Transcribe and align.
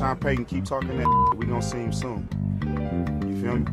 Sean 0.00 0.16
Payton 0.16 0.46
keep 0.46 0.64
talking 0.64 0.96
that. 0.96 1.34
We 1.36 1.44
gonna 1.44 1.60
see 1.60 1.76
him 1.76 1.92
soon. 1.92 2.26
You 3.28 3.38
feel 3.38 3.56
me? 3.56 3.66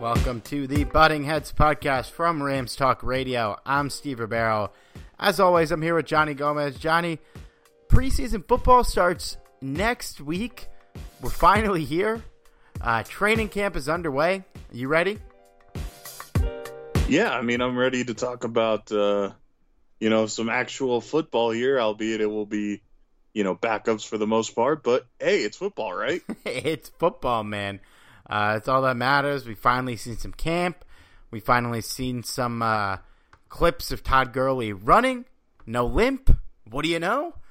Welcome 0.00 0.40
to 0.42 0.68
the 0.68 0.84
Butting 0.84 1.24
Heads 1.24 1.52
podcast 1.52 2.10
from 2.10 2.40
Rams 2.40 2.76
Talk 2.76 3.02
Radio. 3.02 3.56
I'm 3.66 3.90
Steve 3.90 4.20
Ribeiro. 4.20 4.70
As 5.18 5.40
always, 5.40 5.72
I'm 5.72 5.82
here 5.82 5.96
with 5.96 6.06
Johnny 6.06 6.34
Gomez. 6.34 6.78
Johnny, 6.78 7.18
preseason 7.88 8.46
football 8.46 8.84
starts 8.84 9.36
next 9.60 10.20
week. 10.20 10.68
We're 11.20 11.30
finally 11.30 11.84
here. 11.84 12.22
Uh, 12.84 13.02
training 13.02 13.48
camp 13.48 13.76
is 13.76 13.88
underway. 13.88 14.44
Are 14.54 14.76
you 14.76 14.88
ready? 14.88 15.18
Yeah, 17.08 17.30
I 17.30 17.40
mean, 17.40 17.62
I'm 17.62 17.78
ready 17.78 18.04
to 18.04 18.12
talk 18.12 18.44
about, 18.44 18.92
uh, 18.92 19.30
you 20.00 20.10
know, 20.10 20.26
some 20.26 20.50
actual 20.50 21.00
football 21.00 21.50
here, 21.50 21.80
albeit 21.80 22.20
it 22.20 22.26
will 22.26 22.44
be, 22.44 22.82
you 23.32 23.42
know, 23.42 23.56
backups 23.56 24.06
for 24.06 24.18
the 24.18 24.26
most 24.26 24.54
part. 24.54 24.82
But 24.82 25.06
hey, 25.18 25.44
it's 25.44 25.56
football, 25.56 25.94
right? 25.94 26.20
it's 26.44 26.90
football, 26.90 27.42
man. 27.42 27.80
Uh, 28.28 28.56
it's 28.58 28.68
all 28.68 28.82
that 28.82 28.98
matters. 28.98 29.46
We 29.46 29.54
finally 29.54 29.96
seen 29.96 30.18
some 30.18 30.34
camp. 30.34 30.84
We 31.30 31.40
finally 31.40 31.80
seen 31.80 32.22
some 32.22 32.60
uh, 32.60 32.98
clips 33.48 33.92
of 33.92 34.02
Todd 34.02 34.34
Gurley 34.34 34.74
running. 34.74 35.24
No 35.64 35.86
limp. 35.86 36.36
What 36.70 36.84
do 36.84 36.90
you 36.90 37.00
know? 37.00 37.34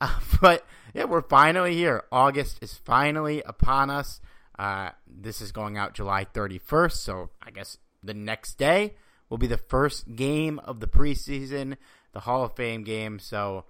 Uh, 0.00 0.18
but 0.40 0.66
yeah, 0.92 1.04
we're 1.04 1.22
finally 1.22 1.76
here. 1.76 2.02
August 2.10 2.58
is 2.60 2.74
finally 2.84 3.42
upon 3.46 3.90
us. 3.90 4.20
Uh, 4.58 4.90
this 5.06 5.40
is 5.40 5.52
going 5.52 5.76
out 5.76 5.94
July 5.94 6.24
31st, 6.24 6.92
so 6.92 7.30
I 7.42 7.50
guess 7.50 7.78
the 8.02 8.14
next 8.14 8.56
day 8.56 8.94
will 9.28 9.38
be 9.38 9.46
the 9.46 9.56
first 9.56 10.14
game 10.14 10.60
of 10.60 10.80
the 10.80 10.86
preseason, 10.86 11.76
the 12.12 12.20
Hall 12.20 12.44
of 12.44 12.54
Fame 12.54 12.84
game. 12.84 13.18
So 13.18 13.64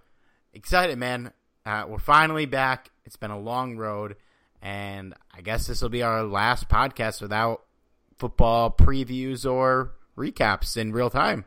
excited, 0.53 0.99
man. 0.99 1.33
Uh, 1.65 1.87
we're 1.89 1.99
finally 1.99 2.45
back. 2.45 2.91
It's 3.07 3.17
been 3.17 3.31
a 3.31 3.39
long 3.39 3.79
road, 3.79 4.17
and 4.61 5.15
I 5.35 5.41
guess 5.41 5.67
this 5.67 5.81
will 5.81 5.89
be 5.89 6.03
our 6.03 6.23
last 6.23 6.69
podcast 6.69 7.23
without 7.23 7.63
football 8.19 8.71
previews 8.71 9.51
or 9.51 9.93
recaps 10.19 10.77
in 10.77 10.93
real 10.93 11.09
time. 11.09 11.47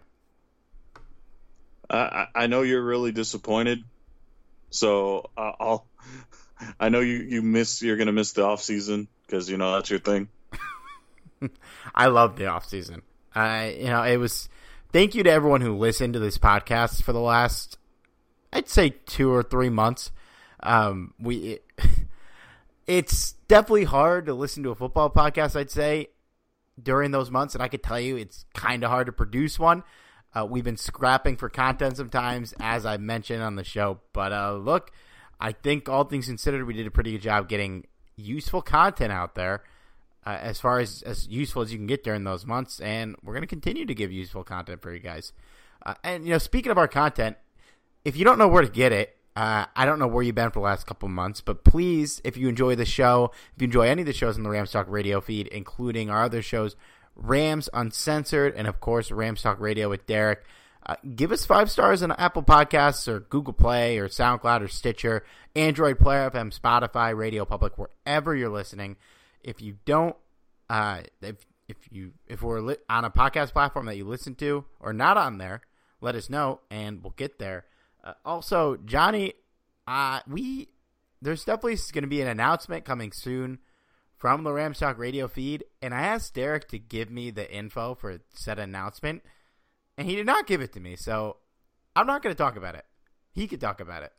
I, 1.89 2.27
I 2.33 2.47
know 2.47 2.63
you're 2.63 2.83
really 2.83 3.11
disappointed, 3.11 3.83
so 4.71 5.29
uh, 5.37 5.51
I'll. 5.59 5.87
I 6.79 6.89
know 6.89 7.01
you 7.01 7.17
you 7.17 7.43
miss. 7.43 7.83
You're 7.83 7.97
gonna 7.97 8.11
miss 8.11 8.33
the 8.33 8.43
off 8.43 8.63
season 8.63 9.07
because 9.27 9.49
you 9.49 9.57
know 9.57 9.73
that's 9.73 9.89
your 9.89 9.99
thing. 9.99 10.29
I 11.95 12.07
love 12.07 12.37
the 12.37 12.47
off 12.47 12.65
season. 12.65 13.01
I 13.35 13.71
you 13.71 13.87
know 13.87 14.03
it 14.03 14.17
was. 14.17 14.49
Thank 14.93 15.15
you 15.15 15.23
to 15.23 15.29
everyone 15.29 15.61
who 15.61 15.75
listened 15.75 16.13
to 16.13 16.19
this 16.19 16.37
podcast 16.37 17.03
for 17.03 17.11
the 17.11 17.19
last, 17.19 17.77
I'd 18.53 18.69
say 18.69 18.91
two 19.05 19.31
or 19.31 19.43
three 19.43 19.69
months. 19.69 20.11
Um, 20.63 21.13
we, 21.19 21.35
it, 21.37 21.65
it's 22.87 23.33
definitely 23.49 23.83
hard 23.83 24.27
to 24.27 24.33
listen 24.33 24.63
to 24.63 24.69
a 24.69 24.75
football 24.75 25.09
podcast. 25.09 25.57
I'd 25.57 25.69
say 25.69 26.07
during 26.81 27.11
those 27.11 27.29
months, 27.29 27.53
and 27.53 27.61
I 27.61 27.67
could 27.67 27.83
tell 27.83 27.99
you 27.99 28.15
it's 28.15 28.45
kind 28.53 28.83
of 28.83 28.89
hard 28.89 29.07
to 29.07 29.11
produce 29.11 29.59
one. 29.59 29.83
Uh, 30.33 30.45
we've 30.45 30.63
been 30.63 30.77
scrapping 30.77 31.35
for 31.35 31.49
content 31.49 31.97
sometimes, 31.97 32.53
as 32.59 32.85
I 32.85 32.97
mentioned 32.97 33.43
on 33.43 33.55
the 33.55 33.63
show. 33.63 33.99
But 34.13 34.31
uh, 34.31 34.53
look, 34.53 34.91
I 35.39 35.51
think 35.51 35.89
all 35.89 36.05
things 36.05 36.27
considered, 36.27 36.65
we 36.65 36.73
did 36.73 36.87
a 36.87 36.91
pretty 36.91 37.11
good 37.11 37.21
job 37.21 37.49
getting 37.49 37.85
useful 38.17 38.61
content 38.61 39.11
out 39.11 39.35
there. 39.35 39.63
Uh, 40.25 40.37
as 40.41 40.59
far 40.59 40.79
as 40.79 41.03
as 41.03 41.25
useful 41.29 41.61
as 41.61 41.71
you 41.71 41.77
can 41.77 41.87
get 41.87 42.03
during 42.03 42.25
those 42.25 42.45
months, 42.45 42.81
and 42.81 43.15
we're 43.23 43.33
going 43.33 43.43
to 43.43 43.47
continue 43.47 43.85
to 43.85 43.95
give 43.95 44.11
useful 44.11 44.43
content 44.43 44.81
for 44.81 44.93
you 44.93 44.99
guys. 44.99 45.31
Uh, 45.85 45.93
and 46.03 46.25
you 46.25 46.31
know, 46.31 46.37
speaking 46.37 46.69
of 46.69 46.77
our 46.77 46.87
content, 46.87 47.37
if 48.03 48.17
you 48.17 48.25
don't 48.25 48.37
know 48.37 48.49
where 48.49 48.61
to 48.61 48.69
get 48.69 48.91
it, 48.91 49.15
uh, 49.37 49.65
I 49.73 49.85
don't 49.85 49.99
know 49.99 50.07
where 50.07 50.23
you've 50.23 50.35
been 50.35 50.49
for 50.49 50.59
the 50.59 50.65
last 50.65 50.85
couple 50.85 51.07
months, 51.07 51.39
but 51.39 51.63
please, 51.63 52.21
if 52.25 52.35
you 52.35 52.49
enjoy 52.49 52.75
the 52.75 52.85
show, 52.85 53.31
if 53.55 53.61
you 53.61 53.65
enjoy 53.65 53.87
any 53.87 54.01
of 54.01 54.05
the 54.05 54.11
shows 54.11 54.35
on 54.35 54.43
the 54.43 54.49
Rams 54.49 54.71
Talk 54.71 54.87
Radio 54.89 55.21
feed, 55.21 55.47
including 55.47 56.09
our 56.09 56.23
other 56.23 56.41
shows, 56.41 56.75
Rams 57.15 57.69
Uncensored, 57.71 58.55
and 58.55 58.67
of 58.67 58.79
course 58.79 59.11
Rams 59.11 59.43
Talk 59.43 59.59
Radio 59.59 59.89
with 59.89 60.07
Derek, 60.07 60.43
Uh, 60.87 60.95
give 61.15 61.33
us 61.33 61.45
five 61.45 61.69
stars 61.69 62.01
on 62.01 62.13
Apple 62.13 62.43
Podcasts 62.43 63.09
or 63.09 63.19
Google 63.19 63.53
Play 63.53 63.97
or 63.97 64.07
SoundCloud 64.07 64.61
or 64.61 64.67
Stitcher, 64.69 65.25
Android 65.53 65.99
Player 65.99 66.31
FM, 66.31 66.57
Spotify, 66.57 67.15
Radio 67.15 67.43
Public, 67.43 67.73
wherever 67.77 68.33
you're 68.33 68.49
listening. 68.49 68.95
If 69.43 69.61
you 69.61 69.77
don't, 69.85 70.15
uh, 70.69 71.01
if 71.21 71.45
if 71.67 71.75
you 71.91 72.13
if 72.25 72.41
we're 72.41 72.61
li- 72.61 72.77
on 72.89 73.03
a 73.03 73.09
podcast 73.09 73.51
platform 73.51 73.85
that 73.87 73.97
you 73.97 74.05
listen 74.05 74.35
to 74.35 74.63
or 74.79 74.93
not 74.93 75.17
on 75.17 75.37
there, 75.37 75.61
let 75.99 76.15
us 76.15 76.29
know 76.29 76.61
and 76.71 77.03
we'll 77.03 77.13
get 77.17 77.37
there. 77.37 77.65
Uh, 78.01 78.13
also, 78.23 78.77
Johnny, 78.77 79.33
uh, 79.87 80.21
we 80.25 80.69
there's 81.21 81.43
definitely 81.43 81.77
going 81.91 82.03
to 82.03 82.09
be 82.09 82.21
an 82.21 82.27
announcement 82.27 82.85
coming 82.85 83.11
soon 83.11 83.59
from 84.15 84.43
the 84.43 84.53
Rams 84.53 84.79
Talk 84.79 84.97
radio 84.97 85.27
feed, 85.27 85.65
and 85.81 85.93
I 85.93 86.01
asked 86.01 86.33
Derek 86.33 86.69
to 86.69 86.79
give 86.79 87.09
me 87.09 87.29
the 87.29 87.51
info 87.53 87.93
for 87.93 88.19
said 88.33 88.57
announcement, 88.57 89.23
and 89.97 90.07
he 90.07 90.15
did 90.15 90.25
not 90.25 90.47
give 90.47 90.61
it 90.61 90.73
to 90.73 90.79
me. 90.79 90.95
So 90.95 91.37
I'm 91.95 92.07
not 92.07 92.21
going 92.21 92.33
to 92.33 92.37
talk 92.37 92.55
about 92.55 92.75
it. 92.75 92.85
He 93.33 93.47
could 93.47 93.61
talk 93.61 93.79
about 93.79 94.03
it. 94.03 94.13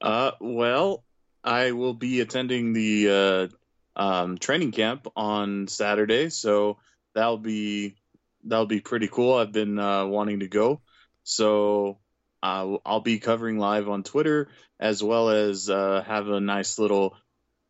Uh, 0.00 0.32
well, 0.40 1.04
I 1.42 1.72
will 1.72 1.94
be 1.94 2.20
attending 2.20 2.72
the 2.72 3.50
uh, 3.96 4.00
um, 4.00 4.38
training 4.38 4.72
camp 4.72 5.06
on 5.16 5.68
Saturday, 5.68 6.28
so 6.28 6.78
that'll 7.14 7.38
be 7.38 7.96
that'll 8.44 8.66
be 8.66 8.80
pretty 8.80 9.08
cool. 9.08 9.34
I've 9.34 9.52
been 9.52 9.78
uh, 9.78 10.06
wanting 10.06 10.40
to 10.40 10.48
go, 10.48 10.80
so 11.24 11.98
uh, 12.42 12.76
I'll 12.84 13.00
be 13.00 13.18
covering 13.18 13.58
live 13.58 13.88
on 13.88 14.02
Twitter 14.02 14.48
as 14.78 15.02
well 15.02 15.30
as 15.30 15.70
uh, 15.70 16.02
have 16.06 16.28
a 16.28 16.40
nice 16.40 16.78
little 16.78 17.16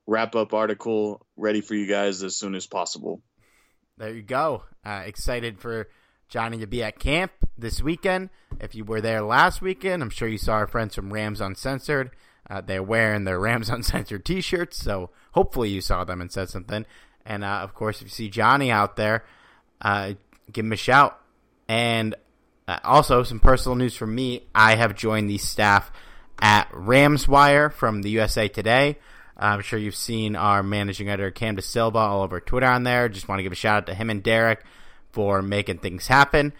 wrap 0.07 0.35
up 0.35 0.53
article 0.55 1.25
ready 1.37 1.61
for 1.61 1.75
you 1.75 1.87
guys 1.87 2.23
as 2.23 2.37
soon 2.37 2.55
as 2.55 2.67
possible. 2.67 3.23
There 3.99 4.13
you 4.13 4.21
go. 4.21 4.65
Uh, 4.85 5.05
excited 5.07 5.59
for 5.59 5.89
Johnny 6.29 6.59
to 6.59 6.67
be 6.67 6.83
at 6.83 6.99
camp 6.99 7.33
this 7.57 7.81
weekend. 7.81 8.29
If 8.61 8.75
you 8.75 8.85
were 8.85 9.01
there 9.01 9.23
last 9.23 9.63
weekend, 9.63 10.03
I'm 10.03 10.11
sure 10.11 10.29
you 10.29 10.37
saw 10.37 10.53
our 10.53 10.67
friends 10.67 10.95
from 10.95 11.15
Rams 11.15 11.41
Uncensored. 11.41 12.11
Uh, 12.49 12.61
they're 12.61 12.83
wearing 12.83 13.25
their 13.25 13.41
Rams 13.41 13.71
Uncensored 13.71 14.27
t 14.27 14.43
shirts, 14.43 14.77
so 14.77 15.09
hopefully 15.33 15.71
you 15.71 15.81
saw 15.81 16.05
them 16.05 16.21
and 16.21 16.31
said 16.31 16.51
something. 16.51 16.85
And 17.25 17.43
uh, 17.43 17.61
of 17.63 17.75
course, 17.75 18.03
if 18.03 18.09
you 18.09 18.11
see 18.11 18.29
Johnny 18.29 18.71
out 18.71 18.97
there, 18.97 19.25
uh, 19.81 20.13
give 20.53 20.67
him 20.67 20.73
a 20.73 20.77
shout. 20.77 21.19
And 21.67 22.15
uh, 22.69 22.81
also, 22.85 23.23
some 23.23 23.41
personal 23.41 23.77
news 23.77 23.97
from 23.97 24.15
me 24.15 24.43
I 24.55 24.75
have 24.77 24.95
joined 24.95 25.31
the 25.31 25.39
staff 25.39 25.91
at 26.39 26.71
Ramswire 26.71 27.73
from 27.73 28.03
the 28.03 28.11
USA 28.11 28.47
Today. 28.49 28.99
I'm 29.37 29.61
sure 29.61 29.79
you've 29.79 29.97
seen 29.97 30.35
our 30.35 30.63
managing 30.63 31.09
editor 31.09 31.31
Cam 31.31 31.57
DaSilva 31.57 31.97
all 31.97 32.23
over 32.23 32.41
Twitter 32.41 32.67
on 32.67 32.85
there. 32.85 33.09
Just 33.09 33.29
want 33.29 33.39
to 33.39 33.43
give 33.43 33.53
a 33.53 33.57
shout 33.57 33.77
out 33.77 33.87
to 33.87 33.95
him 33.95 34.11
and 34.11 34.23
Derek 34.23 34.65
for 35.13 35.43
making 35.43 35.79
things 35.79 36.07
happen. 36.07 36.53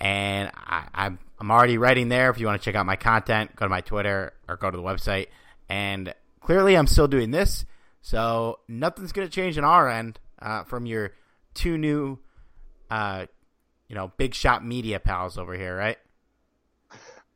And 0.00 0.50
I, 0.54 0.86
I'm 0.94 1.18
I'm 1.38 1.50
already 1.50 1.78
writing 1.78 2.08
there. 2.08 2.30
If 2.30 2.38
you 2.38 2.46
want 2.46 2.60
to 2.60 2.64
check 2.64 2.74
out 2.74 2.86
my 2.86 2.96
content, 2.96 3.54
go 3.54 3.64
to 3.64 3.70
my 3.70 3.80
Twitter 3.80 4.32
or 4.48 4.56
go 4.56 4.70
to 4.70 4.76
the 4.76 4.82
website. 4.82 5.28
And 5.68 6.14
clearly, 6.40 6.76
I'm 6.76 6.86
still 6.86 7.08
doing 7.08 7.30
this, 7.30 7.64
so 8.00 8.60
nothing's 8.68 9.12
going 9.12 9.28
to 9.28 9.32
change 9.32 9.58
on 9.58 9.64
our 9.64 9.88
end 9.88 10.18
uh, 10.40 10.64
from 10.64 10.86
your 10.86 11.12
two 11.54 11.76
new, 11.78 12.18
uh, 12.90 13.26
you 13.88 13.94
know, 13.94 14.12
big 14.16 14.34
shot 14.34 14.64
media 14.64 14.98
pals 14.98 15.38
over 15.38 15.54
here, 15.54 15.76
right? 15.76 15.98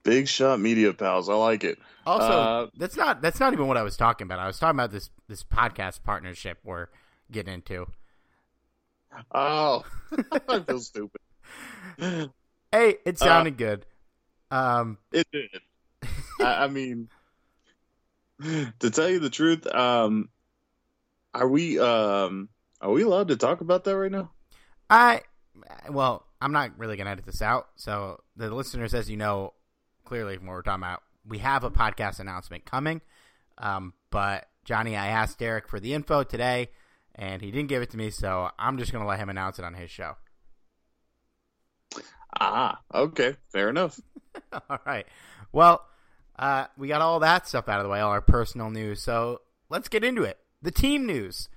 Big 0.04 0.26
shot 0.28 0.60
media 0.60 0.92
pals. 0.92 1.28
I 1.28 1.34
like 1.34 1.64
it. 1.64 1.78
Also, 2.04 2.32
uh, 2.32 2.66
that's 2.76 2.96
not 2.96 3.22
that's 3.22 3.38
not 3.38 3.52
even 3.52 3.68
what 3.68 3.76
I 3.76 3.82
was 3.82 3.96
talking 3.96 4.26
about. 4.26 4.40
I 4.40 4.46
was 4.46 4.58
talking 4.58 4.76
about 4.76 4.90
this 4.90 5.10
this 5.28 5.44
podcast 5.44 6.02
partnership 6.02 6.58
we're 6.64 6.88
getting 7.30 7.54
into. 7.54 7.86
Oh, 9.32 9.84
I 10.48 10.60
feel 10.60 10.80
stupid. 10.80 11.20
Hey, 11.98 12.96
it 13.04 13.18
sounded 13.18 13.54
uh, 13.54 13.56
good. 13.56 13.86
Um, 14.50 14.98
it 15.12 15.26
did. 15.32 15.50
I, 16.40 16.64
I, 16.64 16.68
mean, 16.68 17.08
to 18.42 18.90
tell 18.90 19.08
you 19.08 19.18
the 19.18 19.30
truth, 19.30 19.66
um, 19.72 20.30
are 21.34 21.48
we 21.48 21.78
um, 21.78 22.48
are 22.80 22.90
we 22.90 23.02
allowed 23.02 23.28
to 23.28 23.36
talk 23.36 23.60
about 23.60 23.84
that 23.84 23.96
right 23.96 24.10
now? 24.10 24.30
I 24.90 25.22
well, 25.90 26.26
I'm 26.40 26.52
not 26.52 26.78
really 26.78 26.96
gonna 26.96 27.10
edit 27.10 27.26
this 27.26 27.42
out. 27.42 27.68
So 27.76 28.20
the 28.36 28.50
listeners, 28.50 28.94
as 28.94 29.08
you 29.08 29.16
know, 29.16 29.52
clearly 30.12 30.36
from 30.36 30.46
what 30.46 30.52
we're 30.52 30.60
talking 30.60 30.82
about, 30.82 31.02
we 31.26 31.38
have 31.38 31.64
a 31.64 31.70
podcast 31.70 32.20
announcement 32.20 32.66
coming. 32.66 33.00
Um, 33.56 33.94
but 34.10 34.46
Johnny, 34.62 34.94
I 34.94 35.06
asked 35.06 35.38
Derek 35.38 35.66
for 35.66 35.80
the 35.80 35.94
info 35.94 36.22
today, 36.22 36.68
and 37.14 37.40
he 37.40 37.50
didn't 37.50 37.70
give 37.70 37.80
it 37.80 37.88
to 37.92 37.96
me, 37.96 38.10
so 38.10 38.50
I'm 38.58 38.76
just 38.76 38.92
going 38.92 39.02
to 39.02 39.08
let 39.08 39.18
him 39.18 39.30
announce 39.30 39.58
it 39.58 39.64
on 39.64 39.72
his 39.72 39.90
show. 39.90 40.16
Ah, 42.38 42.80
okay, 42.92 43.36
fair 43.48 43.70
enough. 43.70 43.98
all 44.68 44.80
right. 44.84 45.06
Well, 45.50 45.82
uh, 46.38 46.66
we 46.76 46.88
got 46.88 47.00
all 47.00 47.20
that 47.20 47.48
stuff 47.48 47.66
out 47.66 47.80
of 47.80 47.84
the 47.84 47.90
way, 47.90 48.00
all 48.00 48.10
our 48.10 48.20
personal 48.20 48.68
news. 48.68 49.00
So 49.00 49.40
let's 49.70 49.88
get 49.88 50.04
into 50.04 50.24
it. 50.24 50.38
The 50.60 50.70
team 50.70 51.06
news. 51.06 51.48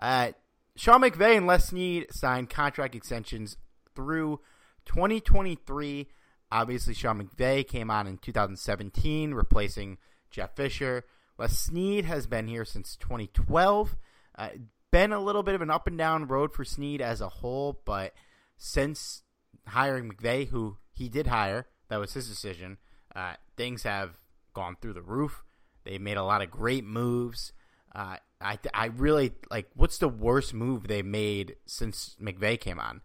Uh, 0.00 0.32
Sean 0.74 1.02
McVay 1.02 1.36
and 1.36 1.46
Les 1.46 1.68
Snead 1.68 2.08
signed 2.10 2.50
contract 2.50 2.96
extensions 2.96 3.56
through 3.94 4.40
2023 4.86 6.08
Obviously, 6.52 6.94
Sean 6.94 7.22
McVay 7.22 7.66
came 7.66 7.90
on 7.90 8.06
in 8.06 8.18
2017, 8.18 9.34
replacing 9.34 9.98
Jeff 10.30 10.56
Fisher. 10.56 11.04
Les 11.38 11.56
Snead 11.56 12.04
has 12.04 12.26
been 12.26 12.48
here 12.48 12.64
since 12.64 12.96
2012. 12.96 13.96
Uh, 14.36 14.48
been 14.90 15.12
a 15.12 15.20
little 15.20 15.42
bit 15.42 15.54
of 15.54 15.62
an 15.62 15.70
up 15.70 15.86
and 15.86 15.96
down 15.96 16.26
road 16.26 16.52
for 16.52 16.64
Snead 16.64 17.00
as 17.00 17.20
a 17.20 17.28
whole, 17.28 17.80
but 17.84 18.12
since 18.56 19.22
hiring 19.66 20.10
McVay, 20.10 20.48
who 20.48 20.76
he 20.92 21.08
did 21.08 21.28
hire, 21.28 21.66
that 21.88 21.98
was 21.98 22.14
his 22.14 22.28
decision, 22.28 22.78
uh, 23.14 23.34
things 23.56 23.84
have 23.84 24.18
gone 24.52 24.76
through 24.80 24.94
the 24.94 25.02
roof. 25.02 25.42
They've 25.84 26.00
made 26.00 26.16
a 26.16 26.24
lot 26.24 26.42
of 26.42 26.50
great 26.50 26.84
moves. 26.84 27.52
Uh, 27.94 28.16
I 28.40 28.58
I 28.72 28.86
really 28.86 29.32
like. 29.50 29.68
What's 29.74 29.98
the 29.98 30.08
worst 30.08 30.54
move 30.54 30.86
they 30.86 31.02
made 31.02 31.56
since 31.66 32.16
McVay 32.20 32.60
came 32.60 32.78
on? 32.78 33.00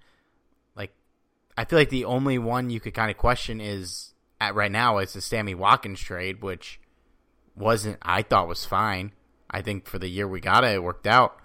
I 1.57 1.65
feel 1.65 1.79
like 1.79 1.89
the 1.89 2.05
only 2.05 2.37
one 2.37 2.69
you 2.69 2.79
could 2.79 2.93
kind 2.93 3.09
of 3.09 3.17
question 3.17 3.61
is 3.61 4.13
at 4.41 4.55
right 4.55 4.71
now 4.71 4.97
is 4.97 5.13
the 5.13 5.21
Sammy 5.21 5.55
Watkins 5.55 5.99
trade, 5.99 6.41
which 6.41 6.79
wasn't 7.55 7.97
I 8.01 8.21
thought 8.21 8.47
was 8.47 8.65
fine. 8.65 9.11
I 9.49 9.61
think 9.61 9.85
for 9.85 9.99
the 9.99 10.09
year 10.09 10.27
we 10.27 10.41
got 10.41 10.63
it, 10.63 10.75
it 10.75 10.83
worked 10.83 11.07
out. 11.07 11.37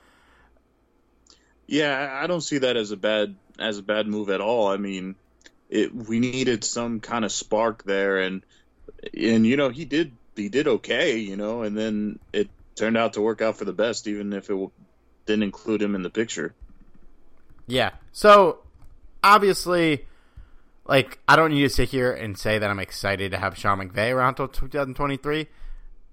Yeah, 1.67 2.19
I 2.21 2.27
don't 2.27 2.41
see 2.41 2.59
that 2.59 2.77
as 2.77 2.91
a 2.91 2.97
bad 2.97 3.37
as 3.59 3.79
a 3.79 3.83
bad 3.83 4.09
move 4.09 4.31
at 4.31 4.41
all. 4.41 4.69
I 4.69 4.77
mean, 4.77 5.15
it 5.69 5.95
we 5.95 6.19
needed 6.19 6.65
some 6.65 6.99
kind 6.99 7.25
of 7.25 7.31
spark 7.31 7.85
there, 7.85 8.19
and 8.19 8.43
and 9.17 9.47
you 9.47 9.57
know 9.57 9.69
he 9.69 9.85
did 9.85 10.13
he 10.35 10.49
did 10.49 10.67
okay, 10.67 11.19
you 11.19 11.37
know, 11.37 11.63
and 11.63 11.77
then 11.77 12.19
it 12.33 12.49
turned 12.75 12.97
out 12.97 13.13
to 13.13 13.21
work 13.21 13.41
out 13.41 13.57
for 13.57 13.65
the 13.65 13.73
best, 13.73 14.09
even 14.09 14.33
if 14.33 14.51
it 14.51 14.71
didn't 15.27 15.45
include 15.45 15.81
him 15.81 15.95
in 15.95 16.03
the 16.03 16.11
picture. 16.11 16.55
Yeah. 17.67 17.91
So 18.11 18.61
obviously, 19.23 20.07
like 20.87 21.19
I 21.29 21.37
don't 21.37 21.53
need 21.53 21.63
to 21.63 21.71
sit 21.71 21.89
here 21.91 22.13
and 22.13 22.37
say 22.37 22.59
that 22.59 22.71
I'm 22.71 22.79
excited 22.79 23.33
to 23.33 23.39
have 23.39 23.57
Sean 23.57 23.79
McVay 23.79 24.15
around 24.15 24.41
until 24.41 24.49
2023. 24.49 25.47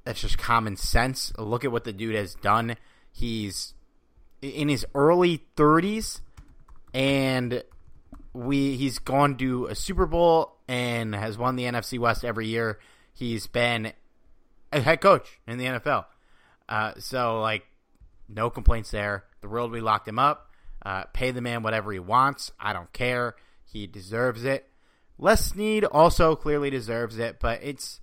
That's 0.03 0.21
just 0.21 0.37
common 0.37 0.77
sense. 0.77 1.33
Look 1.37 1.65
at 1.65 1.71
what 1.71 1.83
the 1.83 1.93
dude 1.93 2.15
has 2.15 2.35
done. 2.35 2.77
He's 3.11 3.73
in 4.41 4.69
his 4.69 4.85
early 4.95 5.43
30s, 5.55 6.21
and 6.93 7.63
we 8.33 8.77
he's 8.77 8.99
gone 8.99 9.35
to 9.37 9.65
a 9.65 9.75
Super 9.75 10.05
Bowl 10.05 10.57
and 10.67 11.15
has 11.15 11.37
won 11.37 11.55
the 11.55 11.63
NFC 11.63 11.99
West 11.99 12.23
every 12.23 12.47
year. 12.47 12.79
He's 13.13 13.47
been 13.47 13.93
a 14.71 14.81
head 14.81 15.01
coach 15.01 15.39
in 15.47 15.57
the 15.57 15.65
NFL. 15.65 16.05
Uh, 16.69 16.93
so 16.99 17.41
like, 17.41 17.65
no 18.29 18.49
complaints 18.49 18.91
there. 18.91 19.23
The 19.41 19.47
world 19.47 19.71
we 19.71 19.81
locked 19.81 20.07
him 20.07 20.19
up. 20.19 20.46
Uh, 20.87 21.03
pay 21.11 21.31
the 21.31 21.41
man 21.41 21.63
whatever 21.63 21.91
he 21.91 21.99
wants. 21.99 22.49
I 22.57 22.71
don't 22.71 22.93
care. 22.93 23.35
He 23.65 23.87
deserves 23.87 24.45
it. 24.45 24.69
Les 25.17 25.43
Snead 25.43 25.83
also 25.83 26.33
clearly 26.33 26.69
deserves 26.69 27.17
it, 27.19 27.41
but 27.41 27.59
it's 27.61 27.99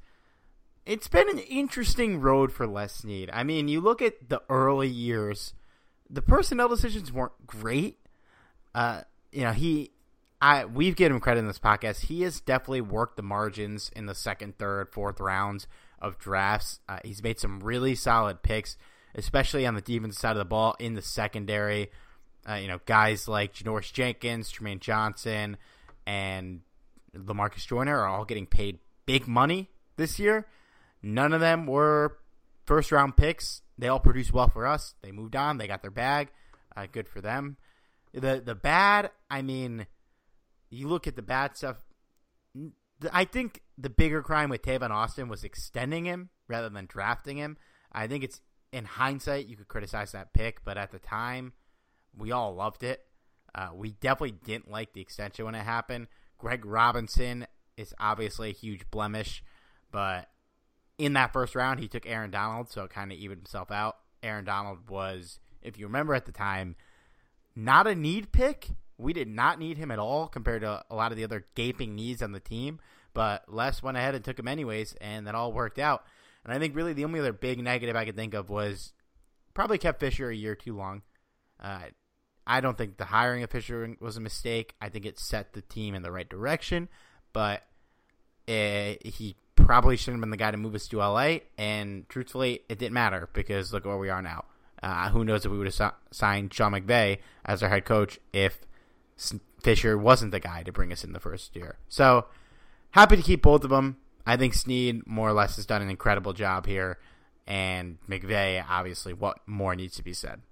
it's 0.84 1.08
been 1.08 1.30
an 1.30 1.38
interesting 1.38 2.20
road 2.20 2.52
for 2.52 2.66
Les 2.66 2.92
Snead. 2.92 3.30
I 3.32 3.42
mean, 3.42 3.68
you 3.68 3.80
look 3.80 4.02
at 4.02 4.28
the 4.28 4.42
early 4.50 4.88
years, 4.88 5.54
the 6.10 6.20
personnel 6.20 6.68
decisions 6.68 7.10
weren't 7.10 7.46
great. 7.46 8.00
Uh, 8.74 9.00
you 9.32 9.44
know, 9.44 9.52
he 9.52 9.92
I 10.42 10.66
we've 10.66 10.94
given 10.94 11.16
him 11.16 11.20
credit 11.22 11.40
in 11.40 11.46
this 11.46 11.58
podcast. 11.58 12.04
He 12.04 12.20
has 12.20 12.38
definitely 12.38 12.82
worked 12.82 13.16
the 13.16 13.22
margins 13.22 13.90
in 13.96 14.04
the 14.04 14.14
second, 14.14 14.58
third, 14.58 14.90
fourth 14.92 15.20
rounds 15.20 15.66
of 16.02 16.18
drafts. 16.18 16.80
Uh, 16.86 16.98
he's 17.02 17.22
made 17.22 17.40
some 17.40 17.60
really 17.60 17.94
solid 17.94 18.42
picks, 18.42 18.76
especially 19.14 19.64
on 19.64 19.74
the 19.74 19.80
defensive 19.80 20.20
side 20.20 20.32
of 20.32 20.36
the 20.36 20.44
ball 20.44 20.76
in 20.78 20.92
the 20.92 21.00
secondary. 21.00 21.90
Uh, 22.48 22.54
you 22.54 22.68
know, 22.68 22.80
guys 22.84 23.26
like 23.26 23.54
Janoris 23.54 23.92
Jenkins, 23.92 24.52
Trumaine 24.52 24.80
Johnson, 24.80 25.56
and 26.06 26.60
Lamarcus 27.16 27.66
Joyner 27.66 27.98
are 27.98 28.06
all 28.06 28.24
getting 28.24 28.46
paid 28.46 28.78
big 29.06 29.26
money 29.26 29.70
this 29.96 30.18
year. 30.18 30.46
None 31.02 31.32
of 31.32 31.40
them 31.40 31.66
were 31.66 32.18
first 32.66 32.92
round 32.92 33.16
picks. 33.16 33.62
They 33.78 33.88
all 33.88 34.00
produced 34.00 34.32
well 34.32 34.48
for 34.48 34.66
us. 34.66 34.94
They 35.02 35.12
moved 35.12 35.36
on. 35.36 35.58
They 35.58 35.66
got 35.66 35.82
their 35.82 35.90
bag. 35.90 36.28
Uh, 36.76 36.86
good 36.90 37.08
for 37.08 37.20
them. 37.20 37.56
The 38.12 38.42
the 38.44 38.54
bad, 38.54 39.10
I 39.30 39.42
mean, 39.42 39.86
you 40.70 40.88
look 40.88 41.06
at 41.06 41.16
the 41.16 41.22
bad 41.22 41.56
stuff. 41.56 41.84
I 43.12 43.24
think 43.24 43.62
the 43.76 43.90
bigger 43.90 44.22
crime 44.22 44.50
with 44.50 44.62
Tavon 44.62 44.90
Austin 44.90 45.28
was 45.28 45.44
extending 45.44 46.04
him 46.04 46.30
rather 46.48 46.68
than 46.68 46.86
drafting 46.86 47.36
him. 47.36 47.56
I 47.92 48.06
think 48.06 48.22
it's 48.24 48.40
in 48.72 48.84
hindsight 48.84 49.46
you 49.46 49.56
could 49.56 49.68
criticize 49.68 50.12
that 50.12 50.32
pick, 50.32 50.64
but 50.64 50.78
at 50.78 50.92
the 50.92 50.98
time 50.98 51.52
we 52.16 52.32
all 52.32 52.54
loved 52.54 52.82
it. 52.82 53.04
Uh, 53.54 53.68
we 53.74 53.92
definitely 53.92 54.36
didn't 54.44 54.70
like 54.70 54.92
the 54.92 55.00
extension 55.00 55.44
when 55.44 55.54
it 55.54 55.64
happened. 55.64 56.08
Greg 56.38 56.64
Robinson 56.64 57.46
is 57.76 57.94
obviously 57.98 58.50
a 58.50 58.54
huge 58.54 58.90
blemish, 58.90 59.42
but 59.90 60.28
in 60.98 61.12
that 61.14 61.32
first 61.32 61.54
round 61.54 61.80
he 61.80 61.88
took 61.88 62.06
Aaron 62.06 62.30
Donald, 62.30 62.70
so 62.70 62.84
it 62.84 62.90
kind 62.90 63.12
of 63.12 63.18
evened 63.18 63.42
himself 63.42 63.70
out. 63.70 63.96
Aaron 64.22 64.44
Donald 64.44 64.88
was, 64.88 65.38
if 65.62 65.78
you 65.78 65.86
remember 65.86 66.14
at 66.14 66.26
the 66.26 66.32
time, 66.32 66.76
not 67.54 67.86
a 67.86 67.94
need 67.94 68.32
pick. 68.32 68.68
We 68.98 69.12
did 69.12 69.28
not 69.28 69.58
need 69.58 69.76
him 69.76 69.90
at 69.90 69.98
all 69.98 70.28
compared 70.28 70.62
to 70.62 70.84
a 70.88 70.94
lot 70.94 71.12
of 71.12 71.16
the 71.16 71.24
other 71.24 71.46
gaping 71.54 71.94
needs 71.94 72.22
on 72.22 72.32
the 72.32 72.40
team. 72.40 72.80
But 73.12 73.44
Les 73.52 73.82
went 73.82 73.96
ahead 73.96 74.14
and 74.14 74.24
took 74.24 74.38
him 74.38 74.48
anyways, 74.48 74.94
and 75.00 75.26
that 75.26 75.34
all 75.34 75.52
worked 75.52 75.78
out. 75.78 76.04
And 76.44 76.52
I 76.52 76.58
think 76.58 76.74
really 76.74 76.92
the 76.92 77.04
only 77.04 77.20
other 77.20 77.32
big 77.32 77.62
negative 77.62 77.96
I 77.96 78.04
could 78.04 78.16
think 78.16 78.34
of 78.34 78.50
was 78.50 78.92
probably 79.54 79.78
kept 79.78 80.00
Fisher 80.00 80.28
a 80.28 80.34
year 80.34 80.54
too 80.54 80.76
long. 80.76 81.02
Uh, 81.60 81.86
I 82.46 82.60
don't 82.60 82.76
think 82.76 82.96
the 82.96 83.06
hiring 83.06 83.42
of 83.42 83.50
Fisher 83.50 83.96
was 84.00 84.16
a 84.16 84.20
mistake. 84.20 84.74
I 84.80 84.88
think 84.88 85.06
it 85.06 85.18
set 85.18 85.52
the 85.52 85.62
team 85.62 85.94
in 85.94 86.02
the 86.02 86.12
right 86.12 86.28
direction, 86.28 86.88
but 87.32 87.62
it, 88.46 88.52
eh, 89.04 89.08
he 89.08 89.36
probably 89.56 89.96
shouldn't 89.96 90.16
have 90.16 90.20
been 90.22 90.30
the 90.30 90.36
guy 90.36 90.50
to 90.50 90.56
move 90.56 90.74
us 90.74 90.88
to 90.88 90.98
LA. 90.98 91.38
And 91.56 92.08
truthfully, 92.08 92.60
it 92.68 92.78
didn't 92.78 92.92
matter 92.92 93.28
because 93.32 93.72
look 93.72 93.84
where 93.84 93.96
we 93.96 94.10
are 94.10 94.22
now. 94.22 94.44
Uh, 94.82 95.08
who 95.08 95.24
knows 95.24 95.46
if 95.46 95.50
we 95.50 95.56
would 95.56 95.72
have 95.72 95.94
signed 96.10 96.52
Sean 96.52 96.72
McVay 96.72 97.18
as 97.44 97.62
our 97.62 97.70
head 97.70 97.86
coach 97.86 98.18
if 98.34 98.60
Fisher 99.62 99.96
wasn't 99.96 100.30
the 100.30 100.40
guy 100.40 100.62
to 100.62 100.72
bring 100.72 100.92
us 100.92 101.04
in 101.04 101.12
the 101.12 101.20
first 101.20 101.56
year. 101.56 101.78
So 101.88 102.26
happy 102.90 103.16
to 103.16 103.22
keep 103.22 103.42
both 103.42 103.64
of 103.64 103.70
them. 103.70 103.96
I 104.26 104.36
think 104.36 104.52
Snead 104.52 105.06
more 105.06 105.28
or 105.28 105.32
less 105.32 105.56
has 105.56 105.64
done 105.64 105.80
an 105.80 105.90
incredible 105.90 106.34
job 106.34 106.66
here, 106.66 106.98
and 107.46 107.98
McVay 108.08 108.62
obviously 108.68 109.12
what 109.14 109.38
more 109.46 109.74
needs 109.74 109.96
to 109.96 110.02
be 110.02 110.12
said. 110.12 110.42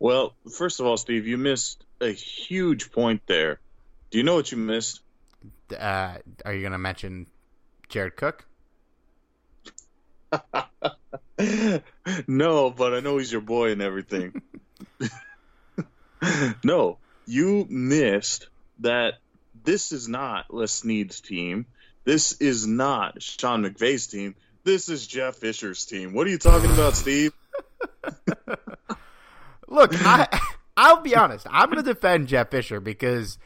Well, 0.00 0.34
first 0.50 0.80
of 0.80 0.86
all, 0.86 0.96
Steve, 0.96 1.26
you 1.26 1.36
missed 1.36 1.84
a 2.00 2.10
huge 2.10 2.90
point 2.90 3.20
there. 3.26 3.60
Do 4.10 4.18
you 4.18 4.24
know 4.24 4.34
what 4.34 4.50
you 4.50 4.56
missed? 4.56 5.00
Uh, 5.70 6.14
are 6.44 6.54
you 6.54 6.62
going 6.62 6.72
to 6.72 6.78
mention 6.78 7.26
Jared 7.90 8.16
Cook? 8.16 8.46
no, 12.26 12.70
but 12.70 12.94
I 12.94 13.00
know 13.00 13.18
he's 13.18 13.30
your 13.30 13.42
boy 13.42 13.72
and 13.72 13.82
everything. 13.82 14.40
no, 16.64 16.96
you 17.26 17.66
missed 17.68 18.48
that 18.78 19.18
this 19.62 19.92
is 19.92 20.08
not 20.08 20.52
Les 20.52 20.72
Snead's 20.72 21.20
team. 21.20 21.66
This 22.04 22.40
is 22.40 22.66
not 22.66 23.22
Sean 23.22 23.62
McVay's 23.64 24.06
team. 24.06 24.34
This 24.64 24.88
is 24.88 25.06
Jeff 25.06 25.36
Fisher's 25.36 25.84
team. 25.84 26.14
What 26.14 26.26
are 26.26 26.30
you 26.30 26.38
talking 26.38 26.70
about, 26.70 26.96
Steve? 26.96 27.32
Look, 29.70 29.92
I 29.94 30.28
I'll 30.76 31.00
be 31.00 31.16
honest. 31.16 31.46
I'm 31.50 31.70
going 31.70 31.82
to 31.82 31.94
defend 31.94 32.28
Jeff 32.28 32.50
Fisher 32.50 32.80
because 32.80 33.38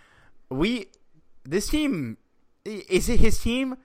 we 0.50 0.88
this 1.44 1.68
team 1.68 2.16
is 2.64 3.08
it 3.08 3.20
his 3.20 3.38
team? 3.38 3.76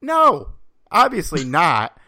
No, 0.00 0.52
obviously 0.90 1.44
not. 1.44 1.98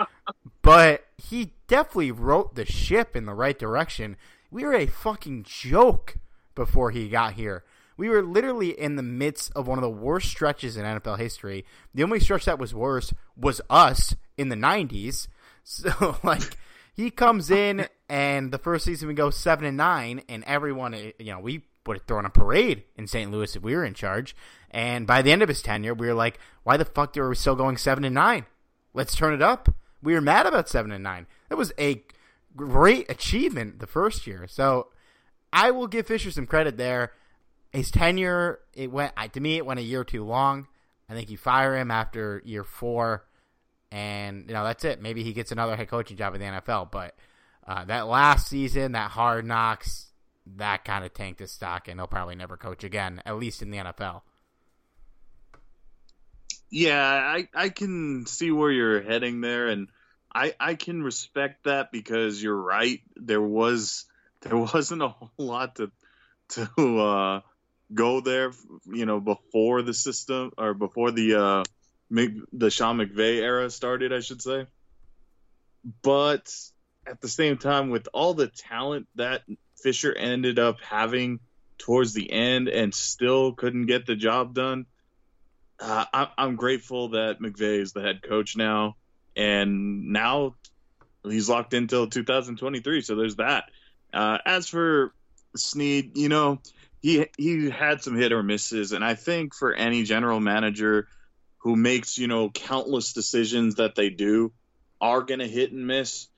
but 0.63 1.05
he 1.19 1.53
definitely 1.67 2.13
wrote 2.13 2.55
the 2.55 2.65
ship 2.65 3.17
in 3.17 3.27
the 3.27 3.35
right 3.35 3.59
direction. 3.59 4.17
We 4.51 4.65
were 4.65 4.75
a 4.75 4.87
fucking 4.87 5.45
joke 5.45 6.17
before 6.55 6.91
he 6.91 7.09
got 7.09 7.35
here. 7.35 7.65
We 7.97 8.09
were 8.09 8.23
literally 8.23 8.71
in 8.71 8.97
the 8.97 9.03
midst 9.03 9.53
of 9.55 9.67
one 9.67 9.77
of 9.79 9.83
the 9.83 9.91
worst 9.91 10.29
stretches 10.29 10.77
in 10.77 10.85
NFL 10.85 11.19
history. 11.19 11.67
The 11.95 12.03
only 12.03 12.19
stretch 12.19 12.47
that 12.47 12.59
was 12.59 12.75
worse 12.75 13.13
was 13.37 13.61
us 13.69 14.17
in 14.39 14.49
the 14.49 14.57
90s. 14.57 15.29
So, 15.63 16.17
like, 16.25 16.57
he 16.95 17.11
comes 17.11 17.51
in, 17.51 17.87
and 18.11 18.53
the 18.53 18.59
first 18.59 18.85
season 18.85 19.09
we 19.09 19.15
go 19.15 19.31
7 19.31 19.65
and 19.65 19.77
9, 19.77 20.23
and 20.29 20.45
everyone, 20.45 20.95
eh, 20.95 21.13
you 21.19 21.33
know, 21.33 21.41
we 21.41 21.63
would 21.87 21.97
have 21.97 22.07
thrown 22.07 22.27
a 22.27 22.31
parade 22.31 22.85
in 22.97 23.07
St. 23.07 23.31
Louis 23.31 23.57
if 23.57 23.63
we 23.63 23.75
were 23.75 23.85
in 23.85 23.95
charge. 23.95 24.37
And 24.71 25.07
by 25.07 25.23
the 25.23 25.33
end 25.33 25.43
of 25.43 25.49
his 25.49 25.63
tenure, 25.63 25.95
we 25.95 26.07
were 26.07 26.15
like, 26.15 26.39
why 26.63 26.77
the 26.77 26.85
fuck 26.85 27.17
are 27.17 27.29
we 27.29 27.35
still 27.35 27.57
going 27.57 27.77
7 27.77 28.05
and 28.05 28.15
9? 28.15 28.45
Let's 28.93 29.17
turn 29.17 29.33
it 29.33 29.43
up. 29.43 29.69
We 30.03 30.13
were 30.13 30.21
mad 30.21 30.47
about 30.47 30.69
7 30.69 30.93
and 30.93 31.03
9. 31.05 31.27
That 31.49 31.57
was 31.57 31.73
a 31.79 32.03
great 32.55 33.11
achievement 33.11 33.79
the 33.79 33.87
first 33.87 34.27
year. 34.27 34.47
So, 34.49 34.89
I 35.53 35.71
will 35.71 35.89
give 35.89 36.07
Fisher 36.07 36.31
some 36.31 36.47
credit 36.47 36.77
there 36.77 37.13
his 37.73 37.91
tenure 37.91 38.61
it 38.75 38.91
went 38.91 39.13
to 39.33 39.41
me 39.41 39.57
it 39.57 39.67
went 39.67 39.81
a 39.81 39.85
year 39.85 40.05
too 40.05 40.25
long. 40.25 40.67
I 41.09 41.15
think 41.15 41.31
you 41.31 41.37
fire 41.37 41.77
him 41.77 41.91
after 41.91 42.41
year 42.45 42.65
four, 42.65 43.25
and 43.91 44.45
you 44.47 44.55
know 44.55 44.65
that's 44.65 44.85
it. 44.85 45.01
Maybe 45.01 45.23
he 45.25 45.33
gets 45.33 45.53
another 45.53 45.77
head 45.77 45.89
coaching 45.89 46.17
job 46.17 46.35
in 46.35 46.41
the 46.41 46.47
NFL. 46.47 46.91
But 46.91 47.17
uh, 47.71 47.85
that 47.85 48.09
last 48.09 48.49
season, 48.49 48.93
that 48.93 49.13
hard 49.13 49.45
knocks, 49.45 50.09
that 50.57 50.85
kind 50.85 51.05
of 51.05 51.15
tanked 51.15 51.39
his 51.39 51.53
stock, 51.53 51.87
and 51.87 52.01
he'll 52.01 52.09
probably 52.09 52.35
never 52.35 52.57
coach 52.57 52.83
again, 52.83 53.23
at 53.25 53.39
least 53.39 53.63
in 53.63 53.71
the 53.71 53.79
NFL. 53.79 54.23
Yeah, 56.69 57.01
I 57.01 57.49
I 57.55 57.69
can 57.69 58.27
see 58.27 58.51
where 58.51 58.73
you're 58.73 59.01
heading 59.03 59.41
there, 59.41 59.69
and 59.69 59.87
I 60.35 60.53
I 60.59 60.75
can 60.75 61.01
respect 61.01 61.65
that 61.65 61.93
because 61.93 62.43
you're 62.43 62.61
right. 62.61 63.01
There 63.15 63.41
was 63.41 64.05
there 64.41 64.57
wasn't 64.57 65.03
a 65.03 65.09
whole 65.09 65.31
lot 65.39 65.77
to 65.77 65.93
to 66.49 66.99
uh, 66.99 67.41
go 67.95 68.21
there, 68.21 68.51
you 68.93 69.07
know, 69.07 69.21
before 69.21 69.83
the 69.83 69.95
system 69.95 70.51
or 70.59 70.75
before 70.75 71.13
the 71.13 71.37
uh, 71.41 71.65
the 72.53 72.71
Sean 72.71 72.99
McVay 72.99 73.37
era 73.37 73.71
started, 73.71 74.13
I 74.13 74.19
should 74.19 74.43
say. 74.43 74.67
But 76.03 76.53
at 77.07 77.21
the 77.21 77.29
same 77.29 77.59
time, 77.59 77.91
with 77.91 78.09
all 78.13 78.35
the 78.35 78.49
talent 78.49 79.07
that 79.17 79.43
Fisher 79.83 80.13
ended 80.13 80.59
up 80.59 80.81
having 80.81 81.41
towards 81.79 82.13
the 82.13 82.31
end 82.31 82.69
and 82.69 82.95
still 82.95 83.53
couldn't 83.53 83.87
get 83.87 84.07
the 84.07 84.17
job 84.17 84.55
done, 84.55 84.87
uh, 85.81 86.05
I, 86.13 86.29
I'm 86.37 86.57
grateful 86.57 87.11
that 87.11 87.41
McVay 87.41 87.81
is 87.81 87.93
the 87.93 88.03
head 88.03 88.23
coach 88.23 88.57
now, 88.57 88.97
and 89.35 90.13
now 90.13 90.57
he's 91.25 91.49
locked 91.49 91.75
until 91.75 92.07
2023. 92.07 93.01
So 93.01 93.17
there's 93.17 93.37
that. 93.37 93.65
Uh, 94.13 94.39
as 94.45 94.69
for 94.69 95.15
Snead, 95.57 96.17
you 96.17 96.29
know, 96.29 96.61
he 97.01 97.27
he 97.39 97.71
had 97.71 98.03
some 98.03 98.17
hit 98.17 98.33
or 98.33 98.43
misses, 98.43 98.93
and 98.93 99.05
I 99.05 99.15
think 99.15 99.55
for 99.55 99.73
any 99.73 100.03
general 100.05 100.39
manager 100.39 101.09
who 101.59 101.77
makes 101.77 102.19
you 102.19 102.29
know 102.29 102.51
countless 102.51 103.13
decisions 103.13 103.77
that 103.77 103.95
they 103.95 104.11
do 104.11 104.53
are 105.01 105.23
gonna 105.23 105.47
hit 105.47 105.73
and 105.73 105.87
miss. 105.87 106.29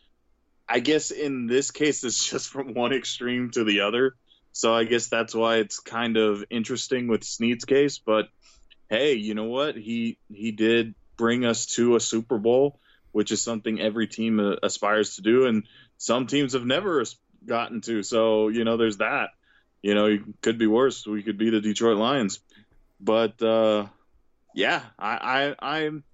I 0.72 0.80
guess 0.80 1.10
in 1.10 1.46
this 1.46 1.70
case, 1.70 2.04
it's 2.04 2.24
just 2.30 2.48
from 2.48 2.74
one 2.74 2.92
extreme 2.92 3.50
to 3.52 3.64
the 3.64 3.80
other. 3.80 4.14
So 4.52 4.74
I 4.74 4.84
guess 4.84 5.08
that's 5.08 5.34
why 5.34 5.56
it's 5.56 5.78
kind 5.78 6.16
of 6.16 6.44
interesting 6.50 7.08
with 7.08 7.24
Snead's 7.24 7.64
case. 7.64 7.98
But 7.98 8.28
hey, 8.90 9.14
you 9.14 9.34
know 9.34 9.44
what? 9.44 9.76
He 9.76 10.18
he 10.30 10.52
did 10.52 10.94
bring 11.16 11.44
us 11.44 11.66
to 11.76 11.96
a 11.96 12.00
Super 12.00 12.38
Bowl, 12.38 12.78
which 13.12 13.32
is 13.32 13.42
something 13.42 13.80
every 13.80 14.08
team 14.08 14.40
uh, 14.40 14.56
aspires 14.62 15.16
to 15.16 15.22
do, 15.22 15.46
and 15.46 15.64
some 15.96 16.26
teams 16.26 16.52
have 16.52 16.66
never 16.66 17.04
gotten 17.46 17.80
to. 17.82 18.02
So 18.02 18.48
you 18.48 18.64
know, 18.64 18.76
there's 18.76 18.98
that 18.98 19.30
you 19.82 19.94
know, 19.94 20.06
it 20.06 20.20
could 20.40 20.58
be 20.58 20.66
worse. 20.66 21.06
We 21.06 21.22
could 21.22 21.36
be 21.36 21.50
the 21.50 21.60
Detroit 21.60 21.98
Lions. 21.98 22.40
But 23.00 23.42
uh, 23.42 23.86
yeah, 24.54 24.82
I, 24.98 25.54
I, 25.60 25.76
I'm 25.76 26.04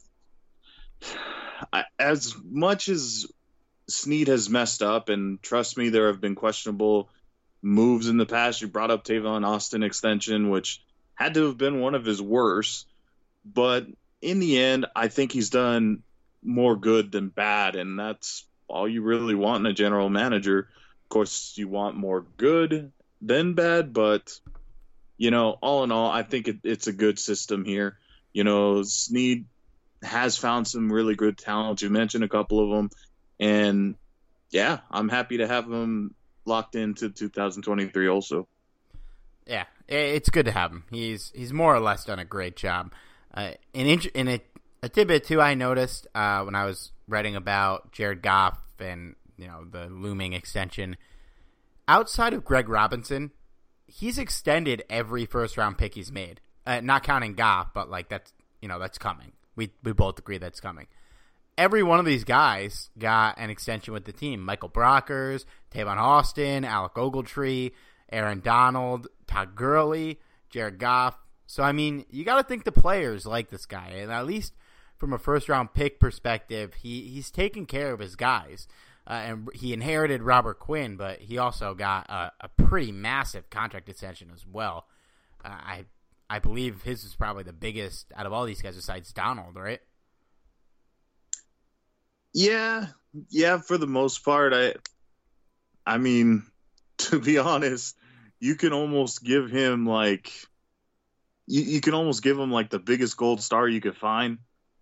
I, 1.73 1.85
as 1.99 2.35
much 2.43 2.89
as 2.89 3.27
Snead 3.89 4.29
has 4.29 4.51
messed 4.51 4.83
up, 4.83 5.09
and 5.09 5.43
trust 5.43 5.77
me, 5.77 5.89
there 5.89 6.09
have 6.09 6.21
been 6.21 6.35
questionable 6.35 7.09
moves 7.63 8.09
in 8.09 8.17
the 8.17 8.27
past. 8.27 8.61
You 8.61 8.69
brought 8.69 8.91
up 8.91 9.05
Tavon 9.05 9.47
Austin 9.47 9.83
extension, 9.83 10.51
which 10.51 10.83
had 11.15 11.35
to 11.35 11.47
have 11.47 11.59
been 11.59 11.81
one 11.81 11.95
of 11.95 12.05
his 12.05 12.21
worst. 12.21 12.87
But 13.45 13.87
in 14.21 14.39
the 14.39 14.59
end, 14.59 14.87
I 14.95 15.09
think 15.09 15.33
he's 15.33 15.51
done 15.51 16.03
more 16.43 16.77
good 16.77 17.11
than 17.11 17.29
bad, 17.29 17.77
and 17.77 17.99
that's 17.99 18.45
all 18.69 18.89
you 18.89 19.03
really 19.03 19.35
want 19.35 19.65
in 19.65 19.71
a 19.71 19.75
general 19.75 20.11
manager. 20.11 20.69
Of 21.05 21.09
course, 21.09 21.55
you 21.57 21.69
want 21.69 21.97
more 21.97 22.21
good, 22.37 22.93
than 23.21 23.55
bad, 23.55 23.93
but 23.93 24.39
you 25.17 25.31
know, 25.31 25.51
all 25.61 25.85
in 25.85 25.93
all, 25.93 26.11
I 26.11 26.23
think 26.23 26.49
it, 26.49 26.59
it's 26.63 26.87
a 26.87 26.93
good 26.93 27.19
system 27.19 27.65
here. 27.65 27.99
You 28.33 28.45
know, 28.45 28.83
Snead 28.83 29.47
has 30.03 30.37
found 30.37 30.69
some 30.69 30.93
really 30.93 31.17
good 31.17 31.37
talent. 31.37 31.83
You 31.83 31.91
mentioned 31.91 32.23
a 32.23 32.29
couple 32.29 32.63
of 32.63 32.77
them, 32.77 32.91
and 33.39 33.95
yeah, 34.51 34.81
I'm 34.91 35.09
happy 35.09 35.39
to 35.39 35.47
have 35.47 35.65
him 35.65 36.15
locked 36.45 36.75
into 36.75 37.11
2023 37.11 38.09
also. 38.09 38.49
Yeah, 39.47 39.65
it's 39.87 40.29
good 40.29 40.47
to 40.47 40.53
have 40.53 40.71
him. 40.71 40.85
He's 40.91 41.33
he's 41.35 41.53
more 41.53 41.75
or 41.75 41.81
less 41.81 42.05
done 42.05 42.19
a 42.19 42.25
great 42.25 42.57
job. 42.57 42.93
Uh, 43.33 43.53
in 43.73 44.01
in 44.15 44.29
a, 44.29 44.41
a 44.83 44.89
tidbit 44.89 45.25
too, 45.25 45.41
I 45.41 45.55
noticed 45.55 46.07
uh, 46.15 46.43
when 46.43 46.55
I 46.55 46.65
was 46.65 46.93
writing 47.07 47.37
about 47.37 47.93
Jared 47.93 48.23
Goff 48.23 48.59
and 48.79 49.17
you 49.37 49.47
know 49.47 49.65
the 49.71 49.87
looming 49.87 50.35
extension 50.35 50.97
outside 51.87 52.35
of 52.35 52.45
Greg 52.45 52.69
Robinson, 52.69 53.33
he's 53.87 54.19
extended 54.19 54.85
every 54.91 55.25
first 55.25 55.57
round 55.57 55.79
pick 55.79 55.95
he's 55.95 56.13
made. 56.13 56.41
Uh, 56.67 56.81
not 56.81 57.03
counting 57.03 57.35
Goff, 57.35 57.73
but 57.73 57.89
like 57.89 58.11
that's 58.11 58.33
you 58.61 58.69
know 58.69 58.79
that's 58.79 58.99
coming. 58.99 59.33
We 59.57 59.71
we 59.83 59.93
both 59.93 60.19
agree 60.19 60.39
that's 60.39 60.61
coming. 60.61 60.87
Every 61.59 61.83
one 61.83 61.99
of 61.99 62.07
these 62.07 62.23
guys 62.23 62.89
got 62.97 63.37
an 63.37 63.51
extension 63.51 63.93
with 63.93 64.05
the 64.05 64.13
team. 64.13 64.45
Michael 64.45 64.71
Brockers, 64.71 65.45
Tavon 65.73 65.97
Austin, 65.97 66.65
Alec 66.65 66.95
Ogletree, 66.95 67.73
Aaron 68.13 68.39
Donald, 68.39 69.09
Todd 69.27 69.57
Gurley, 69.57 70.21
Jared 70.51 70.79
Goff. 70.79 71.19
So 71.47 71.65
I 71.65 71.73
mean, 71.73 72.05
you 72.11 72.25
got 72.25 72.37
to 72.37 72.45
think 72.45 72.63
the 72.63 72.71
players 72.71 73.27
like 73.27 73.51
this 73.51 73.67
guy, 73.67 73.89
and 73.89 74.13
at 74.13 74.25
least 74.25 74.55
from 74.97 75.13
a 75.13 75.19
first 75.19 75.49
round 75.49 75.75
pick 75.75 75.99
perspective, 75.99 76.75
he 76.75 77.03
he's 77.09 77.33
taking 77.33 77.67
care 77.67 77.93
of 77.93 77.99
his 77.99 78.15
guys. 78.15 78.69
Uh, 79.05 79.23
and 79.25 79.49
he 79.55 79.73
inherited 79.73 80.23
Robert 80.23 80.59
Quinn, 80.59 80.97
but 80.97 81.19
he 81.19 81.39
also 81.39 81.75
got 81.75 82.09
a, 82.11 82.31
a 82.43 82.49
pretty 82.49 82.93
massive 82.93 83.49
contract 83.49 83.89
extension 83.89 84.31
as 84.33 84.47
well. 84.47 84.87
Uh, 85.45 85.49
I 85.49 85.85
I 86.31 86.39
believe 86.39 86.83
his 86.83 87.03
is 87.05 87.17
probably 87.17 87.43
the 87.43 87.53
biggest 87.53 88.13
out 88.15 88.27
of 88.27 88.33
all 88.33 88.45
these 88.45 88.63
guys 88.63 88.77
besides 88.77 89.13
Donald, 89.13 89.57
right? 89.57 89.81
Yeah, 92.33 92.87
yeah. 93.31 93.59
For 93.59 93.79
the 93.79 93.87
most 93.87 94.25
part, 94.25 94.53
I, 94.53 94.75
I 95.87 95.99
mean, 95.99 96.45
to 96.99 97.21
be 97.21 97.39
honest, 97.39 97.97
you 98.41 98.55
can 98.55 98.73
almost 98.73 99.25
give 99.25 99.51
him 99.51 99.87
like, 99.87 100.33
you, 101.47 101.63
you 101.63 101.81
can 101.81 101.95
almost 101.95 102.23
give 102.23 102.39
him 102.39 102.51
like 102.53 102.71
the 102.71 102.79
biggest 102.79 103.17
gold 103.17 103.43
star 103.43 103.69
you 103.69 103.81
could 103.81 103.97
find 103.97 104.39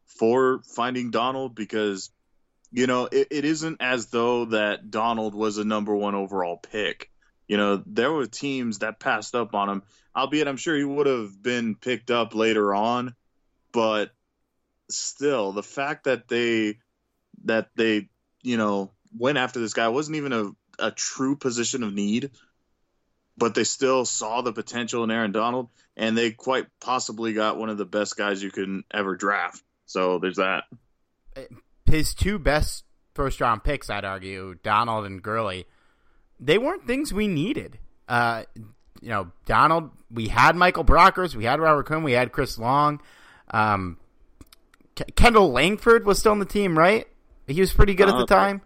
for 0.06 0.62
finding 0.74 1.10
Donald 1.10 1.54
because, 1.54 2.10
you 2.72 2.86
know, 2.86 3.08
it, 3.10 3.28
it 3.30 3.44
isn't 3.44 3.78
as 3.80 4.06
though 4.08 4.46
that 4.46 4.90
Donald 4.90 5.34
was 5.34 5.58
a 5.58 5.64
number 5.64 5.94
one 5.94 6.14
overall 6.14 6.58
pick. 6.58 7.10
You 7.48 7.56
know, 7.56 7.82
there 7.86 8.12
were 8.12 8.26
teams 8.26 8.80
that 8.80 9.00
passed 9.00 9.34
up 9.34 9.54
on 9.54 9.68
him, 9.68 9.82
albeit 10.16 10.48
I'm 10.48 10.56
sure 10.56 10.76
he 10.76 10.84
would 10.84 11.06
have 11.06 11.42
been 11.42 11.76
picked 11.76 12.10
up 12.10 12.34
later 12.34 12.74
on, 12.74 13.14
but 13.72 14.10
still, 14.90 15.52
the 15.52 15.62
fact 15.62 16.04
that 16.04 16.28
they 16.28 16.78
that 17.46 17.70
they, 17.74 18.08
you 18.42 18.56
know, 18.56 18.92
went 19.16 19.38
after 19.38 19.60
this 19.60 19.72
guy 19.72 19.86
it 19.86 19.92
wasn't 19.92 20.16
even 20.16 20.32
a, 20.32 20.50
a 20.78 20.90
true 20.90 21.36
position 21.36 21.82
of 21.82 21.94
need, 21.94 22.30
but 23.36 23.54
they 23.54 23.64
still 23.64 24.04
saw 24.04 24.42
the 24.42 24.52
potential 24.52 25.04
in 25.04 25.10
Aaron 25.10 25.32
Donald, 25.32 25.68
and 25.96 26.16
they 26.16 26.30
quite 26.30 26.66
possibly 26.80 27.32
got 27.32 27.58
one 27.58 27.70
of 27.70 27.78
the 27.78 27.84
best 27.84 28.16
guys 28.16 28.42
you 28.42 28.50
can 28.50 28.84
ever 28.92 29.16
draft. 29.16 29.62
So 29.86 30.18
there's 30.18 30.36
that. 30.36 30.64
His 31.86 32.14
two 32.14 32.38
best 32.38 32.84
first 33.14 33.40
round 33.40 33.64
picks, 33.64 33.88
I'd 33.88 34.04
argue, 34.04 34.56
Donald 34.62 35.06
and 35.06 35.22
Gurley, 35.22 35.66
they 36.38 36.58
weren't 36.58 36.86
things 36.86 37.12
we 37.12 37.28
needed. 37.28 37.78
Uh, 38.08 38.44
you 38.54 39.08
know, 39.08 39.30
Donald, 39.46 39.90
we 40.10 40.28
had 40.28 40.56
Michael 40.56 40.84
Brockers, 40.84 41.34
we 41.34 41.44
had 41.44 41.60
Robert 41.60 41.86
Quinn, 41.86 42.02
we 42.02 42.12
had 42.12 42.32
Chris 42.32 42.58
Long. 42.58 43.00
Um, 43.50 43.98
Kendall 45.14 45.52
Langford 45.52 46.06
was 46.06 46.18
still 46.18 46.32
on 46.32 46.38
the 46.38 46.44
team, 46.44 46.78
right? 46.78 47.06
He 47.46 47.60
was 47.60 47.72
pretty 47.72 47.94
good 47.94 48.08
uh, 48.08 48.12
at 48.12 48.26
the 48.26 48.34
uh, 48.34 48.38
time. 48.38 48.62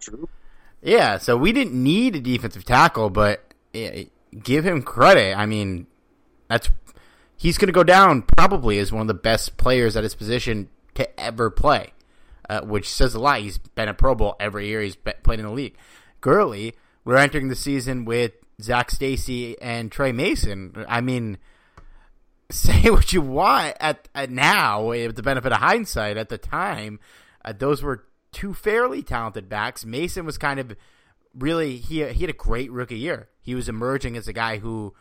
Yeah, 0.81 1.17
so 1.17 1.37
we 1.37 1.51
didn't 1.51 1.81
need 1.81 2.15
a 2.15 2.19
defensive 2.19 2.65
tackle, 2.65 3.09
but 3.09 3.53
yeah, 3.73 4.03
give 4.37 4.65
him 4.65 4.81
credit. 4.81 5.37
I 5.37 5.45
mean, 5.45 5.87
that's 6.47 6.69
he's 7.37 7.57
going 7.57 7.67
to 7.67 7.73
go 7.73 7.83
down 7.83 8.23
probably 8.23 8.79
as 8.79 8.91
one 8.91 9.01
of 9.01 9.07
the 9.07 9.13
best 9.13 9.57
players 9.57 9.95
at 9.95 10.03
his 10.03 10.15
position 10.15 10.69
to 10.95 11.19
ever 11.19 11.49
play, 11.49 11.93
uh, 12.49 12.61
which 12.61 12.89
says 12.89 13.13
a 13.13 13.19
lot. 13.19 13.41
He's 13.41 13.57
been 13.59 13.89
a 13.89 13.93
Pro 13.93 14.15
Bowl 14.15 14.35
every 14.39 14.67
year 14.67 14.81
he's 14.81 14.95
played 14.95 15.39
in 15.39 15.45
the 15.45 15.51
league. 15.51 15.77
Gurley, 16.19 16.75
we're 17.03 17.17
entering 17.17 17.47
the 17.47 17.55
season 17.55 18.05
with 18.05 18.33
Zac 18.61 18.91
Stacy 18.91 19.59
and 19.61 19.91
Tre 19.91 20.11
Mason. 20.11 20.85
I 20.87 21.01
mean, 21.01 21.37
say 22.51 22.89
what 22.89 23.13
you 23.13 23.21
want 23.21 23.75
at, 23.79 24.07
at 24.13 24.29
now 24.29 24.85
with 24.85 25.15
the 25.15 25.23
benefit 25.23 25.51
of 25.51 25.59
hindsight. 25.59 26.17
At 26.17 26.29
the 26.29 26.37
time, 26.37 26.99
uh, 27.45 27.53
those 27.57 27.81
were 27.81 28.05
two 28.31 28.53
fairly 28.53 29.01
talented 29.01 29.49
backs. 29.49 29.85
Mason 29.85 30.25
was 30.25 30.37
kind 30.37 30.59
of 30.59 30.75
really 31.37 31.77
he 31.77 32.03
he 32.11 32.21
had 32.21 32.29
a 32.29 32.33
great 32.33 32.71
rookie 32.71 32.97
year. 32.97 33.29
He 33.41 33.55
was 33.55 33.69
emerging 33.69 34.17
as 34.17 34.27
a 34.27 34.33
guy 34.33 34.57
who, 34.57 34.93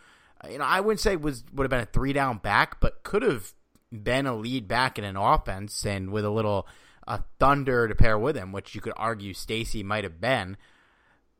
you 0.48 0.58
know, 0.58 0.64
I 0.64 0.80
wouldn't 0.80 1.00
say 1.00 1.16
was 1.16 1.44
would 1.52 1.64
have 1.64 1.70
been 1.70 1.80
a 1.80 1.86
three 1.86 2.12
down 2.12 2.38
back, 2.38 2.80
but 2.80 3.02
could 3.02 3.22
have 3.22 3.52
been 3.92 4.26
a 4.26 4.34
lead 4.34 4.68
back 4.68 4.98
in 4.98 5.04
an 5.04 5.16
offense 5.16 5.84
and 5.84 6.10
with 6.10 6.24
a 6.24 6.30
little 6.30 6.66
uh, 7.06 7.18
thunder 7.38 7.88
to 7.88 7.94
pair 7.94 8.18
with 8.18 8.36
him, 8.36 8.52
which 8.52 8.74
you 8.74 8.80
could 8.80 8.92
argue 8.96 9.34
Stacy 9.34 9.82
might 9.82 10.04
have 10.04 10.20
been. 10.20 10.56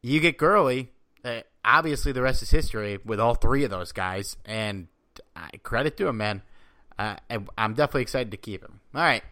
You 0.03 0.21
get 0.21 0.39
Gurley. 0.39 0.91
Uh, 1.25 1.41
obviously, 1.65 2.13
the 2.13 2.23
rest 2.23 2.43
is 2.43 2.51
history 2.51 2.99
with 3.05 3.21
all 3.21 3.35
three 3.35 3.65
of 3.65 3.71
those 3.71 3.93
guys, 3.93 4.37
and 4.47 4.89
uh, 5.37 5.49
credit 5.63 5.97
to 5.99 6.09
him, 6.09 6.17
man. 6.17 6.43
Uh, 6.99 7.17
I'm 7.57 7.75
definitely 7.75 8.03
excited 8.03 8.31
to 8.31 8.37
keep 8.37 8.63
him. 8.63 8.81
All 8.95 9.03
right, 9.03 9.23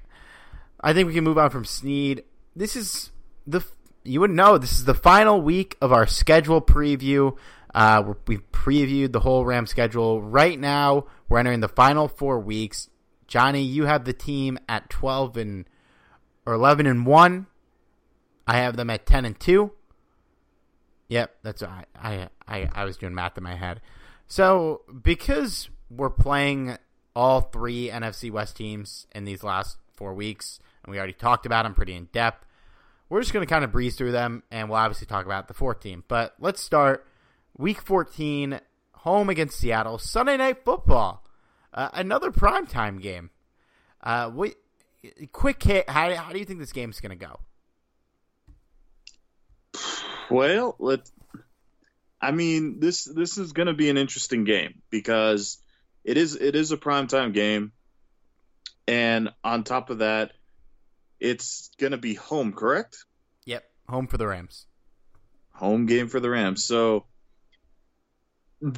I 0.80 0.92
think 0.92 1.08
we 1.08 1.14
can 1.14 1.24
move 1.24 1.38
on 1.38 1.50
from 1.50 1.64
Snead 1.64 2.24
this 2.58 2.74
is 2.74 3.10
the 3.46 3.64
you 4.02 4.20
wouldn't 4.20 4.36
know 4.36 4.58
this 4.58 4.72
is 4.72 4.84
the 4.84 4.94
final 4.94 5.40
week 5.40 5.76
of 5.80 5.92
our 5.92 6.06
schedule 6.06 6.60
preview. 6.60 7.36
Uh, 7.74 8.14
we 8.26 8.38
previewed 8.38 9.12
the 9.12 9.20
whole 9.20 9.44
Ram 9.44 9.66
schedule. 9.66 10.20
Right 10.20 10.58
now, 10.58 11.06
we're 11.28 11.38
entering 11.38 11.60
the 11.60 11.68
final 11.68 12.08
four 12.08 12.40
weeks. 12.40 12.90
Johnny, 13.26 13.62
you 13.62 13.84
have 13.84 14.04
the 14.04 14.12
team 14.12 14.58
at 14.68 14.90
twelve 14.90 15.36
and 15.36 15.66
or 16.44 16.54
eleven 16.54 16.86
and 16.86 17.06
one. 17.06 17.46
I 18.46 18.58
have 18.58 18.76
them 18.76 18.90
at 18.90 19.06
ten 19.06 19.24
and 19.24 19.38
two. 19.38 19.72
Yep, 21.08 21.36
that's 21.42 21.62
I 21.62 21.84
I 21.94 22.28
I, 22.46 22.68
I 22.72 22.84
was 22.84 22.96
doing 22.96 23.14
math 23.14 23.38
in 23.38 23.44
my 23.44 23.54
head. 23.54 23.80
So 24.26 24.82
because 25.02 25.70
we're 25.90 26.10
playing 26.10 26.76
all 27.14 27.40
three 27.40 27.88
NFC 27.88 28.30
West 28.32 28.56
teams 28.56 29.06
in 29.14 29.24
these 29.24 29.42
last 29.44 29.78
four 29.94 30.14
weeks, 30.14 30.58
and 30.82 30.90
we 30.90 30.98
already 30.98 31.12
talked 31.12 31.46
about 31.46 31.64
them 31.64 31.74
pretty 31.74 31.94
in 31.94 32.06
depth. 32.06 32.46
We're 33.08 33.20
just 33.20 33.32
going 33.32 33.46
to 33.46 33.50
kind 33.50 33.64
of 33.64 33.72
breeze 33.72 33.96
through 33.96 34.12
them, 34.12 34.42
and 34.50 34.68
we'll 34.68 34.78
obviously 34.78 35.06
talk 35.06 35.24
about 35.24 35.48
the 35.48 35.54
fourth 35.54 35.80
team. 35.80 36.04
But 36.08 36.34
let's 36.38 36.60
start 36.60 37.06
week 37.56 37.80
14, 37.80 38.60
home 38.92 39.28
against 39.30 39.58
Seattle, 39.58 39.98
Sunday 39.98 40.36
Night 40.36 40.64
Football. 40.64 41.24
Uh, 41.72 41.88
another 41.92 42.30
primetime 42.30 43.00
game. 43.00 43.30
Uh, 44.02 44.30
we, 44.34 44.54
quick 45.32 45.62
hit, 45.62 45.88
how, 45.88 46.14
how 46.14 46.32
do 46.32 46.38
you 46.38 46.44
think 46.44 46.58
this 46.60 46.72
game's 46.72 47.00
going 47.00 47.18
to 47.18 47.26
go? 47.26 47.40
Well, 50.30 50.76
let 50.78 51.10
I 52.20 52.32
mean, 52.32 52.80
this 52.80 53.04
this 53.04 53.38
is 53.38 53.52
going 53.52 53.68
to 53.68 53.74
be 53.74 53.90
an 53.90 53.96
interesting 53.96 54.44
game 54.44 54.82
because 54.90 55.58
it 56.04 56.16
is 56.16 56.34
it 56.34 56.56
is 56.56 56.72
a 56.72 56.76
primetime 56.76 57.32
game, 57.32 57.72
and 58.86 59.30
on 59.44 59.64
top 59.64 59.90
of 59.90 59.98
that, 59.98 60.32
it's 61.20 61.70
going 61.78 61.92
to 61.92 61.98
be 61.98 62.14
home, 62.14 62.52
correct? 62.52 63.04
Yep, 63.46 63.64
home 63.88 64.06
for 64.06 64.16
the 64.16 64.26
Rams. 64.26 64.66
Home 65.52 65.86
game 65.86 66.08
for 66.08 66.20
the 66.20 66.30
Rams. 66.30 66.64
So, 66.64 67.06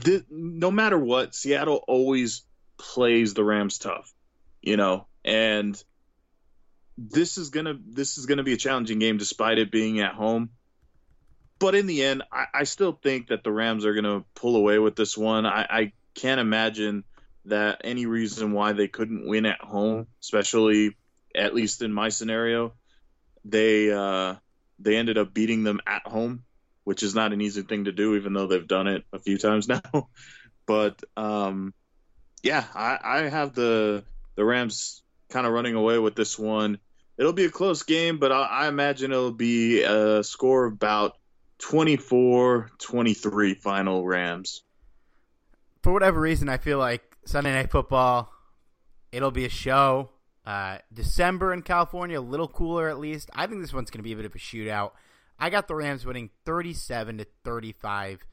th- 0.02 0.24
no 0.30 0.70
matter 0.70 0.98
what, 0.98 1.34
Seattle 1.34 1.84
always 1.86 2.42
plays 2.78 3.34
the 3.34 3.44
Rams 3.44 3.78
tough, 3.78 4.12
you 4.62 4.76
know, 4.76 5.06
and 5.24 5.82
this 6.96 7.38
is 7.38 7.50
gonna 7.50 7.78
this 7.86 8.18
is 8.18 8.26
gonna 8.26 8.42
be 8.42 8.52
a 8.52 8.58
challenging 8.58 8.98
game 8.98 9.16
despite 9.16 9.58
it 9.58 9.70
being 9.70 10.00
at 10.00 10.14
home. 10.14 10.50
But 11.58 11.74
in 11.74 11.86
the 11.86 12.02
end, 12.02 12.22
I, 12.32 12.46
I 12.54 12.64
still 12.64 12.92
think 12.92 13.28
that 13.28 13.44
the 13.44 13.52
Rams 13.52 13.84
are 13.84 13.94
gonna 13.94 14.24
pull 14.34 14.56
away 14.56 14.78
with 14.78 14.96
this 14.96 15.16
one. 15.16 15.46
I, 15.46 15.66
I 15.68 15.92
can't 16.14 16.40
imagine 16.40 17.04
that 17.46 17.82
any 17.84 18.06
reason 18.06 18.52
why 18.52 18.72
they 18.72 18.88
couldn't 18.88 19.26
win 19.26 19.46
at 19.46 19.60
home, 19.60 20.06
especially 20.20 20.96
at 21.34 21.54
least 21.54 21.82
in 21.82 21.92
my 21.92 22.08
scenario, 22.08 22.74
they 23.44 23.90
uh, 23.92 24.36
they 24.78 24.96
ended 24.96 25.18
up 25.18 25.32
beating 25.34 25.62
them 25.62 25.80
at 25.86 26.06
home, 26.06 26.44
which 26.84 27.02
is 27.02 27.14
not 27.14 27.32
an 27.32 27.40
easy 27.40 27.62
thing 27.62 27.84
to 27.84 27.92
do, 27.92 28.16
even 28.16 28.32
though 28.32 28.46
they've 28.46 28.66
done 28.66 28.86
it 28.86 29.04
a 29.12 29.18
few 29.18 29.38
times 29.38 29.68
now. 29.94 30.08
but 30.66 31.02
um, 31.16 31.74
yeah, 32.42 32.64
I, 32.74 32.98
I 33.02 33.18
have 33.28 33.54
the 33.54 34.04
the 34.36 34.44
Rams 34.44 35.02
kind 35.28 35.46
of 35.46 35.52
running 35.52 35.74
away 35.74 35.98
with 35.98 36.14
this 36.14 36.38
one. 36.38 36.78
It'll 37.18 37.32
be 37.32 37.44
a 37.44 37.50
close 37.50 37.82
game, 37.82 38.18
but 38.18 38.32
I, 38.32 38.42
I 38.42 38.68
imagine 38.68 39.12
it'll 39.12 39.32
be 39.32 39.82
a 39.82 40.24
score 40.24 40.66
of 40.66 40.72
about 40.72 41.16
24-23 41.60 43.56
final 43.58 44.04
Rams. 44.06 44.62
For 45.82 45.92
whatever 45.92 46.18
reason, 46.20 46.48
I 46.48 46.56
feel 46.56 46.78
like 46.78 47.02
Sunday 47.26 47.52
Night 47.52 47.70
Football, 47.70 48.32
it'll 49.12 49.30
be 49.30 49.44
a 49.44 49.50
show. 49.50 50.10
Uh, 50.44 50.78
December 50.92 51.52
in 51.52 51.62
California, 51.62 52.18
a 52.18 52.22
little 52.22 52.48
cooler 52.48 52.88
at 52.88 52.98
least. 52.98 53.30
I 53.34 53.46
think 53.46 53.60
this 53.60 53.72
one's 53.72 53.90
going 53.90 54.00
to 54.00 54.04
be 54.04 54.12
a 54.12 54.16
bit 54.16 54.24
of 54.24 54.34
a 54.34 54.38
shootout. 54.38 54.92
I 55.38 55.50
got 55.50 55.68
the 55.68 55.74
Rams 55.74 56.04
winning 56.04 56.30
37 56.44 57.18
to 57.18 57.26
35. 57.44 58.26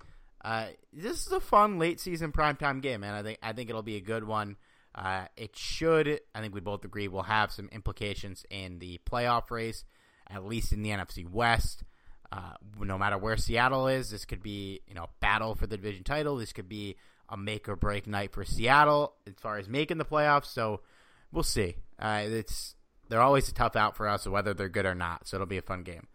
Uh, 0.44 0.68
this 0.94 1.26
is 1.26 1.32
a 1.32 1.40
fun 1.40 1.80
late 1.80 2.00
season 2.00 2.32
primetime 2.32 2.82
game, 2.82 3.02
man. 3.02 3.14
I 3.14 3.24
think 3.24 3.40
I 3.42 3.54
think 3.54 3.70
it'll 3.70 3.82
be 3.82 3.98
a 3.98 4.02
good 4.02 4.24
one. 4.24 4.56
Uh, 4.94 5.26
it 5.36 5.56
should. 5.56 6.22
I 6.34 6.42
think 6.42 6.54
we 6.54 6.62
both 6.62 6.86
agree 6.86 7.08
will 7.08 7.24
have 7.24 7.52
some 7.52 7.70
implications 7.72 8.46
in 8.50 8.80
the 8.80 9.00
playoff 9.10 9.52
race, 9.52 9.84
at 10.30 10.46
least 10.46 10.72
in 10.72 10.82
the 10.82 10.90
NFC 10.90 11.30
West. 11.30 11.84
Uh, 12.32 12.54
no 12.80 12.98
matter 12.98 13.18
where 13.18 13.38
Seattle 13.38 13.88
is, 13.88 14.10
this 14.10 14.26
could 14.26 14.42
be 14.42 14.82
you 14.88 14.96
know 14.96 15.08
battle 15.20 15.56
for 15.56 15.68
the 15.68 15.78
division 15.78 16.04
title. 16.04 16.38
This 16.38 16.54
could 16.54 16.70
be 16.70 16.96
a 17.30 17.38
make 17.38 17.68
or 17.68 17.76
break 17.76 18.08
night 18.08 18.32
for 18.32 18.44
Seattle 18.44 19.14
as 19.28 19.34
far 19.40 19.58
as 19.58 19.68
making 19.68 19.98
the 19.98 20.06
playoffs. 20.06 20.46
So 20.46 20.82
we'll 21.32 21.44
see. 21.44 21.76
Uh, 22.00 22.24
it's 22.26 22.76
they're 23.10 23.22
always 23.22 23.50
a 23.50 23.54
tough 23.54 23.76
out 23.76 23.96
for 23.96 24.08
us, 24.08 24.28
whether 24.28 24.54
they're 24.54 24.70
good 24.70 24.86
or 24.86 24.96
not. 24.96 25.28
So 25.28 25.38
it'll 25.38 25.48
be 25.48 25.58
a 25.58 25.62
fun 25.62 25.84
game. 25.84 26.08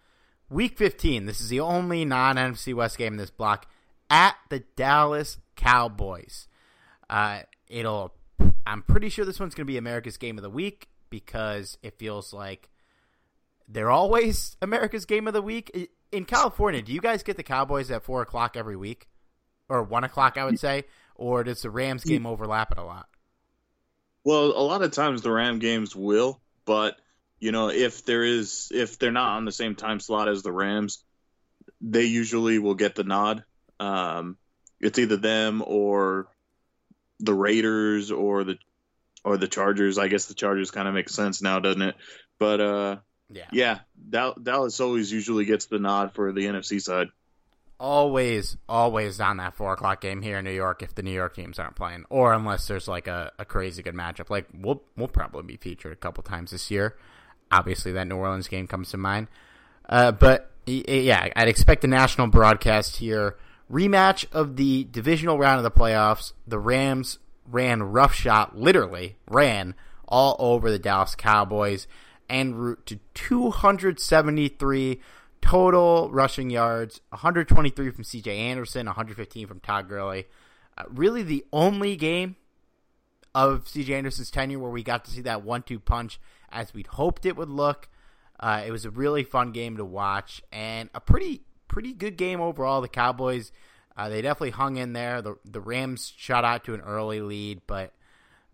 Week 0.48 0.76
15. 0.76 1.26
This 1.26 1.40
is 1.40 1.48
the 1.48 1.60
only 1.60 2.04
non 2.04 2.36
NFC 2.36 2.74
West 2.74 2.98
game 2.98 3.14
in 3.14 3.18
this 3.18 3.30
block 3.30 3.66
at 4.10 4.36
the 4.50 4.60
Dallas 4.76 5.38
Cowboys. 5.56 6.48
Uh, 7.08 7.40
it'll. 7.68 8.14
I'm 8.66 8.82
pretty 8.82 9.08
sure 9.08 9.24
this 9.24 9.40
one's 9.40 9.54
going 9.54 9.66
to 9.66 9.72
be 9.72 9.76
America's 9.76 10.16
game 10.16 10.38
of 10.38 10.42
the 10.42 10.50
week 10.50 10.88
because 11.10 11.78
it 11.82 11.98
feels 11.98 12.32
like 12.32 12.70
they're 13.68 13.90
always 13.90 14.56
America's 14.62 15.04
game 15.04 15.26
of 15.26 15.32
the 15.32 15.42
week 15.42 15.90
in 16.12 16.24
California. 16.24 16.82
Do 16.82 16.92
you 16.92 17.00
guys 17.00 17.22
get 17.22 17.36
the 17.36 17.42
Cowboys 17.42 17.90
at 17.90 18.04
four 18.04 18.22
o'clock 18.22 18.56
every 18.56 18.76
week, 18.76 19.08
or 19.68 19.82
one 19.82 20.04
o'clock? 20.04 20.36
I 20.36 20.44
would 20.44 20.60
say, 20.60 20.84
or 21.14 21.44
does 21.44 21.62
the 21.62 21.70
Rams 21.70 22.04
game 22.04 22.26
overlap 22.26 22.72
it 22.72 22.78
a 22.78 22.84
lot? 22.84 23.08
Well, 24.24 24.46
a 24.56 24.62
lot 24.62 24.82
of 24.82 24.92
times 24.92 25.22
the 25.22 25.32
Ram 25.32 25.58
games 25.58 25.96
will, 25.96 26.40
but 26.64 26.96
you 27.40 27.50
know, 27.50 27.70
if 27.70 28.04
there 28.04 28.22
is 28.22 28.70
if 28.72 28.98
they're 28.98 29.10
not 29.10 29.36
on 29.36 29.44
the 29.44 29.52
same 29.52 29.74
time 29.74 29.98
slot 29.98 30.28
as 30.28 30.42
the 30.42 30.52
Rams, 30.52 31.02
they 31.80 32.04
usually 32.04 32.58
will 32.58 32.74
get 32.74 32.94
the 32.94 33.04
nod. 33.04 33.44
Um, 33.80 34.36
it's 34.80 34.98
either 34.98 35.16
them 35.16 35.62
or 35.66 36.28
the 37.18 37.34
Raiders 37.34 38.12
or 38.12 38.44
the 38.44 38.58
or 39.24 39.36
the 39.36 39.48
Chargers. 39.48 39.98
I 39.98 40.08
guess 40.08 40.26
the 40.26 40.34
Chargers 40.34 40.70
kind 40.70 40.86
of 40.86 40.94
makes 40.94 41.14
sense 41.14 41.42
now, 41.42 41.58
doesn't 41.58 41.82
it? 41.82 41.96
But 42.38 42.60
uh, 42.60 42.96
yeah, 43.28 43.48
yeah, 43.52 43.78
Dallas 44.40 44.80
always 44.80 45.10
usually 45.10 45.44
gets 45.44 45.66
the 45.66 45.78
nod 45.78 46.14
for 46.14 46.32
the 46.32 46.46
NFC 46.46 46.80
side. 46.80 47.08
Always, 47.82 48.56
always 48.68 49.18
on 49.18 49.38
that 49.38 49.54
four 49.54 49.72
o'clock 49.72 50.00
game 50.00 50.22
here 50.22 50.38
in 50.38 50.44
New 50.44 50.52
York 50.52 50.84
if 50.84 50.94
the 50.94 51.02
New 51.02 51.10
York 51.10 51.34
teams 51.34 51.58
aren't 51.58 51.74
playing, 51.74 52.04
or 52.10 52.32
unless 52.32 52.68
there's 52.68 52.86
like 52.86 53.08
a, 53.08 53.32
a 53.40 53.44
crazy 53.44 53.82
good 53.82 53.96
matchup. 53.96 54.30
Like 54.30 54.46
we'll 54.54 54.84
we'll 54.96 55.08
probably 55.08 55.42
be 55.42 55.56
featured 55.56 55.92
a 55.92 55.96
couple 55.96 56.22
times 56.22 56.52
this 56.52 56.70
year. 56.70 56.96
Obviously, 57.50 57.90
that 57.90 58.06
New 58.06 58.14
Orleans 58.14 58.46
game 58.46 58.68
comes 58.68 58.92
to 58.92 58.98
mind. 58.98 59.26
Uh, 59.88 60.12
but 60.12 60.52
yeah, 60.64 61.26
I'd 61.34 61.48
expect 61.48 61.82
a 61.82 61.88
national 61.88 62.28
broadcast 62.28 62.98
here. 62.98 63.36
Rematch 63.68 64.26
of 64.30 64.54
the 64.54 64.84
divisional 64.84 65.36
round 65.36 65.58
of 65.58 65.64
the 65.64 65.72
playoffs. 65.72 66.34
The 66.46 66.60
Rams 66.60 67.18
ran 67.50 67.82
roughshod, 67.82 68.54
literally 68.54 69.16
ran 69.28 69.74
all 70.06 70.36
over 70.38 70.70
the 70.70 70.78
Dallas 70.78 71.16
Cowboys 71.16 71.88
en 72.30 72.54
route 72.54 72.86
to 72.86 73.00
273 73.14 75.00
total 75.42 76.10
rushing 76.10 76.48
yards, 76.48 77.00
123 77.10 77.90
from 77.90 78.04
CJ 78.04 78.26
Anderson, 78.28 78.86
115 78.86 79.46
from 79.46 79.60
Todd 79.60 79.88
Gurley. 79.88 80.26
Uh, 80.78 80.84
really, 80.88 81.22
the 81.22 81.44
only 81.52 81.96
game 81.96 82.36
of 83.34 83.64
CJ 83.64 83.90
Anderson's 83.90 84.30
tenure 84.30 84.58
where 84.58 84.70
we 84.70 84.82
got 84.82 85.04
to 85.04 85.10
see 85.10 85.20
that 85.22 85.42
one-two 85.42 85.80
punch 85.80 86.18
as 86.50 86.72
we'd 86.72 86.86
hoped 86.86 87.26
it 87.26 87.36
would 87.36 87.50
look. 87.50 87.88
Uh, 88.40 88.62
it 88.66 88.70
was 88.70 88.84
a 88.84 88.90
really 88.90 89.22
fun 89.22 89.52
game 89.52 89.76
to 89.76 89.84
watch 89.84 90.42
and 90.50 90.88
a 90.94 91.00
pretty 91.00 91.42
pretty 91.68 91.92
good 91.92 92.16
game 92.16 92.40
overall. 92.40 92.80
The 92.80 92.88
Cowboys 92.88 93.52
uh, 93.96 94.08
they 94.08 94.22
definitely 94.22 94.50
hung 94.50 94.76
in 94.76 94.92
there. 94.92 95.22
The 95.22 95.36
the 95.44 95.60
Rams 95.60 96.12
shot 96.16 96.44
out 96.44 96.64
to 96.64 96.74
an 96.74 96.80
early 96.80 97.20
lead, 97.20 97.62
but 97.66 97.92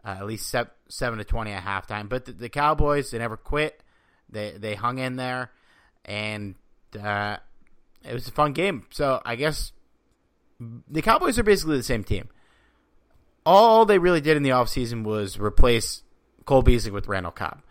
uh, 0.05 0.17
at 0.19 0.27
least 0.27 0.49
seven, 0.49 0.73
seven 0.89 1.19
to 1.19 1.25
twenty 1.25 1.53
at 1.53 1.63
halftime. 1.63 2.09
But 2.09 2.25
the, 2.25 2.33
the, 2.33 2.49
Cowboys 2.49 3.11
they 3.11 3.19
never 3.19 3.37
quit. 3.37 3.83
They 4.29 4.53
they 4.53 4.75
hung 4.75 4.99
in 4.99 5.17
there, 5.17 5.53
and 6.05 6.57
uh, 6.97 7.39
it 8.05 8.13
was 8.13 8.29
a 8.29 8.33
fun 8.33 8.53
game. 8.53 8.87
So 8.91 9.21
I 9.25 9.37
guess 9.37 9.73
the 10.61 11.03
Cowboys 11.03 11.39
are 11.39 11.45
basically 11.45 11.77
the 11.77 11.83
same 11.83 12.05
team. 12.05 12.29
All 13.45 13.85
they 13.85 13.99
really 13.99 14.21
did 14.21 14.37
in 14.37 14.43
the 14.43 14.51
offseason 14.51 15.05
was 15.05 15.39
replace 15.39 16.03
Cole 16.45 16.63
Beasley 16.63 16.91
with 16.91 17.09
Randall 17.09 17.33
Cobb. 17.33 17.63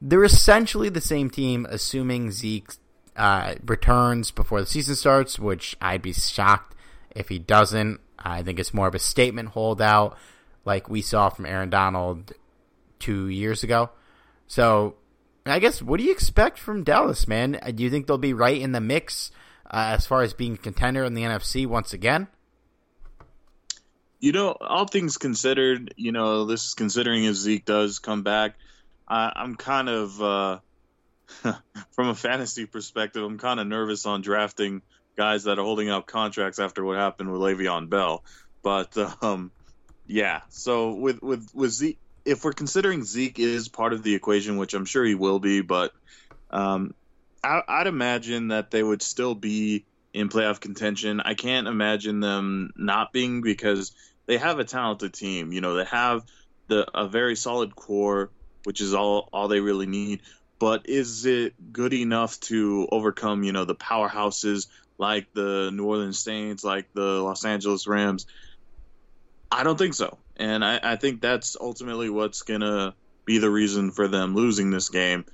They're 0.00 0.24
essentially 0.24 0.88
the 0.88 1.00
same 1.00 1.30
team, 1.30 1.66
assuming 1.68 2.30
Zeke 2.30 2.70
uh, 3.16 3.54
returns 3.64 4.30
before 4.30 4.60
the 4.60 4.66
season 4.66 4.94
starts, 4.94 5.38
which 5.38 5.76
I'd 5.80 6.02
be 6.02 6.12
shocked 6.12 6.74
if 7.14 7.28
he 7.28 7.38
doesn't. 7.38 8.00
I 8.18 8.42
think 8.42 8.58
it's 8.58 8.74
more 8.74 8.88
of 8.88 8.94
a 8.94 8.98
statement 8.98 9.50
holdout, 9.50 10.18
like 10.64 10.90
we 10.90 11.02
saw 11.02 11.28
from 11.30 11.46
Aaron 11.46 11.70
Donald 11.70 12.32
two 12.98 13.28
years 13.28 13.62
ago. 13.62 13.90
So, 14.46 14.96
I 15.52 15.58
guess, 15.58 15.82
what 15.82 15.98
do 15.98 16.04
you 16.04 16.12
expect 16.12 16.58
from 16.58 16.84
Dallas, 16.84 17.28
man? 17.28 17.60
Do 17.74 17.82
you 17.82 17.90
think 17.90 18.06
they'll 18.06 18.18
be 18.18 18.32
right 18.32 18.60
in 18.60 18.72
the 18.72 18.80
mix 18.80 19.30
uh, 19.66 19.94
as 19.96 20.06
far 20.06 20.22
as 20.22 20.34
being 20.34 20.54
a 20.54 20.58
contender 20.58 21.04
in 21.04 21.14
the 21.14 21.22
NFC 21.22 21.66
once 21.66 21.92
again? 21.92 22.28
You 24.18 24.32
know, 24.32 24.56
all 24.60 24.86
things 24.86 25.18
considered, 25.18 25.94
you 25.96 26.12
know, 26.12 26.46
this 26.46 26.68
is 26.68 26.74
considering 26.74 27.24
if 27.24 27.34
Zeke 27.34 27.64
does 27.64 27.98
come 27.98 28.22
back. 28.22 28.54
I, 29.06 29.30
I'm 29.36 29.56
kind 29.56 29.88
of, 29.88 30.22
uh, 30.22 30.58
from 31.92 32.08
a 32.08 32.14
fantasy 32.14 32.66
perspective, 32.66 33.22
I'm 33.22 33.38
kind 33.38 33.60
of 33.60 33.66
nervous 33.66 34.06
on 34.06 34.22
drafting 34.22 34.82
guys 35.16 35.44
that 35.44 35.58
are 35.58 35.62
holding 35.62 35.90
out 35.90 36.06
contracts 36.06 36.58
after 36.58 36.84
what 36.84 36.96
happened 36.96 37.30
with 37.30 37.40
Le'Veon 37.40 37.88
Bell. 37.88 38.24
But 38.62 38.96
um, 39.22 39.50
yeah, 40.06 40.42
so 40.48 40.92
with 40.92 41.22
with 41.22 41.50
with 41.54 41.70
Zeke, 41.72 41.98
if 42.26 42.44
we're 42.44 42.52
considering 42.52 43.04
Zeke 43.04 43.38
is 43.38 43.68
part 43.68 43.92
of 43.92 44.02
the 44.02 44.14
equation, 44.14 44.56
which 44.56 44.74
I'm 44.74 44.84
sure 44.84 45.04
he 45.04 45.14
will 45.14 45.38
be, 45.38 45.62
but 45.62 45.92
um, 46.50 46.94
I, 47.42 47.62
I'd 47.66 47.86
imagine 47.86 48.48
that 48.48 48.70
they 48.70 48.82
would 48.82 49.00
still 49.00 49.34
be 49.34 49.86
in 50.12 50.28
playoff 50.28 50.60
contention. 50.60 51.20
I 51.20 51.34
can't 51.34 51.68
imagine 51.68 52.20
them 52.20 52.72
not 52.76 53.12
being 53.12 53.42
because 53.42 53.92
they 54.26 54.38
have 54.38 54.58
a 54.58 54.64
talented 54.64 55.14
team. 55.14 55.52
You 55.52 55.60
know, 55.60 55.74
they 55.74 55.84
have 55.84 56.24
the 56.68 56.86
a 56.92 57.08
very 57.08 57.36
solid 57.36 57.76
core 57.76 58.30
which 58.66 58.80
is 58.80 58.94
all 58.94 59.28
all 59.32 59.46
they 59.46 59.60
really 59.60 59.86
need. 59.86 60.22
But 60.58 60.88
is 60.88 61.24
it 61.24 61.72
good 61.72 61.94
enough 61.94 62.40
to 62.40 62.88
overcome, 62.90 63.44
you 63.44 63.52
know, 63.52 63.64
the 63.64 63.76
powerhouses 63.76 64.66
like 64.98 65.32
the 65.34 65.70
New 65.72 65.84
Orleans 65.84 66.18
Saints, 66.18 66.64
like 66.64 66.92
the 66.92 67.22
Los 67.22 67.44
Angeles 67.44 67.86
Rams? 67.86 68.26
I 69.52 69.62
don't 69.62 69.78
think 69.78 69.94
so. 69.94 70.18
And 70.36 70.64
I, 70.64 70.80
I 70.82 70.96
think 70.96 71.20
that's 71.20 71.56
ultimately 71.58 72.10
what's 72.10 72.42
gonna 72.42 72.94
be 73.24 73.38
the 73.38 73.50
reason 73.50 73.90
for 73.90 74.08
them 74.08 74.34
losing 74.34 74.70
this 74.70 74.88
game. 74.88 75.24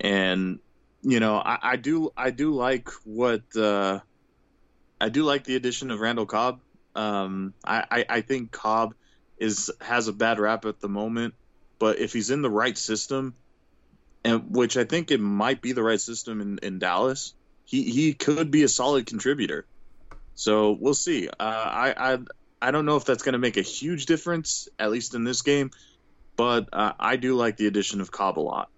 And 0.00 0.60
you 1.02 1.20
know, 1.20 1.36
I, 1.36 1.58
I 1.62 1.76
do 1.76 2.12
I 2.16 2.30
do 2.30 2.54
like 2.54 2.88
what 3.04 3.42
uh, 3.56 4.00
I 5.00 5.08
do 5.08 5.24
like 5.24 5.44
the 5.44 5.56
addition 5.56 5.90
of 5.90 6.00
Randall 6.00 6.26
Cobb. 6.26 6.60
Um, 6.94 7.52
I, 7.64 7.84
I, 7.90 8.04
I 8.08 8.20
think 8.22 8.52
Cobb 8.52 8.94
is 9.38 9.70
has 9.80 10.08
a 10.08 10.12
bad 10.12 10.38
rap 10.38 10.64
at 10.64 10.80
the 10.80 10.88
moment 10.88 11.34
but 11.78 11.98
if 11.98 12.12
he's 12.12 12.30
in 12.30 12.42
the 12.42 12.50
right 12.50 12.76
system, 12.76 13.34
and 14.24 14.54
which 14.54 14.76
I 14.76 14.84
think 14.84 15.10
it 15.10 15.20
might 15.20 15.60
be 15.60 15.72
the 15.72 15.82
right 15.82 16.00
system 16.00 16.40
in, 16.40 16.58
in 16.62 16.78
Dallas, 16.78 17.34
he, 17.64 17.82
he 17.82 18.14
could 18.14 18.50
be 18.50 18.62
a 18.62 18.68
solid 18.68 19.06
contributor. 19.06 19.66
So 20.34 20.72
we'll 20.72 20.94
see. 20.94 21.28
Uh, 21.28 21.32
I, 21.38 22.14
I 22.14 22.18
I 22.66 22.72
don't 22.72 22.84
know 22.84 22.96
if 22.96 23.04
that's 23.04 23.22
going 23.22 23.34
to 23.34 23.38
make 23.38 23.56
a 23.56 23.62
huge 23.62 24.06
difference, 24.06 24.68
at 24.76 24.90
least 24.90 25.14
in 25.14 25.22
this 25.22 25.42
game, 25.42 25.70
but 26.34 26.68
uh, 26.72 26.94
I 26.98 27.14
do 27.14 27.36
like 27.36 27.56
the 27.56 27.68
addition 27.68 28.00
of 28.00 28.10
Cobb 28.10 28.38
a 28.38 28.40
lot. 28.40 28.70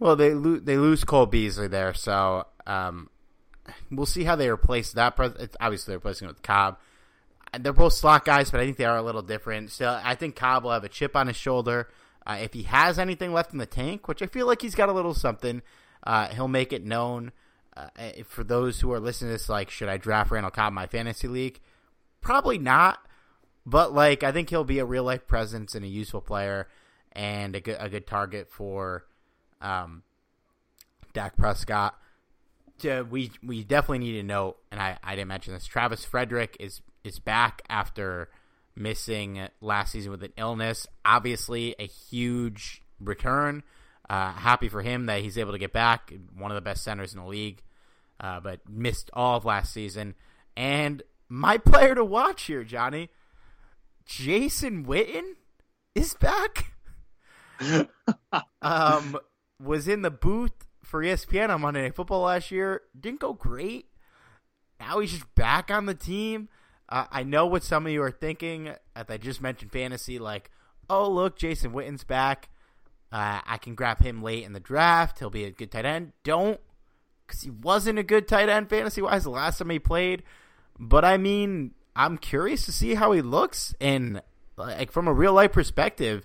Well, 0.00 0.16
they 0.16 0.34
lo- 0.34 0.58
they 0.58 0.76
lose 0.76 1.04
Cole 1.04 1.26
Beasley 1.26 1.68
there, 1.68 1.94
so 1.94 2.46
um, 2.66 3.08
we'll 3.88 4.06
see 4.06 4.24
how 4.24 4.34
they 4.34 4.48
replace 4.48 4.92
that. 4.94 5.14
It's 5.38 5.56
obviously, 5.60 5.92
they're 5.92 5.98
replacing 5.98 6.26
it 6.26 6.32
with 6.32 6.42
Cobb. 6.42 6.78
They're 7.56 7.72
both 7.72 7.92
slot 7.92 8.24
guys, 8.24 8.50
but 8.50 8.60
I 8.60 8.64
think 8.64 8.78
they 8.78 8.84
are 8.84 8.96
a 8.96 9.02
little 9.02 9.22
different. 9.22 9.70
So 9.70 10.00
I 10.02 10.16
think 10.16 10.34
Cobb 10.34 10.64
will 10.64 10.72
have 10.72 10.84
a 10.84 10.88
chip 10.88 11.14
on 11.14 11.28
his 11.28 11.36
shoulder. 11.36 11.88
Uh, 12.26 12.38
if 12.40 12.52
he 12.52 12.64
has 12.64 12.98
anything 12.98 13.32
left 13.32 13.52
in 13.52 13.58
the 13.58 13.66
tank, 13.66 14.08
which 14.08 14.22
I 14.22 14.26
feel 14.26 14.46
like 14.46 14.60
he's 14.60 14.74
got 14.74 14.88
a 14.88 14.92
little 14.92 15.14
something, 15.14 15.62
uh, 16.04 16.28
he'll 16.28 16.48
make 16.48 16.72
it 16.72 16.84
known. 16.84 17.30
Uh, 17.76 17.86
for 18.26 18.42
those 18.42 18.80
who 18.80 18.92
are 18.92 18.98
listening 18.98 19.28
to 19.28 19.34
this, 19.34 19.48
like, 19.48 19.70
should 19.70 19.88
I 19.88 19.98
draft 19.98 20.32
Randall 20.32 20.50
Cobb 20.50 20.72
in 20.72 20.74
my 20.74 20.86
fantasy 20.86 21.28
league? 21.28 21.60
Probably 22.20 22.58
not. 22.58 22.98
But 23.70 23.94
like, 23.94 24.24
I 24.24 24.32
think 24.32 24.50
he'll 24.50 24.64
be 24.64 24.80
a 24.80 24.84
real 24.84 25.04
life 25.04 25.28
presence 25.28 25.76
and 25.76 25.84
a 25.84 25.88
useful 25.88 26.20
player, 26.20 26.68
and 27.12 27.54
a 27.54 27.60
good 27.60 27.76
a 27.78 27.88
good 27.88 28.06
target 28.06 28.50
for 28.50 29.04
um, 29.60 30.02
Dak 31.12 31.36
Prescott. 31.36 31.96
To, 32.80 33.02
we 33.02 33.30
we 33.44 33.62
definitely 33.62 34.00
need 34.00 34.14
to 34.14 34.24
note, 34.24 34.58
and 34.72 34.80
I, 34.80 34.98
I 35.04 35.14
didn't 35.14 35.28
mention 35.28 35.54
this. 35.54 35.66
Travis 35.66 36.04
Frederick 36.04 36.56
is 36.58 36.82
is 37.04 37.20
back 37.20 37.62
after 37.68 38.28
missing 38.74 39.46
last 39.60 39.92
season 39.92 40.10
with 40.10 40.24
an 40.24 40.32
illness. 40.36 40.88
Obviously, 41.04 41.76
a 41.78 41.86
huge 41.86 42.82
return. 42.98 43.62
Uh, 44.08 44.32
happy 44.32 44.68
for 44.68 44.82
him 44.82 45.06
that 45.06 45.20
he's 45.20 45.38
able 45.38 45.52
to 45.52 45.58
get 45.58 45.72
back. 45.72 46.12
One 46.36 46.50
of 46.50 46.56
the 46.56 46.60
best 46.60 46.82
centers 46.82 47.14
in 47.14 47.20
the 47.20 47.26
league, 47.26 47.62
uh, 48.18 48.40
but 48.40 48.68
missed 48.68 49.10
all 49.12 49.36
of 49.36 49.44
last 49.44 49.72
season. 49.72 50.16
And 50.56 51.04
my 51.28 51.56
player 51.58 51.94
to 51.94 52.04
watch 52.04 52.42
here, 52.44 52.64
Johnny, 52.64 53.10
Jason 54.10 54.84
Witten 54.86 55.34
is 55.94 56.14
back. 56.14 56.72
um, 58.60 59.16
was 59.62 59.86
in 59.86 60.02
the 60.02 60.10
booth 60.10 60.66
for 60.82 61.00
ESPN 61.00 61.48
on 61.48 61.60
Monday 61.60 61.82
Night 61.82 61.94
Football 61.94 62.22
last 62.22 62.50
year. 62.50 62.82
Didn't 62.98 63.20
go 63.20 63.34
great. 63.34 63.86
Now 64.80 64.98
he's 64.98 65.12
just 65.12 65.32
back 65.36 65.70
on 65.70 65.86
the 65.86 65.94
team. 65.94 66.48
Uh, 66.88 67.06
I 67.08 67.22
know 67.22 67.46
what 67.46 67.62
some 67.62 67.86
of 67.86 67.92
you 67.92 68.02
are 68.02 68.10
thinking, 68.10 68.74
as 68.96 69.06
I 69.08 69.16
just 69.16 69.40
mentioned 69.40 69.70
fantasy, 69.70 70.18
like, 70.18 70.50
oh, 70.88 71.08
look, 71.08 71.38
Jason 71.38 71.72
Witten's 71.72 72.02
back. 72.02 72.48
Uh, 73.12 73.40
I 73.46 73.58
can 73.58 73.76
grab 73.76 74.00
him 74.02 74.24
late 74.24 74.42
in 74.42 74.54
the 74.54 74.60
draft. 74.60 75.20
He'll 75.20 75.30
be 75.30 75.44
a 75.44 75.52
good 75.52 75.70
tight 75.70 75.84
end. 75.84 76.14
Don't, 76.24 76.58
because 77.24 77.42
he 77.42 77.50
wasn't 77.50 78.00
a 78.00 78.04
good 78.04 78.26
tight 78.26 78.48
end 78.48 78.70
fantasy 78.70 79.02
wise 79.02 79.22
the 79.22 79.30
last 79.30 79.58
time 79.58 79.70
he 79.70 79.78
played. 79.78 80.24
But 80.80 81.04
I 81.04 81.16
mean, 81.16 81.74
I'm 82.00 82.16
curious 82.16 82.64
to 82.64 82.72
see 82.72 82.94
how 82.94 83.12
he 83.12 83.20
looks. 83.20 83.74
And 83.78 84.22
like 84.56 84.90
from 84.90 85.06
a 85.06 85.12
real 85.12 85.34
life 85.34 85.52
perspective, 85.52 86.24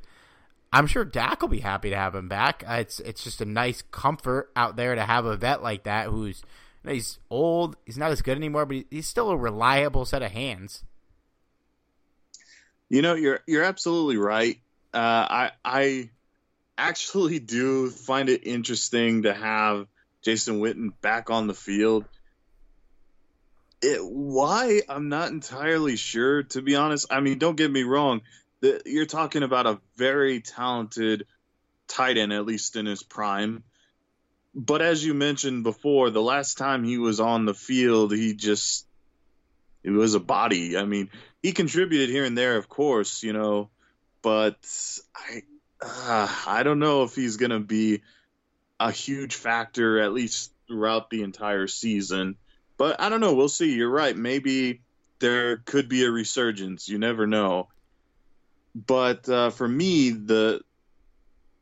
I'm 0.71 0.87
sure 0.87 1.03
Dak 1.03 1.41
will 1.41 1.49
be 1.49 1.59
happy 1.59 1.89
to 1.89 1.97
have 1.97 2.15
him 2.15 2.29
back. 2.29 2.63
Uh, 2.65 2.75
it's 2.75 3.01
it's 3.01 3.21
just 3.21 3.41
a 3.41 3.45
nice 3.45 3.81
comfort 3.81 4.51
out 4.55 4.77
there 4.77 4.95
to 4.95 5.03
have 5.03 5.25
a 5.25 5.35
vet 5.35 5.61
like 5.61 5.83
that 5.83 6.07
who's 6.07 6.43
you 6.81 6.89
know, 6.89 6.93
he's 6.93 7.19
old, 7.29 7.75
he's 7.85 7.97
not 7.97 8.11
as 8.11 8.21
good 8.21 8.37
anymore, 8.37 8.65
but 8.65 8.85
he's 8.89 9.05
still 9.05 9.29
a 9.29 9.37
reliable 9.37 10.05
set 10.05 10.21
of 10.21 10.31
hands. 10.31 10.85
You 12.87 13.01
know, 13.01 13.15
you're 13.15 13.41
you're 13.45 13.63
absolutely 13.63 14.15
right. 14.15 14.57
Uh, 14.93 15.27
I 15.29 15.51
I 15.65 16.09
actually 16.77 17.39
do 17.39 17.89
find 17.89 18.29
it 18.29 18.47
interesting 18.47 19.23
to 19.23 19.33
have 19.33 19.87
Jason 20.21 20.61
Witten 20.61 20.93
back 21.01 21.29
on 21.29 21.47
the 21.47 21.53
field. 21.53 22.05
It, 23.85 24.03
why 24.03 24.81
I'm 24.89 25.09
not 25.09 25.29
entirely 25.29 25.95
sure, 25.95 26.43
to 26.43 26.61
be 26.61 26.75
honest. 26.75 27.07
I 27.11 27.19
mean, 27.19 27.37
don't 27.37 27.55
get 27.55 27.71
me 27.71 27.83
wrong. 27.83 28.21
The, 28.61 28.81
you're 28.85 29.05
talking 29.05 29.43
about 29.43 29.67
a 29.67 29.79
very 29.95 30.41
talented 30.41 31.27
tight 31.87 32.17
end, 32.17 32.33
at 32.33 32.45
least 32.45 32.75
in 32.75 32.85
his 32.85 33.03
prime. 33.03 33.63
But 34.55 34.81
as 34.81 35.05
you 35.05 35.13
mentioned 35.13 35.63
before, 35.63 36.09
the 36.09 36.21
last 36.21 36.57
time 36.57 36.83
he 36.83 36.97
was 36.97 37.19
on 37.19 37.45
the 37.45 37.53
field, 37.53 38.13
he 38.13 38.33
just 38.33 38.87
it 39.83 39.91
was 39.91 40.15
a 40.15 40.19
body. 40.19 40.77
I 40.77 40.85
mean, 40.85 41.11
he 41.43 41.51
contributed 41.51 42.09
here 42.09 42.25
and 42.25 42.37
there, 42.37 42.57
of 42.57 42.67
course, 42.67 43.21
you 43.21 43.33
know, 43.33 43.69
but 44.23 44.57
I 45.15 45.43
uh, 45.81 46.27
I 46.47 46.63
don't 46.63 46.79
know 46.79 47.03
if 47.03 47.13
he's 47.13 47.37
going 47.37 47.51
to 47.51 47.59
be 47.59 48.01
a 48.79 48.91
huge 48.91 49.35
factor 49.35 49.99
at 49.99 50.13
least 50.13 50.51
throughout 50.67 51.09
the 51.09 51.21
entire 51.21 51.67
season. 51.67 52.35
But 52.77 52.99
I 52.99 53.09
don't 53.09 53.21
know. 53.21 53.33
We'll 53.33 53.49
see. 53.49 53.73
You're 53.73 53.89
right. 53.89 54.15
Maybe 54.15 54.81
there 55.19 55.57
could 55.57 55.87
be 55.87 56.03
a 56.03 56.11
resurgence. 56.11 56.89
You 56.89 56.97
never 56.97 57.25
know. 57.25 57.69
But 58.75 59.27
uh, 59.29 59.49
for 59.51 59.67
me, 59.67 60.11
the 60.11 60.61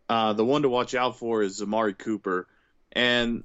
uh, 0.10 0.34
the 0.34 0.46
one 0.46 0.64
to 0.64 0.70
watch 0.70 0.96
out 0.96 1.20
for 1.20 1.44
is 1.44 1.62
Amari 1.62 1.94
Cooper, 1.94 2.48
and 2.92 3.44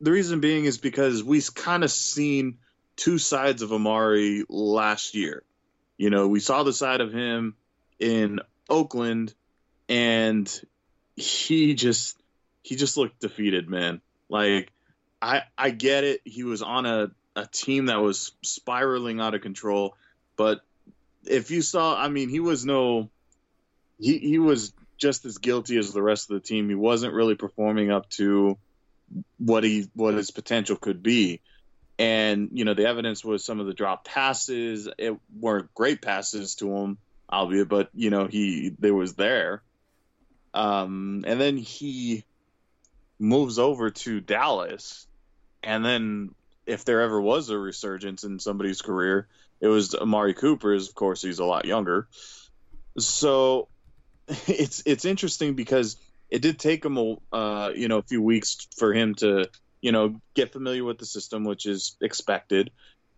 the 0.00 0.10
reason 0.10 0.40
being 0.40 0.64
is 0.64 0.78
because 0.78 1.22
we've 1.22 1.54
kind 1.54 1.84
of 1.84 1.90
seen 1.90 2.58
two 2.96 3.18
sides 3.18 3.62
of 3.62 3.72
Amari 3.72 4.44
last 4.48 5.14
year. 5.14 5.42
You 5.96 6.10
know, 6.10 6.28
we 6.28 6.40
saw 6.40 6.62
the 6.62 6.72
side 6.72 7.00
of 7.00 7.12
him 7.12 7.54
in 7.98 8.40
Oakland, 8.68 9.34
and 9.88 10.50
he 11.16 11.74
just 11.74 12.16
he 12.62 12.76
just 12.76 12.96
looked 12.96 13.20
defeated, 13.20 13.68
man. 13.68 14.00
Like 14.28 14.72
I 15.24 15.42
I 15.56 15.70
get 15.70 16.04
it. 16.04 16.20
He 16.24 16.44
was 16.44 16.60
on 16.60 16.84
a, 16.84 17.10
a 17.34 17.46
team 17.46 17.86
that 17.86 18.00
was 18.00 18.32
spiraling 18.42 19.20
out 19.20 19.34
of 19.34 19.40
control, 19.40 19.96
but 20.36 20.60
if 21.24 21.50
you 21.50 21.62
saw, 21.62 21.96
I 21.96 22.08
mean, 22.08 22.28
he 22.28 22.40
was 22.40 22.66
no 22.66 23.08
he 23.98 24.18
he 24.18 24.38
was 24.38 24.74
just 24.98 25.24
as 25.24 25.38
guilty 25.38 25.78
as 25.78 25.92
the 25.92 26.02
rest 26.02 26.30
of 26.30 26.34
the 26.34 26.46
team. 26.46 26.68
He 26.68 26.74
wasn't 26.74 27.14
really 27.14 27.36
performing 27.36 27.90
up 27.90 28.08
to 28.10 28.58
what 29.38 29.64
he 29.64 29.88
what 29.94 30.14
his 30.14 30.30
potential 30.30 30.76
could 30.76 31.02
be. 31.02 31.40
And 31.98 32.50
you 32.52 32.66
know, 32.66 32.74
the 32.74 32.86
evidence 32.86 33.24
was 33.24 33.44
some 33.44 33.60
of 33.60 33.66
the 33.66 33.72
drop 33.72 34.04
passes. 34.04 34.88
It 34.98 35.16
weren't 35.40 35.72
great 35.74 36.02
passes 36.02 36.56
to 36.56 36.70
him, 36.76 36.98
albeit, 37.32 37.68
but 37.68 37.88
you 37.94 38.10
know, 38.10 38.26
he 38.26 38.74
they 38.78 38.90
was 38.90 39.14
there. 39.14 39.62
Um, 40.52 41.24
and 41.26 41.40
then 41.40 41.56
he 41.56 42.24
moves 43.18 43.58
over 43.58 43.90
to 43.90 44.20
Dallas, 44.20 45.06
and 45.64 45.84
then 45.84 46.34
if 46.66 46.84
there 46.84 47.02
ever 47.02 47.20
was 47.20 47.50
a 47.50 47.58
resurgence 47.58 48.24
in 48.24 48.38
somebody's 48.38 48.82
career, 48.82 49.28
it 49.60 49.68
was 49.68 49.94
Amari 49.94 50.34
Cooper's. 50.34 50.88
Of 50.88 50.94
course, 50.94 51.22
he's 51.22 51.38
a 51.38 51.44
lot 51.44 51.64
younger, 51.64 52.08
so 52.98 53.68
it's 54.46 54.82
it's 54.86 55.04
interesting 55.04 55.54
because 55.54 55.96
it 56.30 56.42
did 56.42 56.58
take 56.58 56.84
him 56.84 56.96
a 56.96 57.16
uh, 57.32 57.72
you 57.74 57.88
know 57.88 57.98
a 57.98 58.02
few 58.02 58.22
weeks 58.22 58.66
for 58.76 58.92
him 58.92 59.14
to 59.16 59.48
you 59.80 59.92
know 59.92 60.20
get 60.34 60.52
familiar 60.52 60.84
with 60.84 60.98
the 60.98 61.06
system, 61.06 61.44
which 61.44 61.66
is 61.66 61.96
expected. 62.00 62.70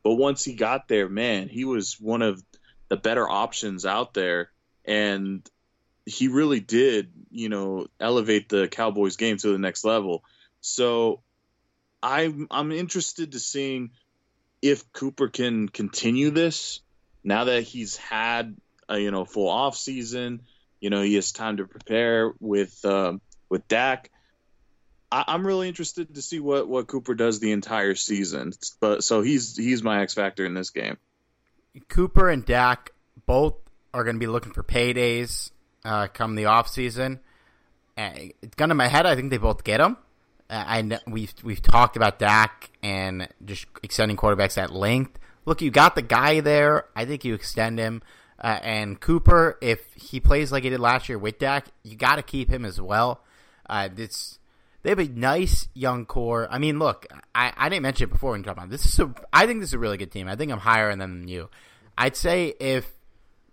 But 0.02 0.14
once 0.14 0.44
he 0.44 0.54
got 0.54 0.86
there, 0.88 1.08
man, 1.08 1.48
he 1.48 1.64
was 1.64 2.00
one 2.00 2.22
of 2.22 2.42
the 2.88 2.96
better 2.96 3.28
options 3.28 3.84
out 3.84 4.14
there, 4.14 4.50
and 4.84 5.48
he 6.04 6.28
really 6.28 6.60
did, 6.60 7.10
you 7.30 7.48
know, 7.48 7.88
elevate 7.98 8.48
the 8.48 8.68
Cowboys 8.68 9.16
game 9.16 9.36
to 9.38 9.48
the 9.50 9.58
next 9.58 9.84
level. 9.84 10.22
So 10.60 11.22
I'm 12.02 12.46
I'm 12.50 12.72
interested 12.72 13.32
to 13.32 13.40
seeing 13.40 13.90
if 14.62 14.92
Cooper 14.92 15.28
can 15.28 15.68
continue 15.68 16.30
this 16.30 16.80
now 17.24 17.44
that 17.44 17.62
he's 17.62 17.96
had 17.96 18.56
a 18.88 18.98
you 18.98 19.10
know 19.10 19.24
full 19.24 19.48
off 19.48 19.76
season. 19.76 20.42
You 20.80 20.90
know, 20.90 21.02
he 21.02 21.14
has 21.14 21.32
time 21.32 21.56
to 21.56 21.66
prepare 21.66 22.32
with 22.40 22.84
um, 22.84 23.20
with 23.48 23.66
Dak. 23.68 24.10
I, 25.10 25.24
I'm 25.26 25.46
really 25.46 25.68
interested 25.68 26.14
to 26.14 26.22
see 26.22 26.40
what 26.40 26.68
what 26.68 26.86
Cooper 26.86 27.14
does 27.14 27.40
the 27.40 27.52
entire 27.52 27.94
season. 27.94 28.52
But 28.80 29.04
so 29.04 29.22
he's 29.22 29.56
he's 29.56 29.82
my 29.82 30.02
X 30.02 30.14
factor 30.14 30.44
in 30.44 30.54
this 30.54 30.70
game. 30.70 30.96
Cooper 31.88 32.30
and 32.30 32.44
Dak 32.44 32.92
both 33.26 33.54
are 33.92 34.04
going 34.04 34.16
to 34.16 34.20
be 34.20 34.26
looking 34.26 34.52
for 34.52 34.62
paydays 34.62 35.50
uh, 35.84 36.08
come 36.08 36.34
the 36.34 36.46
off 36.46 36.68
season. 36.68 37.20
Uh, 37.96 38.10
gun 38.56 38.70
in 38.70 38.76
my 38.76 38.88
head, 38.88 39.06
I 39.06 39.14
think 39.14 39.30
they 39.30 39.38
both 39.38 39.64
get 39.64 39.78
them. 39.78 39.96
I 40.48 40.82
know, 40.82 40.98
we've 41.06 41.34
we've 41.42 41.62
talked 41.62 41.96
about 41.96 42.18
Dak 42.18 42.70
and 42.82 43.28
just 43.44 43.66
extending 43.82 44.16
quarterbacks 44.16 44.58
at 44.58 44.72
length. 44.72 45.18
Look, 45.44 45.60
you 45.60 45.70
got 45.70 45.94
the 45.94 46.02
guy 46.02 46.40
there. 46.40 46.86
I 46.94 47.04
think 47.04 47.24
you 47.24 47.34
extend 47.34 47.78
him. 47.78 48.02
Uh, 48.38 48.58
and 48.62 49.00
Cooper, 49.00 49.58
if 49.60 49.80
he 49.94 50.20
plays 50.20 50.52
like 50.52 50.64
he 50.64 50.70
did 50.70 50.80
last 50.80 51.08
year 51.08 51.18
with 51.18 51.38
Dak, 51.38 51.68
you 51.82 51.96
got 51.96 52.16
to 52.16 52.22
keep 52.22 52.50
him 52.50 52.64
as 52.64 52.80
well. 52.80 53.22
Uh, 53.68 53.88
it's 53.96 54.38
they 54.82 54.90
have 54.90 54.98
a 54.98 55.08
nice 55.08 55.68
young 55.74 56.06
core. 56.06 56.46
I 56.50 56.58
mean, 56.58 56.78
look, 56.78 57.06
I, 57.34 57.52
I 57.56 57.68
didn't 57.68 57.82
mention 57.82 58.08
it 58.08 58.12
before 58.12 58.32
when 58.32 58.42
talk 58.42 58.56
about 58.56 58.70
this. 58.70 58.84
Is 58.86 59.00
a, 59.00 59.12
I 59.32 59.46
think 59.46 59.60
this 59.60 59.70
is 59.70 59.74
a 59.74 59.78
really 59.78 59.96
good 59.96 60.12
team. 60.12 60.28
I 60.28 60.36
think 60.36 60.52
I'm 60.52 60.58
higher 60.58 60.90
in 60.90 60.98
them 60.98 61.20
than 61.20 61.28
you. 61.28 61.48
I'd 61.98 62.14
say 62.14 62.54
if 62.60 62.92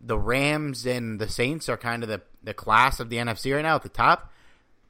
the 0.01 0.19
Rams 0.19 0.86
and 0.86 1.19
the 1.19 1.29
Saints 1.29 1.69
are 1.69 1.77
kind 1.77 2.03
of 2.03 2.10
the, 2.10 2.21
the 2.43 2.53
class 2.53 2.99
of 2.99 3.10
the 3.10 3.17
NFC 3.17 3.56
right 3.56 3.62
now 3.62 3.75
at 3.75 3.84
the 3.84 3.89
top. 3.89 4.32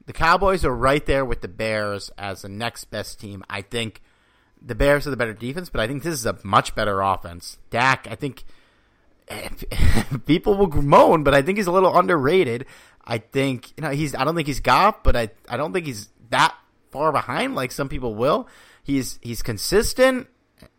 The 0.06 0.12
Cowboys 0.12 0.64
are 0.64 0.74
right 0.74 1.04
there 1.04 1.24
with 1.24 1.40
the 1.40 1.48
Bears 1.48 2.10
as 2.18 2.42
the 2.42 2.48
next 2.48 2.86
best 2.86 3.18
team. 3.20 3.42
I 3.48 3.62
think 3.62 4.02
the 4.60 4.74
Bears 4.74 5.06
are 5.06 5.10
the 5.10 5.16
better 5.16 5.32
defense, 5.32 5.70
but 5.70 5.80
I 5.80 5.86
think 5.86 6.02
this 6.02 6.14
is 6.14 6.26
a 6.26 6.38
much 6.42 6.74
better 6.74 7.00
offense. 7.00 7.58
Dak, 7.70 8.06
I 8.10 8.14
think 8.14 8.44
people 10.26 10.56
will 10.56 10.82
moan, 10.82 11.24
but 11.24 11.34
I 11.34 11.42
think 11.42 11.58
he's 11.58 11.66
a 11.66 11.72
little 11.72 11.96
underrated. 11.96 12.66
I 13.04 13.18
think 13.18 13.72
you 13.76 13.82
know 13.82 13.90
he's. 13.90 14.14
I 14.14 14.24
don't 14.24 14.34
think 14.34 14.46
he's 14.46 14.60
Goff, 14.60 15.02
but 15.02 15.16
I 15.16 15.30
I 15.48 15.56
don't 15.56 15.72
think 15.72 15.86
he's 15.86 16.08
that 16.30 16.54
far 16.90 17.12
behind 17.12 17.54
like 17.54 17.72
some 17.72 17.88
people 17.88 18.14
will. 18.14 18.48
He's 18.82 19.18
he's 19.22 19.42
consistent. 19.42 20.28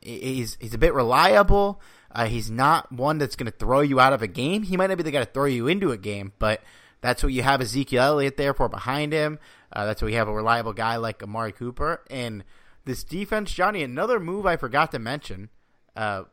He's 0.02 0.58
he's 0.60 0.74
a 0.74 0.80
bit 0.80 0.94
reliable. 0.94 1.82
Uh, 2.12 2.28
he's 2.28 2.50
not 2.50 2.92
one 2.92 3.18
that's 3.18 3.36
going 3.36 3.52
to 3.52 3.58
throw 3.58 3.82
you 3.82 4.00
out 4.00 4.14
of 4.14 4.22
a 4.22 4.28
game. 4.28 4.64
He 4.64 4.78
might 4.78 4.88
not 4.88 4.98
be 4.98 5.04
the 5.04 5.12
guy 5.12 5.20
to 5.20 5.26
throw 5.26 5.46
you 5.46 5.68
into 5.68 5.92
a 5.92 5.98
game, 5.98 6.32
but 6.40 6.62
that's 7.06 7.24
what 7.24 7.34
you 7.34 7.44
have 7.44 7.62
Ezekiel 7.62 8.04
Elliott 8.04 8.38
there 8.38 8.54
for 8.54 8.68
behind 8.68 9.14
him. 9.14 9.40
Uh, 9.72 9.86
that's 9.86 10.02
what 10.02 10.12
you 10.12 10.18
have 10.18 10.28
a 10.28 10.34
reliable 10.34 10.74
guy 10.74 10.96
like 10.98 11.22
Amari 11.22 11.52
Cooper. 11.52 12.04
And 12.10 12.44
this 12.86 13.04
defense, 13.04 13.54
Johnny, 13.54 13.84
another 13.84 14.20
move 14.20 14.46
I 14.46 14.58
forgot 14.58 14.92
to 14.92 15.00
mention. 15.00 15.50
Uh, 15.96 16.24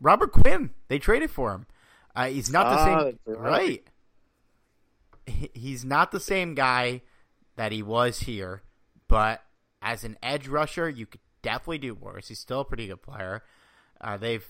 Robert 0.00 0.32
Quinn, 0.32 0.70
they 0.88 0.98
traded 0.98 1.30
for 1.30 1.52
him. 1.52 1.66
Uh, 2.14 2.26
he's 2.26 2.50
not 2.50 2.64
the 2.64 2.80
Ah, 2.80 2.84
same, 3.02 3.18
right? 3.26 3.50
right. 3.50 3.84
He's 5.54 5.84
not 5.84 6.12
the 6.12 6.20
same 6.20 6.54
guy 6.54 7.02
that 7.56 7.72
he 7.72 7.82
was 7.82 8.20
here, 8.20 8.62
but 9.08 9.42
as 9.80 10.04
an 10.04 10.18
edge 10.22 10.48
rusher, 10.48 10.88
you 10.88 11.06
could 11.06 11.20
definitely 11.42 11.78
do 11.78 11.94
worse. 11.94 12.28
He's 12.28 12.38
still 12.40 12.60
a 12.60 12.64
pretty 12.64 12.88
good 12.88 13.02
player. 13.02 13.42
Uh, 14.00 14.16
they've 14.18 14.46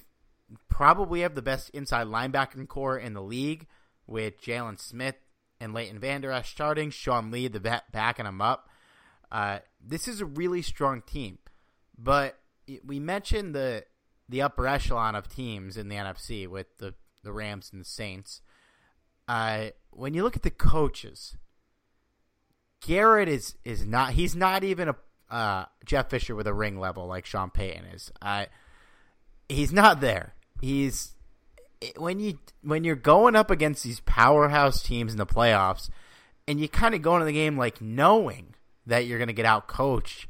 probably 0.69 1.21
have 1.21 1.35
the 1.35 1.43
best 1.43 1.71
inside 1.71 2.09
linebacking 2.09 2.67
core 2.69 2.99
in 2.99 3.15
the 3.15 3.23
league 3.23 3.67
with 4.07 4.41
Jaylon 4.43 4.79
Smith 4.81 5.15
and 5.61 5.73
Leighton 5.75 5.99
Vander 5.99 6.31
Esch 6.31 6.51
starting, 6.51 6.91
Sean 6.91 7.31
Lee 7.31 7.49
the 7.49 7.61
vet 7.61 7.91
backing 7.93 8.27
him 8.27 8.41
up. 8.41 8.69
Uh, 9.31 9.59
this 9.85 10.07
is 10.09 10.21
a 10.21 10.27
really 10.27 10.63
strong 10.63 11.03
team, 11.03 11.39
but 11.99 12.39
we 12.85 13.01
mentioned 13.01 13.55
the 13.55 13.85
the 14.29 14.43
upper 14.43 14.67
echelon 14.67 15.15
of 15.15 15.29
teams 15.29 15.77
in 15.77 15.89
the 15.89 15.97
NFC 15.97 16.49
with 16.49 16.67
the 16.79 16.95
the 17.23 17.33
Rams 17.33 17.71
and 17.73 17.81
the 17.81 17.87
Saints. 17.87 18.41
Uh, 19.27 19.71
when 19.91 20.15
you 20.15 20.23
look 20.23 20.37
at 20.37 20.43
the 20.43 20.51
coaches, 20.51 21.37
Garrett 22.81 23.29
is 23.29 23.57
is 23.65 23.87
not 23.87 24.13
he's 24.13 24.37
not 24.37 24.65
even 24.65 24.89
a 24.91 24.97
uh, 25.31 25.65
Jeff 25.85 26.11
Fisher 26.11 26.35
with 26.35 26.47
a 26.47 26.55
ring 26.55 26.79
level 26.79 27.07
like 27.07 27.27
Sean 27.27 27.51
Payton 27.51 27.85
is. 27.87 28.13
Uh, 28.21 28.47
he's 29.49 29.73
not 29.73 30.01
there. 30.01 30.35
he's 30.61 31.14
when 31.97 32.21
you 32.21 32.39
when 32.63 32.85
you're 32.85 32.97
going 32.97 33.37
up 33.37 33.51
against 33.51 33.85
these 33.85 34.01
powerhouse 34.01 34.83
teams 34.83 35.13
in 35.13 35.19
the 35.19 35.27
playoffs, 35.27 35.91
and 36.47 36.61
you 36.61 36.69
kind 36.69 36.95
of 36.95 37.03
go 37.03 37.15
into 37.15 37.27
the 37.27 37.33
game 37.33 37.57
like 37.57 37.81
knowing 37.81 38.55
that 38.87 39.07
you're 39.07 39.19
going 39.19 39.29
to 39.29 39.35
get 39.35 39.47
out 39.47 39.69
coached. 39.69 40.27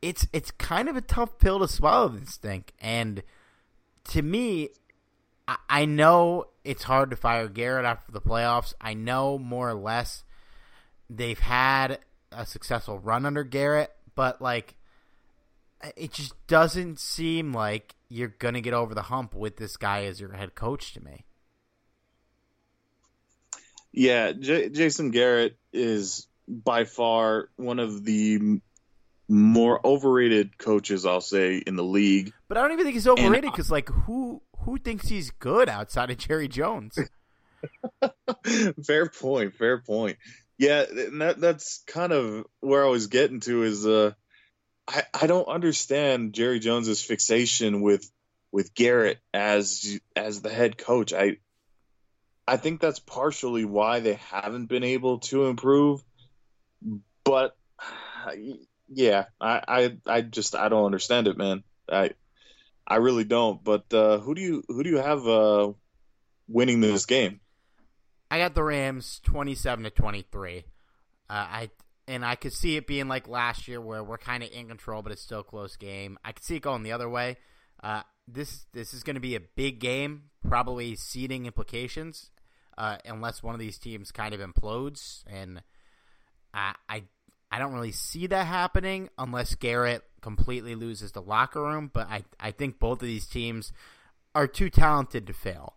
It's 0.00 0.26
it's 0.32 0.50
kind 0.50 0.88
of 0.88 0.96
a 0.96 1.00
tough 1.00 1.38
pill 1.38 1.58
to 1.60 1.68
swallow. 1.68 2.08
This 2.08 2.36
thing, 2.36 2.64
and 2.80 3.22
to 4.10 4.22
me, 4.22 4.70
I, 5.46 5.56
I 5.68 5.84
know 5.84 6.46
it's 6.64 6.82
hard 6.82 7.10
to 7.10 7.16
fire 7.16 7.48
Garrett 7.48 7.84
after 7.84 8.12
the 8.12 8.20
playoffs. 8.20 8.74
I 8.80 8.94
know 8.94 9.38
more 9.38 9.68
or 9.68 9.74
less 9.74 10.24
they've 11.08 11.38
had 11.38 11.98
a 12.30 12.46
successful 12.46 12.98
run 12.98 13.26
under 13.26 13.44
Garrett, 13.44 13.92
but 14.14 14.40
like 14.40 14.74
it 15.96 16.12
just 16.12 16.34
doesn't 16.46 16.98
seem 16.98 17.52
like 17.52 17.94
you're 18.08 18.28
going 18.28 18.54
to 18.54 18.60
get 18.60 18.74
over 18.74 18.94
the 18.94 19.02
hump 19.02 19.34
with 19.34 19.56
this 19.56 19.76
guy 19.76 20.04
as 20.04 20.20
your 20.20 20.32
head 20.32 20.54
coach 20.54 20.94
to 20.94 21.02
me. 21.02 21.24
Yeah, 23.92 24.32
J- 24.32 24.70
Jason 24.70 25.10
Garrett 25.10 25.56
is 25.72 26.26
by 26.48 26.84
far 26.84 27.48
one 27.56 27.78
of 27.78 28.04
the 28.04 28.60
more 29.28 29.80
overrated 29.84 30.58
coaches, 30.58 31.06
I'll 31.06 31.20
say, 31.20 31.56
in 31.56 31.76
the 31.76 31.84
league. 31.84 32.32
But 32.48 32.58
I 32.58 32.62
don't 32.62 32.72
even 32.72 32.84
think 32.84 32.94
he's 32.94 33.08
overrated 33.08 33.50
because, 33.50 33.70
like, 33.70 33.88
who 33.88 34.42
who 34.60 34.78
thinks 34.78 35.08
he's 35.08 35.30
good 35.30 35.68
outside 35.68 36.10
of 36.10 36.18
Jerry 36.18 36.48
Jones? 36.48 36.98
fair 38.84 39.08
point. 39.08 39.54
Fair 39.54 39.78
point. 39.78 40.18
Yeah, 40.58 40.84
that, 40.84 41.36
that's 41.38 41.82
kind 41.86 42.12
of 42.12 42.46
where 42.60 42.84
I 42.84 42.88
was 42.88 43.08
getting 43.08 43.40
to. 43.40 43.62
Is 43.62 43.86
uh, 43.86 44.12
I 44.88 45.04
I 45.14 45.26
don't 45.26 45.48
understand 45.48 46.34
Jerry 46.34 46.58
Jones's 46.58 47.02
fixation 47.02 47.80
with 47.80 48.10
with 48.50 48.74
Garrett 48.74 49.18
as 49.32 49.98
as 50.16 50.42
the 50.42 50.50
head 50.50 50.76
coach. 50.78 51.12
I 51.12 51.38
I 52.46 52.56
think 52.56 52.80
that's 52.80 52.98
partially 52.98 53.64
why 53.64 54.00
they 54.00 54.14
haven't 54.14 54.66
been 54.66 54.84
able 54.84 55.20
to 55.20 55.46
improve. 55.46 56.02
But 57.24 57.56
yeah, 58.88 59.26
I, 59.40 59.62
I, 59.66 59.96
I 60.06 60.20
just 60.22 60.54
I 60.54 60.68
don't 60.68 60.84
understand 60.84 61.28
it, 61.28 61.36
man. 61.36 61.62
I 61.90 62.10
I 62.86 62.96
really 62.96 63.24
don't. 63.24 63.62
But 63.62 63.92
uh, 63.92 64.18
who 64.18 64.34
do 64.34 64.42
you 64.42 64.64
who 64.68 64.82
do 64.82 64.90
you 64.90 64.98
have 64.98 65.26
uh, 65.26 65.72
winning 66.48 66.80
this 66.80 67.06
game? 67.06 67.40
I 68.30 68.38
got 68.38 68.54
the 68.54 68.62
Rams 68.62 69.20
twenty 69.24 69.54
seven 69.54 69.84
to 69.84 69.90
twenty 69.90 70.26
three. 70.30 70.64
Uh, 71.30 71.46
I 71.48 71.70
and 72.08 72.24
I 72.24 72.34
could 72.34 72.52
see 72.52 72.76
it 72.76 72.86
being 72.86 73.08
like 73.08 73.28
last 73.28 73.68
year 73.68 73.80
where 73.80 74.02
we're 74.02 74.18
kind 74.18 74.42
of 74.42 74.50
in 74.50 74.68
control, 74.68 75.02
but 75.02 75.12
it's 75.12 75.22
still 75.22 75.40
a 75.40 75.44
close 75.44 75.76
game. 75.76 76.18
I 76.24 76.32
could 76.32 76.44
see 76.44 76.56
it 76.56 76.62
going 76.62 76.82
the 76.82 76.92
other 76.92 77.08
way. 77.08 77.36
Uh, 77.82 78.02
this 78.28 78.66
this 78.72 78.94
is 78.94 79.02
going 79.02 79.14
to 79.14 79.20
be 79.20 79.34
a 79.34 79.40
big 79.40 79.80
game, 79.80 80.24
probably 80.46 80.94
seeding 80.94 81.46
implications, 81.46 82.30
uh, 82.78 82.96
unless 83.04 83.42
one 83.42 83.54
of 83.54 83.60
these 83.60 83.78
teams 83.78 84.12
kind 84.12 84.34
of 84.34 84.40
implodes. 84.40 85.22
And 85.26 85.62
I, 86.54 86.74
I 86.88 87.04
I 87.50 87.58
don't 87.58 87.74
really 87.74 87.92
see 87.92 88.26
that 88.28 88.46
happening 88.46 89.08
unless 89.18 89.54
Garrett 89.54 90.04
completely 90.20 90.74
loses 90.74 91.12
the 91.12 91.22
locker 91.22 91.62
room. 91.62 91.90
But 91.92 92.08
I 92.08 92.24
I 92.38 92.50
think 92.50 92.78
both 92.78 93.02
of 93.02 93.08
these 93.08 93.26
teams 93.26 93.72
are 94.34 94.46
too 94.46 94.70
talented 94.70 95.26
to 95.26 95.32
fail. 95.32 95.76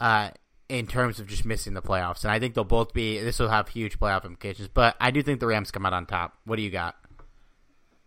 Uh, 0.00 0.30
in 0.68 0.86
terms 0.86 1.20
of 1.20 1.26
just 1.26 1.44
missing 1.44 1.74
the 1.74 1.82
playoffs, 1.82 2.24
and 2.24 2.30
I 2.30 2.38
think 2.38 2.54
they'll 2.54 2.64
both 2.64 2.92
be. 2.92 3.20
This 3.20 3.38
will 3.38 3.48
have 3.48 3.68
huge 3.68 3.98
playoff 3.98 4.24
implications, 4.24 4.68
but 4.68 4.96
I 5.00 5.10
do 5.10 5.22
think 5.22 5.40
the 5.40 5.46
Rams 5.46 5.70
come 5.70 5.86
out 5.86 5.92
on 5.92 6.06
top. 6.06 6.36
What 6.44 6.56
do 6.56 6.62
you 6.62 6.70
got? 6.70 6.96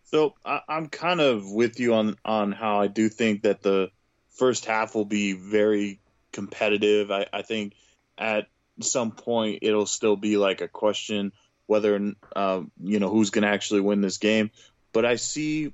So 0.03 0.35
I, 0.45 0.61
am 0.69 0.87
kind 0.87 1.19
of 1.19 1.51
with 1.51 1.79
you 1.79 1.93
on 1.93 2.17
on 2.23 2.51
how 2.51 2.79
I 2.79 2.87
do 2.87 3.09
think 3.09 3.43
that 3.43 3.61
the 3.61 3.91
first 4.31 4.65
half 4.65 4.95
will 4.95 5.05
be 5.05 5.33
very 5.33 5.99
competitive. 6.31 7.11
I, 7.11 7.27
I 7.33 7.41
think 7.41 7.73
at 8.17 8.47
some 8.81 9.11
point 9.11 9.59
it'll 9.63 9.85
still 9.85 10.15
be 10.15 10.37
like 10.37 10.61
a 10.61 10.67
question 10.67 11.31
whether 11.67 12.13
uh, 12.35 12.61
you 12.81 12.99
know 12.99 13.09
who's 13.09 13.29
going 13.29 13.43
to 13.43 13.49
actually 13.49 13.81
win 13.81 14.01
this 14.01 14.17
game. 14.17 14.49
But 14.93 15.05
I 15.05 15.17
see, 15.17 15.71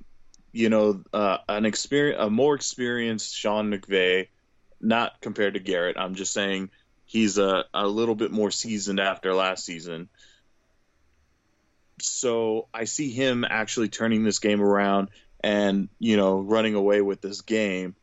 you 0.52 0.68
know, 0.68 1.02
uh, 1.12 1.38
an 1.48 1.64
experience, 1.64 2.20
a 2.20 2.28
more 2.28 2.54
experienced 2.54 3.34
Sean 3.34 3.70
McVay, 3.70 4.28
not 4.84 5.20
compared 5.20 5.54
to 5.54 5.60
Garrett. 5.60 5.96
I'm 5.98 6.14
just 6.14 6.32
saying 6.32 6.70
he's 7.06 7.38
a, 7.38 7.64
a 7.72 7.86
little 7.86 8.14
bit 8.14 8.30
more 8.30 8.50
seasoned 8.50 9.00
after 9.00 9.34
last 9.34 9.64
season 9.64 10.08
so 12.00 12.68
I 12.72 12.84
see 12.84 13.10
him 13.10 13.44
actually 13.48 13.88
turning 13.88 14.24
this 14.24 14.38
game 14.38 14.60
around 14.60 15.08
and 15.42 15.88
you 15.98 16.16
know 16.16 16.40
running 16.40 16.74
away 16.74 17.00
with 17.00 17.20
this 17.20 17.42
game, 17.42 17.94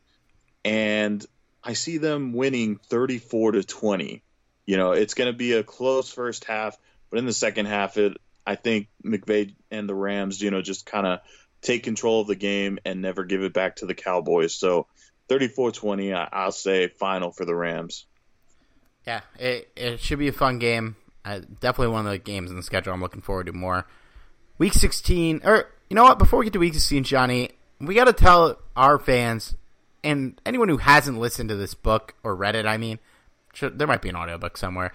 and 0.64 1.24
I 1.62 1.74
see 1.74 1.98
them 1.98 2.32
winning 2.32 2.76
34 2.76 3.52
to 3.52 3.64
20. 3.64 4.22
You 4.64 4.76
know, 4.76 4.92
it's 4.92 5.14
going 5.14 5.30
to 5.30 5.36
be 5.36 5.52
a 5.52 5.64
close 5.64 6.12
first 6.12 6.44
half, 6.44 6.76
but 7.10 7.18
in 7.18 7.26
the 7.26 7.32
second 7.32 7.66
half, 7.66 7.96
it 7.96 8.16
I 8.46 8.54
think 8.54 8.88
McVay 9.04 9.54
and 9.70 9.88
the 9.88 9.94
Rams, 9.94 10.40
you 10.40 10.50
know, 10.50 10.62
just 10.62 10.86
kind 10.86 11.06
of 11.06 11.20
take 11.60 11.84
control 11.84 12.20
of 12.20 12.26
the 12.26 12.34
game 12.34 12.78
and 12.84 13.00
never 13.00 13.24
give 13.24 13.42
it 13.42 13.52
back 13.52 13.76
to 13.76 13.86
the 13.86 13.94
Cowboys. 13.94 14.54
So 14.54 14.86
34-20, 15.28 16.28
I'll 16.32 16.52
say 16.52 16.88
final 16.88 17.30
for 17.32 17.44
the 17.44 17.54
Rams. 17.54 18.06
Yeah, 19.06 19.20
it 19.38 19.68
it 19.74 20.00
should 20.00 20.18
be 20.18 20.28
a 20.28 20.32
fun 20.32 20.58
game. 20.58 20.96
Uh, 21.24 21.40
definitely 21.60 21.92
one 21.92 22.06
of 22.06 22.12
the 22.12 22.18
games 22.18 22.50
in 22.50 22.56
the 22.56 22.62
schedule 22.62 22.92
I'm 22.92 23.00
looking 23.00 23.22
forward 23.22 23.46
to 23.46 23.52
more. 23.52 23.86
Week 24.58 24.72
16, 24.72 25.40
or 25.44 25.70
you 25.88 25.96
know 25.96 26.04
what? 26.04 26.18
Before 26.18 26.38
we 26.38 26.46
get 26.46 26.52
to 26.52 26.58
Week 26.58 26.74
16, 26.74 27.04
Johnny, 27.04 27.50
we 27.80 27.94
got 27.94 28.04
to 28.04 28.12
tell 28.12 28.58
our 28.76 28.98
fans 28.98 29.56
and 30.04 30.40
anyone 30.44 30.68
who 30.68 30.78
hasn't 30.78 31.18
listened 31.18 31.48
to 31.48 31.56
this 31.56 31.74
book 31.74 32.14
or 32.22 32.34
read 32.34 32.54
it. 32.54 32.66
I 32.66 32.76
mean, 32.76 32.98
there 33.60 33.86
might 33.86 34.02
be 34.02 34.08
an 34.08 34.16
audiobook 34.16 34.56
somewhere. 34.56 34.92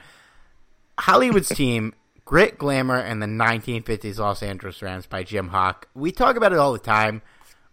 Hollywood's 0.99 1.49
team, 1.55 1.93
Grit, 2.25 2.57
Glamour, 2.57 2.97
and 2.97 3.21
the 3.21 3.27
1950s 3.27 4.19
Los 4.19 4.43
Angeles 4.43 4.81
Rams 4.81 5.05
by 5.05 5.23
Jim 5.23 5.49
Hock. 5.49 5.87
We 5.93 6.11
talk 6.11 6.35
about 6.35 6.53
it 6.53 6.59
all 6.59 6.73
the 6.73 6.79
time, 6.79 7.21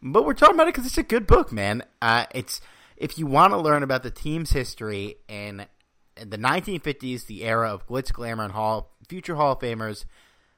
but 0.05 0.27
we're 0.27 0.35
talking 0.35 0.55
about 0.55 0.69
it 0.69 0.75
because 0.75 0.87
it's 0.87 0.99
a 0.99 1.03
good 1.03 1.27
book, 1.27 1.51
man. 1.51 1.83
Uh, 2.03 2.27
it's 2.35 2.61
if 2.97 3.19
you 3.19 3.27
want 3.27 3.53
to 3.53 3.59
learn 3.59 3.83
about 3.83 4.03
the 4.03 4.11
team's 4.11 4.53
history 4.53 5.17
in 5.29 5.67
the 6.15 6.37
1950s, 6.37 7.27
the 7.27 7.43
era 7.45 7.73
of 7.73 7.87
glitz, 7.89 8.13
glamour, 8.13 8.45
and 8.45 8.53
hall 8.53 8.93
future 9.09 9.35
Hall 9.35 9.53
of 9.53 9.61
Famers, 9.61 10.05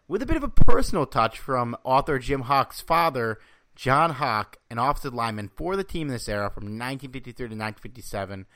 with 0.09 0.21
a 0.21 0.27
bit 0.27 0.37
of 0.37 0.43
a 0.43 0.49
personal 0.49 1.07
touch 1.07 1.39
from 1.39 1.77
author 1.85 2.19
Jim 2.19 2.43
Hock's 2.43 2.81
father, 2.81 3.39
John 3.77 4.11
Hock, 4.11 4.59
an 4.69 4.79
offensive 4.79 5.15
lineman 5.15 5.51
for 5.55 5.77
the 5.77 5.85
team 5.85 6.09
in 6.09 6.13
this 6.13 6.29
era 6.29 6.51
from 6.51 6.65
1953 6.65 7.33
to 7.33 7.43
1957. 7.45 8.47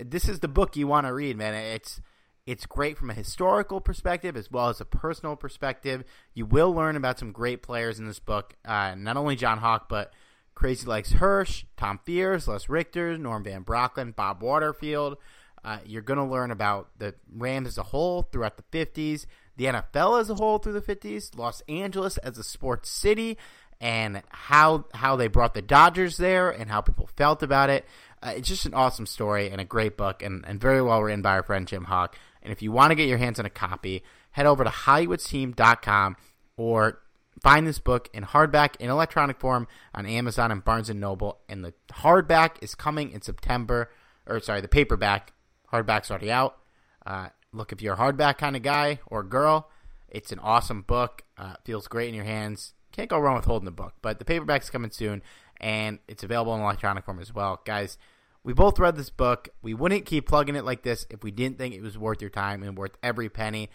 This 0.00 0.28
is 0.28 0.40
the 0.40 0.48
book 0.48 0.76
you 0.76 0.86
want 0.86 1.06
to 1.06 1.14
read, 1.14 1.38
man. 1.38 1.54
It's 1.54 2.00
it's 2.46 2.66
great 2.66 2.98
from 2.98 3.08
a 3.08 3.14
historical 3.14 3.80
perspective 3.80 4.36
as 4.36 4.50
well 4.50 4.68
as 4.68 4.78
a 4.78 4.84
personal 4.84 5.36
perspective. 5.36 6.04
You 6.34 6.44
will 6.44 6.74
learn 6.74 6.96
about 6.96 7.18
some 7.18 7.32
great 7.32 7.62
players 7.62 7.98
in 7.98 8.06
this 8.06 8.18
book. 8.18 8.54
Uh, 8.62 8.94
not 8.94 9.16
only 9.16 9.36
John 9.36 9.58
Hock, 9.58 9.88
but 9.88 10.12
Crazy 10.54 10.86
Legs 10.86 11.12
Hirsch, 11.12 11.64
Tom 11.76 11.98
Fears, 12.04 12.48
Les 12.48 12.68
Richter, 12.68 13.18
Norm 13.18 13.44
Van 13.44 13.64
Brocklin, 13.64 14.14
Bob 14.14 14.42
Waterfield. 14.42 15.16
Uh, 15.64 15.78
you're 15.84 16.02
going 16.02 16.18
to 16.18 16.24
learn 16.24 16.50
about 16.50 16.90
the 16.98 17.14
Rams 17.34 17.68
as 17.68 17.78
a 17.78 17.82
whole 17.82 18.22
throughout 18.22 18.56
the 18.56 18.62
50s, 18.84 19.26
the 19.56 19.64
NFL 19.64 20.20
as 20.20 20.28
a 20.28 20.34
whole 20.34 20.58
through 20.58 20.74
the 20.74 20.80
50s, 20.80 21.36
Los 21.38 21.62
Angeles 21.68 22.18
as 22.18 22.36
a 22.36 22.44
sports 22.44 22.90
city, 22.90 23.38
and 23.80 24.22
how 24.28 24.84
how 24.94 25.16
they 25.16 25.26
brought 25.26 25.54
the 25.54 25.62
Dodgers 25.62 26.16
there 26.16 26.50
and 26.50 26.70
how 26.70 26.80
people 26.80 27.08
felt 27.16 27.42
about 27.42 27.70
it. 27.70 27.86
Uh, 28.22 28.34
it's 28.36 28.48
just 28.48 28.66
an 28.66 28.74
awesome 28.74 29.06
story 29.06 29.50
and 29.50 29.60
a 29.60 29.64
great 29.64 29.96
book 29.96 30.22
and, 30.22 30.44
and 30.46 30.60
very 30.60 30.80
well 30.80 31.02
written 31.02 31.22
by 31.22 31.32
our 31.32 31.42
friend 31.42 31.66
Jim 31.66 31.84
Hock. 31.84 32.16
And 32.42 32.52
if 32.52 32.62
you 32.62 32.72
want 32.72 32.90
to 32.90 32.94
get 32.94 33.08
your 33.08 33.18
hands 33.18 33.38
on 33.38 33.46
a 33.46 33.50
copy, 33.50 34.02
head 34.30 34.46
over 34.46 34.64
to 34.64 34.70
HollywoodTeam.com 34.70 36.16
or 36.56 37.00
find 37.42 37.66
this 37.66 37.78
book 37.78 38.08
in 38.12 38.24
hardback 38.24 38.76
in 38.80 38.90
electronic 38.90 39.38
form 39.40 39.66
on 39.94 40.06
Amazon 40.06 40.50
and 40.50 40.64
Barnes 40.64 40.90
and 40.90 41.00
Noble. 41.00 41.40
And 41.48 41.64
the 41.64 41.74
hardback 41.92 42.56
is 42.62 42.74
coming 42.74 43.10
in 43.10 43.22
September, 43.22 43.90
or 44.26 44.40
sorry, 44.40 44.60
the 44.60 44.68
paperback 44.68 45.34
Hardback's 45.74 46.10
already 46.10 46.30
out. 46.30 46.56
Uh, 47.04 47.28
look, 47.52 47.72
if 47.72 47.82
you're 47.82 47.94
a 47.94 47.98
hardback 47.98 48.38
kind 48.38 48.54
of 48.54 48.62
guy 48.62 49.00
or 49.06 49.24
girl, 49.24 49.68
it's 50.08 50.30
an 50.30 50.38
awesome 50.38 50.82
book. 50.82 51.24
Uh, 51.36 51.54
feels 51.64 51.88
great 51.88 52.08
in 52.08 52.14
your 52.14 52.24
hands. 52.24 52.74
Can't 52.92 53.10
go 53.10 53.18
wrong 53.18 53.34
with 53.34 53.44
holding 53.44 53.64
the 53.64 53.72
book. 53.72 53.94
But 54.00 54.20
the 54.20 54.24
paperback's 54.24 54.70
coming 54.70 54.92
soon, 54.92 55.22
and 55.60 55.98
it's 56.06 56.22
available 56.22 56.54
in 56.54 56.60
electronic 56.60 57.04
form 57.04 57.18
as 57.18 57.34
well. 57.34 57.60
Guys, 57.64 57.98
we 58.44 58.52
both 58.52 58.78
read 58.78 58.96
this 58.96 59.10
book. 59.10 59.48
We 59.62 59.74
wouldn't 59.74 60.06
keep 60.06 60.28
plugging 60.28 60.54
it 60.54 60.64
like 60.64 60.82
this 60.82 61.06
if 61.10 61.24
we 61.24 61.32
didn't 61.32 61.58
think 61.58 61.74
it 61.74 61.82
was 61.82 61.98
worth 61.98 62.20
your 62.20 62.30
time 62.30 62.62
and 62.62 62.78
worth 62.78 62.96
every 63.02 63.28
penny. 63.28 63.68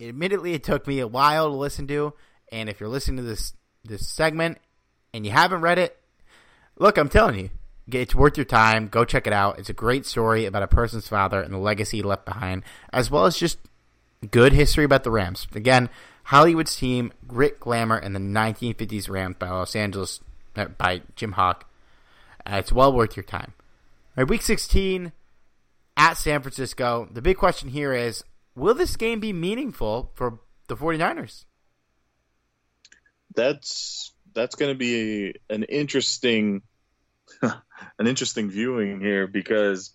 Admittedly, 0.00 0.54
it 0.54 0.64
took 0.64 0.88
me 0.88 0.98
a 0.98 1.06
while 1.06 1.48
to 1.48 1.54
listen 1.54 1.86
to, 1.86 2.14
and 2.52 2.68
if 2.68 2.80
you're 2.80 2.88
listening 2.88 3.18
to 3.18 3.22
this 3.22 3.54
this 3.84 4.08
segment 4.08 4.58
and 5.12 5.26
you 5.26 5.32
haven't 5.32 5.60
read 5.60 5.78
it, 5.78 5.98
look, 6.78 6.96
I'm 6.96 7.08
telling 7.08 7.38
you, 7.38 7.50
it's 7.90 8.14
worth 8.14 8.36
your 8.36 8.46
time. 8.46 8.88
Go 8.88 9.04
check 9.04 9.26
it 9.26 9.32
out. 9.32 9.58
It's 9.58 9.68
a 9.68 9.74
great 9.74 10.06
story 10.06 10.46
about 10.46 10.62
a 10.62 10.68
person's 10.68 11.08
father 11.08 11.40
and 11.40 11.52
the 11.52 11.58
legacy 11.58 12.02
left 12.02 12.24
behind, 12.24 12.62
as 12.92 13.10
well 13.10 13.26
as 13.26 13.36
just 13.36 13.58
good 14.30 14.52
history 14.52 14.84
about 14.84 15.04
the 15.04 15.10
Rams. 15.10 15.46
Again, 15.54 15.90
Hollywood's 16.24 16.76
team, 16.76 17.12
grit, 17.26 17.60
glamour, 17.60 17.96
and 17.96 18.14
the 18.14 18.20
1950s 18.20 19.10
Rams 19.10 19.36
by 19.38 19.50
Los 19.50 19.76
Angeles 19.76 20.20
uh, 20.56 20.66
by 20.66 21.02
Jim 21.16 21.32
Hock. 21.32 21.68
Uh, 22.46 22.56
it's 22.56 22.72
well 22.72 22.92
worth 22.92 23.16
your 23.16 23.24
time. 23.24 23.52
right, 24.16 24.28
week 24.28 24.42
16 24.42 25.12
at 25.96 26.14
San 26.14 26.40
Francisco. 26.40 27.08
The 27.12 27.22
big 27.22 27.36
question 27.36 27.68
here 27.68 27.92
is 27.92 28.24
will 28.54 28.74
this 28.74 28.96
game 28.96 29.20
be 29.20 29.32
meaningful 29.32 30.10
for 30.14 30.40
the 30.68 30.76
49ers? 30.76 31.44
That's 33.34 34.12
that's 34.34 34.56
going 34.56 34.72
to 34.72 34.78
be 34.78 35.34
an 35.48 35.64
interesting 35.64 36.62
an 37.42 38.06
interesting 38.06 38.50
viewing 38.50 39.00
here 39.00 39.26
because 39.26 39.94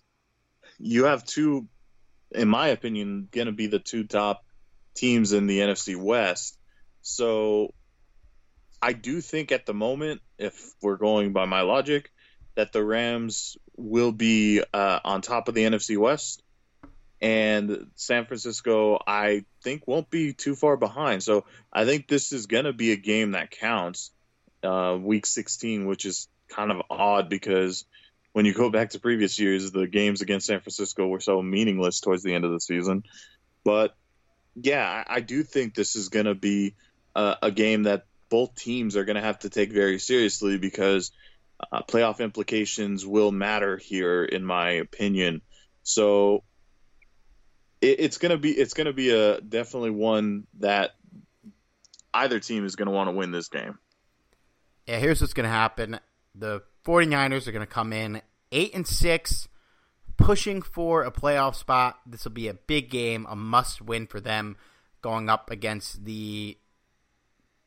you 0.78 1.04
have 1.04 1.24
two 1.24 1.68
in 2.32 2.48
my 2.48 2.68
opinion 2.68 3.28
going 3.30 3.46
to 3.46 3.52
be 3.52 3.66
the 3.66 3.78
two 3.78 4.04
top 4.04 4.44
teams 4.94 5.32
in 5.32 5.46
the 5.46 5.60
NFC 5.60 5.96
West. 5.96 6.58
So 7.02 7.74
I 8.82 8.92
do 8.92 9.20
think 9.20 9.52
at 9.52 9.66
the 9.66 9.74
moment 9.74 10.20
if 10.38 10.72
we're 10.80 10.96
going 10.96 11.32
by 11.32 11.44
my 11.44 11.62
logic 11.62 12.10
that 12.54 12.72
the 12.72 12.84
Rams 12.84 13.56
will 13.76 14.12
be 14.12 14.62
uh, 14.72 15.00
on 15.04 15.22
top 15.22 15.48
of 15.48 15.54
the 15.54 15.64
NFC 15.64 15.96
West 15.96 16.42
and 17.20 17.88
San 17.96 18.24
Francisco, 18.26 18.98
I 19.06 19.44
think, 19.62 19.86
won't 19.86 20.08
be 20.08 20.32
too 20.32 20.54
far 20.54 20.76
behind. 20.76 21.22
So 21.22 21.44
I 21.72 21.84
think 21.84 22.08
this 22.08 22.32
is 22.32 22.46
going 22.46 22.64
to 22.64 22.72
be 22.72 22.92
a 22.92 22.96
game 22.96 23.32
that 23.32 23.50
counts, 23.50 24.10
uh, 24.62 24.96
week 25.00 25.26
16, 25.26 25.86
which 25.86 26.06
is 26.06 26.28
kind 26.48 26.70
of 26.70 26.82
odd 26.88 27.28
because 27.28 27.84
when 28.32 28.46
you 28.46 28.54
go 28.54 28.70
back 28.70 28.90
to 28.90 29.00
previous 29.00 29.38
years, 29.38 29.70
the 29.70 29.86
games 29.86 30.22
against 30.22 30.46
San 30.46 30.60
Francisco 30.60 31.06
were 31.06 31.20
so 31.20 31.42
meaningless 31.42 32.00
towards 32.00 32.22
the 32.22 32.34
end 32.34 32.44
of 32.44 32.52
the 32.52 32.60
season. 32.60 33.02
But 33.64 33.94
yeah, 34.54 35.04
I, 35.06 35.20
do 35.20 35.42
think 35.42 35.74
this 35.74 35.96
is 35.96 36.08
going 36.08 36.26
to 36.26 36.34
be 36.34 36.74
a, 37.14 37.36
a, 37.42 37.50
game 37.50 37.84
that 37.84 38.06
both 38.28 38.54
teams 38.54 38.96
are 38.96 39.04
going 39.04 39.16
to 39.16 39.22
have 39.22 39.40
to 39.40 39.50
take 39.50 39.72
very 39.72 39.98
seriously 39.98 40.58
because 40.58 41.12
uh, 41.70 41.82
playoff 41.82 42.20
implications 42.20 43.06
will 43.06 43.30
matter 43.30 43.76
here, 43.76 44.24
in 44.24 44.44
my 44.44 44.72
opinion. 44.72 45.42
So 45.82 46.44
it, 47.80 48.00
it's 48.00 48.18
gonna 48.18 48.38
be 48.38 48.50
it's 48.52 48.74
gonna 48.74 48.92
be 48.92 49.10
a 49.10 49.40
definitely 49.40 49.90
one 49.90 50.46
that 50.58 50.94
either 52.14 52.40
team 52.40 52.64
is 52.64 52.76
gonna 52.76 52.90
want 52.90 53.08
to 53.08 53.12
win 53.12 53.30
this 53.30 53.48
game. 53.48 53.78
Yeah, 54.86 54.98
here's 54.98 55.20
what's 55.20 55.34
gonna 55.34 55.48
happen. 55.48 56.00
The 56.34 56.62
49ers 56.84 57.46
are 57.46 57.52
gonna 57.52 57.66
come 57.66 57.92
in 57.92 58.22
eight 58.52 58.74
and 58.74 58.86
six, 58.86 59.48
pushing 60.16 60.62
for 60.62 61.02
a 61.02 61.10
playoff 61.10 61.54
spot. 61.54 62.00
This 62.06 62.24
will 62.24 62.32
be 62.32 62.48
a 62.48 62.54
big 62.54 62.90
game, 62.90 63.26
a 63.28 63.36
must 63.36 63.80
win 63.80 64.06
for 64.06 64.20
them, 64.20 64.56
going 65.02 65.28
up 65.28 65.50
against 65.50 66.04
the 66.04 66.58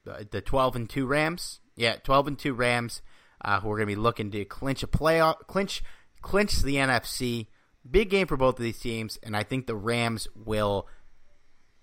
the 0.03 0.41
12 0.41 0.75
and 0.75 0.89
two 0.89 1.05
Rams. 1.05 1.59
Yeah, 1.75 1.95
12 1.95 2.27
and 2.27 2.39
two 2.39 2.53
Rams, 2.53 3.01
uh, 3.43 3.61
who 3.61 3.71
are 3.71 3.79
to 3.79 3.85
be 3.85 3.95
looking 3.95 4.31
to 4.31 4.45
clinch 4.45 4.83
a 4.83 4.87
playoff, 4.87 5.39
clinch 5.47 5.83
clinch 6.21 6.61
the 6.61 6.75
NFC. 6.75 7.47
Big 7.89 8.09
game 8.09 8.27
for 8.27 8.37
both 8.37 8.57
of 8.57 8.63
these 8.63 8.79
teams, 8.79 9.19
and 9.23 9.35
I 9.35 9.43
think 9.43 9.67
the 9.67 9.75
Rams 9.75 10.27
will 10.35 10.87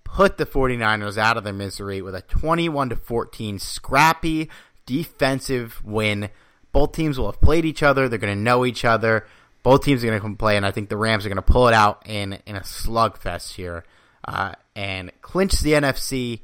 put 0.04 0.38
the 0.38 0.46
49ers 0.46 1.18
out 1.18 1.36
of 1.36 1.44
their 1.44 1.52
misery 1.52 2.02
with 2.02 2.14
a 2.14 2.22
21 2.22 2.90
to 2.90 2.96
14 2.96 3.58
scrappy 3.58 4.50
defensive 4.86 5.82
win. 5.84 6.30
Both 6.72 6.92
teams 6.92 7.18
will 7.18 7.30
have 7.30 7.40
played 7.40 7.64
each 7.64 7.82
other. 7.82 8.08
They're 8.08 8.18
going 8.18 8.36
to 8.36 8.40
know 8.40 8.64
each 8.64 8.84
other. 8.84 9.26
Both 9.62 9.84
teams 9.84 10.02
are 10.02 10.06
going 10.06 10.18
to 10.18 10.22
come 10.22 10.36
play, 10.36 10.56
and 10.56 10.64
I 10.64 10.70
think 10.70 10.88
the 10.88 10.96
Rams 10.96 11.26
are 11.26 11.28
going 11.28 11.36
to 11.36 11.42
pull 11.42 11.68
it 11.68 11.74
out 11.74 12.02
in 12.06 12.38
in 12.46 12.56
a 12.56 12.60
slugfest 12.60 13.54
here 13.54 13.84
uh, 14.24 14.54
and 14.74 15.12
clinch 15.20 15.60
the 15.60 15.72
NFC 15.72 16.40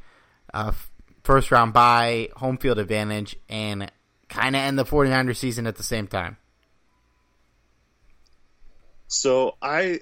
uh, 0.52 0.72
first 1.24 1.50
round 1.50 1.72
bye, 1.72 2.28
home 2.36 2.58
field 2.58 2.78
advantage, 2.78 3.36
and 3.48 3.90
kind 4.28 4.54
of 4.54 4.60
end 4.60 4.78
the 4.78 4.84
49ers 4.84 5.36
season 5.36 5.66
at 5.66 5.76
the 5.76 5.82
same 5.82 6.06
time. 6.06 6.36
So 9.08 9.56
I 9.62 10.00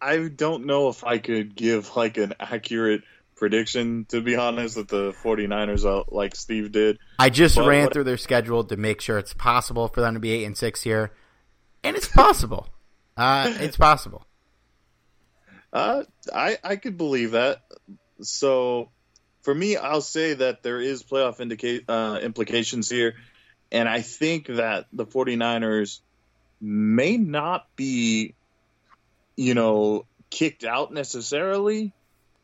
I 0.00 0.28
don't 0.28 0.66
know 0.66 0.88
if 0.88 1.04
I 1.04 1.18
could 1.18 1.54
give 1.54 1.94
like 1.96 2.16
an 2.16 2.34
accurate 2.40 3.02
prediction 3.36 4.04
to 4.08 4.20
be 4.20 4.36
honest 4.36 4.76
with 4.76 4.88
the 4.88 5.12
49ers 5.12 5.84
uh, 5.84 6.04
like 6.08 6.34
Steve 6.34 6.72
did. 6.72 6.98
I 7.18 7.30
just 7.30 7.56
but 7.56 7.68
ran 7.68 7.90
through 7.90 8.04
their 8.04 8.16
schedule 8.16 8.64
to 8.64 8.76
make 8.76 9.00
sure 9.00 9.18
it's 9.18 9.34
possible 9.34 9.88
for 9.88 10.00
them 10.00 10.14
to 10.14 10.20
be 10.20 10.32
8 10.32 10.44
and 10.44 10.56
6 10.56 10.82
here. 10.82 11.12
And 11.84 11.96
it's 11.96 12.08
possible. 12.08 12.68
uh, 13.16 13.54
it's 13.60 13.76
possible. 13.76 14.24
Uh, 15.72 16.04
I 16.34 16.58
I 16.64 16.76
could 16.76 16.96
believe 16.96 17.32
that. 17.32 17.62
So 18.22 18.90
for 19.42 19.54
me, 19.54 19.76
I'll 19.76 20.00
say 20.00 20.34
that 20.34 20.62
there 20.62 20.80
is 20.80 21.02
playoff 21.02 21.40
indica- 21.40 21.82
uh, 21.88 22.18
implications 22.20 22.88
here, 22.88 23.14
and 23.70 23.88
I 23.88 24.00
think 24.00 24.46
that 24.46 24.86
the 24.92 25.06
49ers 25.06 26.00
may 26.60 27.16
not 27.16 27.66
be 27.76 28.34
you 29.38 29.54
know, 29.54 30.04
kicked 30.30 30.64
out 30.64 30.92
necessarily, 30.92 31.92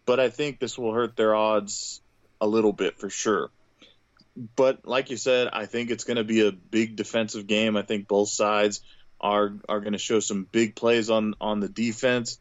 but 0.07 0.21
I 0.21 0.31
think 0.31 0.61
this 0.61 0.79
will 0.79 0.93
hurt 0.93 1.17
their 1.17 1.35
odds 1.35 2.01
a 2.41 2.47
little 2.47 2.73
bit 2.73 3.01
for 3.01 3.11
sure. 3.11 3.51
But 4.55 4.87
like 4.87 5.11
you 5.11 5.17
said, 5.17 5.49
I 5.53 5.67
think 5.67 5.91
it's 5.91 6.05
going 6.05 6.19
to 6.19 6.25
be 6.25 6.47
a 6.47 6.53
big 6.53 6.95
defensive 6.95 7.49
game. 7.49 7.77
I 7.77 7.83
think 7.83 8.07
both 8.07 8.29
sides 8.29 8.81
are 9.21 9.55
are 9.69 9.81
going 9.81 9.95
to 9.95 9.99
show 9.99 10.21
some 10.21 10.45
big 10.45 10.77
plays 10.77 11.11
on 11.11 11.35
on 11.41 11.59
the 11.59 11.69
defense. 11.69 12.39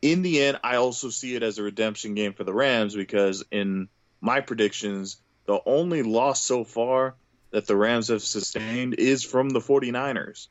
In 0.00 0.22
the 0.22 0.42
end, 0.42 0.60
I 0.62 0.76
also 0.76 1.10
see 1.10 1.34
it 1.34 1.42
as 1.42 1.58
a 1.58 1.64
redemption 1.64 2.14
game 2.14 2.34
for 2.34 2.44
the 2.44 2.54
Rams 2.54 2.94
because 2.94 3.42
in 3.50 3.88
my 4.20 4.42
predictions, 4.42 5.16
the 5.46 5.58
only 5.66 6.04
loss 6.04 6.40
so 6.40 6.62
far 6.62 7.16
that 7.50 7.66
the 7.66 7.76
Rams 7.76 8.08
have 8.08 8.22
sustained 8.22 8.94
is 8.94 9.24
from 9.24 9.48
the 9.48 9.60
49ers. 9.60 10.46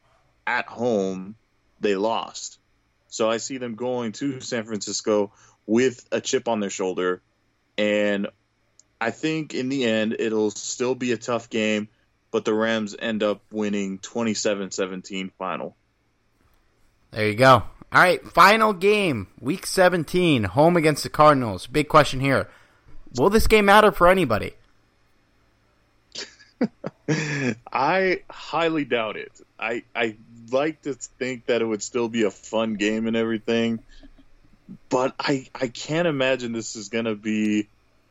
At 0.45 0.68
home, 0.68 1.36
they 1.80 1.95
lost. 1.95 2.59
So 3.16 3.30
I 3.30 3.38
see 3.38 3.59
them 3.59 3.76
going 3.76 4.11
to 4.13 4.41
San 4.41 4.66
Francisco 4.66 5.32
with 5.66 6.05
a 6.11 6.20
chip 6.20 6.49
on 6.49 6.59
their 6.59 6.70
shoulder. 6.70 7.22
And 7.78 8.28
I 8.99 9.11
think 9.11 9.53
in 9.53 9.70
the 9.70 9.86
end, 9.86 10.18
it'll 10.20 10.51
still 10.51 10.95
be 10.95 11.13
a 11.13 11.18
tough 11.18 11.49
game, 11.49 11.88
but 12.30 12.43
the 12.43 12.53
Rams 12.53 12.93
end 12.99 13.24
up 13.24 13.41
winning 13.53 13.99
27 13.99 14.72
17 14.72 15.32
final. 15.39 15.78
There 17.11 17.26
you 17.26 17.36
go. 17.36 17.53
All 17.53 18.01
right, 18.01 18.22
final 18.34 18.74
game, 18.74 19.28
week 19.39 19.66
17, 19.66 20.43
home 20.43 20.76
against 20.76 21.03
the 21.03 21.09
Cardinals. 21.09 21.68
Big 21.68 21.88
question 21.88 22.20
here. 22.20 22.49
Will 23.18 23.30
this 23.30 23.47
game 23.47 23.63
matter 23.63 23.93
for 23.93 24.09
anybody? 24.09 24.55
I 27.72 28.24
highly 28.30 28.84
doubt 28.84 29.16
it. 29.16 29.32
I, 29.57 29.84
I 29.95 30.18
like 30.51 30.81
to 30.83 30.93
think 30.93 31.47
that 31.47 31.61
it 31.61 31.65
would 31.65 31.83
still 31.83 32.09
be 32.09 32.23
a 32.23 32.31
fun 32.31 32.75
game 32.75 33.07
and 33.07 33.15
everything, 33.15 33.79
but 34.89 35.13
I 35.19 35.47
I 35.53 35.67
can't 35.67 36.07
imagine 36.07 36.51
this 36.51 36.75
is 36.75 36.89
going 36.89 37.05
to 37.05 37.15
be 37.15 37.67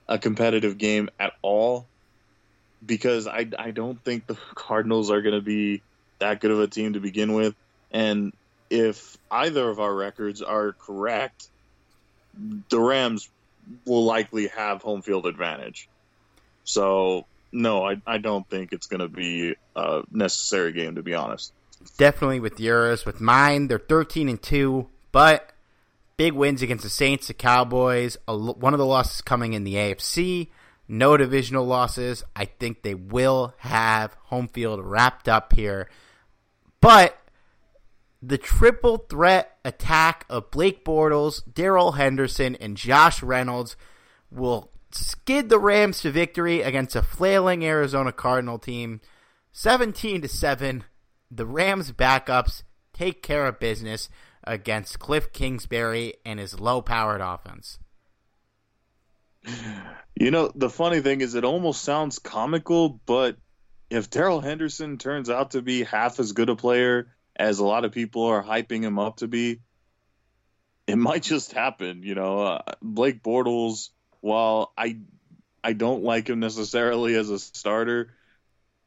a 0.09 0.18
competitive 0.18 0.78
game 0.78 1.11
at 1.18 1.32
all 1.43 1.87
because 2.85 3.26
I 3.26 3.47
I 3.59 3.70
don't 3.70 4.03
think 4.05 4.26
the 4.26 4.37
Cardinals 4.55 5.11
are 5.11 5.22
going 5.22 5.35
to 5.35 5.41
be 5.41 5.82
that 6.18 6.41
good 6.41 6.51
of 6.51 6.61
a 6.61 6.66
team 6.66 6.95
to 6.95 7.01
begin 7.01 7.35
with, 7.35 7.55
and 7.91 8.32
if 8.70 9.16
either 9.30 9.68
of 9.68 9.80
our 9.80 9.95
records 9.95 10.43
are 10.43 10.72
correct, 10.72 11.49
the 12.68 12.80
Rams 12.80 13.28
will 13.87 14.05
likely 14.05 14.49
have 14.49 14.82
home 14.82 15.03
field 15.03 15.26
advantage. 15.26 15.89
So 16.64 17.26
no, 17.53 17.85
I, 17.85 18.01
I 18.07 18.18
don't 18.18 18.49
think 18.49 18.72
it's 18.72 18.87
going 18.89 19.01
to 19.01 19.09
be 19.09 19.55
a 19.76 20.03
necessary 20.11 20.72
game 20.72 20.97
to 20.97 21.03
be 21.03 21.14
honest 21.14 21.53
definitely 21.91 22.41
with 22.41 22.61
yours. 22.61 23.05
With 23.07 23.20
mine, 23.20 23.68
they're 23.68 23.78
13 23.78 24.28
and 24.28 24.41
2, 24.41 24.89
but 25.12 25.53
big 26.16 26.32
wins 26.32 26.62
against 26.62 26.85
the 26.85 26.91
Saints, 26.91 27.26
the 27.26 27.35
Cowboys. 27.35 28.16
One 28.26 28.74
of 28.74 28.78
the 28.78 28.87
losses 28.87 29.20
coming 29.20 29.53
in 29.53 29.64
the 29.64 29.74
AFC. 29.74 30.51
No 30.87 31.16
divisional 31.16 31.64
losses. 31.64 32.24
I 32.37 32.45
think 32.45 32.82
they 32.82 32.95
will 32.95 33.55
have 33.59 34.16
home 34.24 34.49
field 34.49 34.80
wrapped 34.85 35.28
up 35.28 35.53
here. 35.55 35.89
But 36.80 37.18
the 38.22 38.39
triple 38.39 38.99
threat 38.99 39.59
attack 39.64 40.26
of 40.28 40.51
Blake 40.51 40.85
Bortles, 40.85 41.43
Darrell 41.53 41.93
Henderson, 41.93 42.55
and 42.57 42.76
Josh 42.76 43.22
Reynolds 43.22 43.76
will 44.30 44.70
skid 44.91 45.49
the 45.49 45.59
Rams 45.59 46.01
to 46.03 46.11
victory 46.11 46.61
against 46.62 46.97
a 46.97 47.03
flailing 47.03 47.64
Arizona 47.64 48.12
Cardinal 48.12 48.59
team, 48.59 49.01
17 49.53 50.22
to 50.22 50.28
7 50.28 50.85
the 51.31 51.47
Rams 51.47 51.93
backups 51.93 52.62
take 52.93 53.22
care 53.22 53.47
of 53.47 53.59
business 53.59 54.09
against 54.45 54.99
Kliff 54.99 55.33
Kingsbury 55.33 56.14
and 56.25 56.39
his 56.39 56.61
low 56.61 56.83
powered 56.83 57.20
offense. 57.20 57.79
You 60.16 60.31
know, 60.31 60.51
the 60.55 60.70
funny 60.70 61.01
thing 61.01 61.20
is, 61.20 61.35
it 61.35 61.45
almost 61.45 61.83
sounds 61.83 62.18
comical, 62.18 63.01
but 63.05 63.37
if 63.91 64.11
Darrell 64.11 64.41
Henderson 64.41 64.97
turns 64.97 65.29
out 65.29 65.53
to 65.53 65.62
be 65.62 65.85
half 65.85 66.18
as 66.20 66.33
good 66.33 66.49
a 66.49 66.57
player 66.57 67.09
as 67.37 67.59
a 67.59 67.64
lot 67.64 67.85
of 67.85 67.93
people 67.93 68.25
are 68.25 68.43
hyping 68.43 68.83
him 68.83 68.99
up 68.99 69.16
to 69.18 69.29
be, 69.29 69.61
it 70.87 70.97
might 70.97 71.22
just 71.22 71.53
happen. 71.53 72.03
You 72.03 72.14
know, 72.14 72.41
uh, 72.41 72.62
Blake 72.81 73.22
Bortles, 73.22 73.91
while 74.20 74.72
I 74.79 74.99
I 75.62 75.72
don't 75.72 76.05
like 76.05 76.29
him 76.29 76.41
necessarily 76.41 77.14
as 77.14 77.31
a 77.31 77.39
starter, 77.39 78.14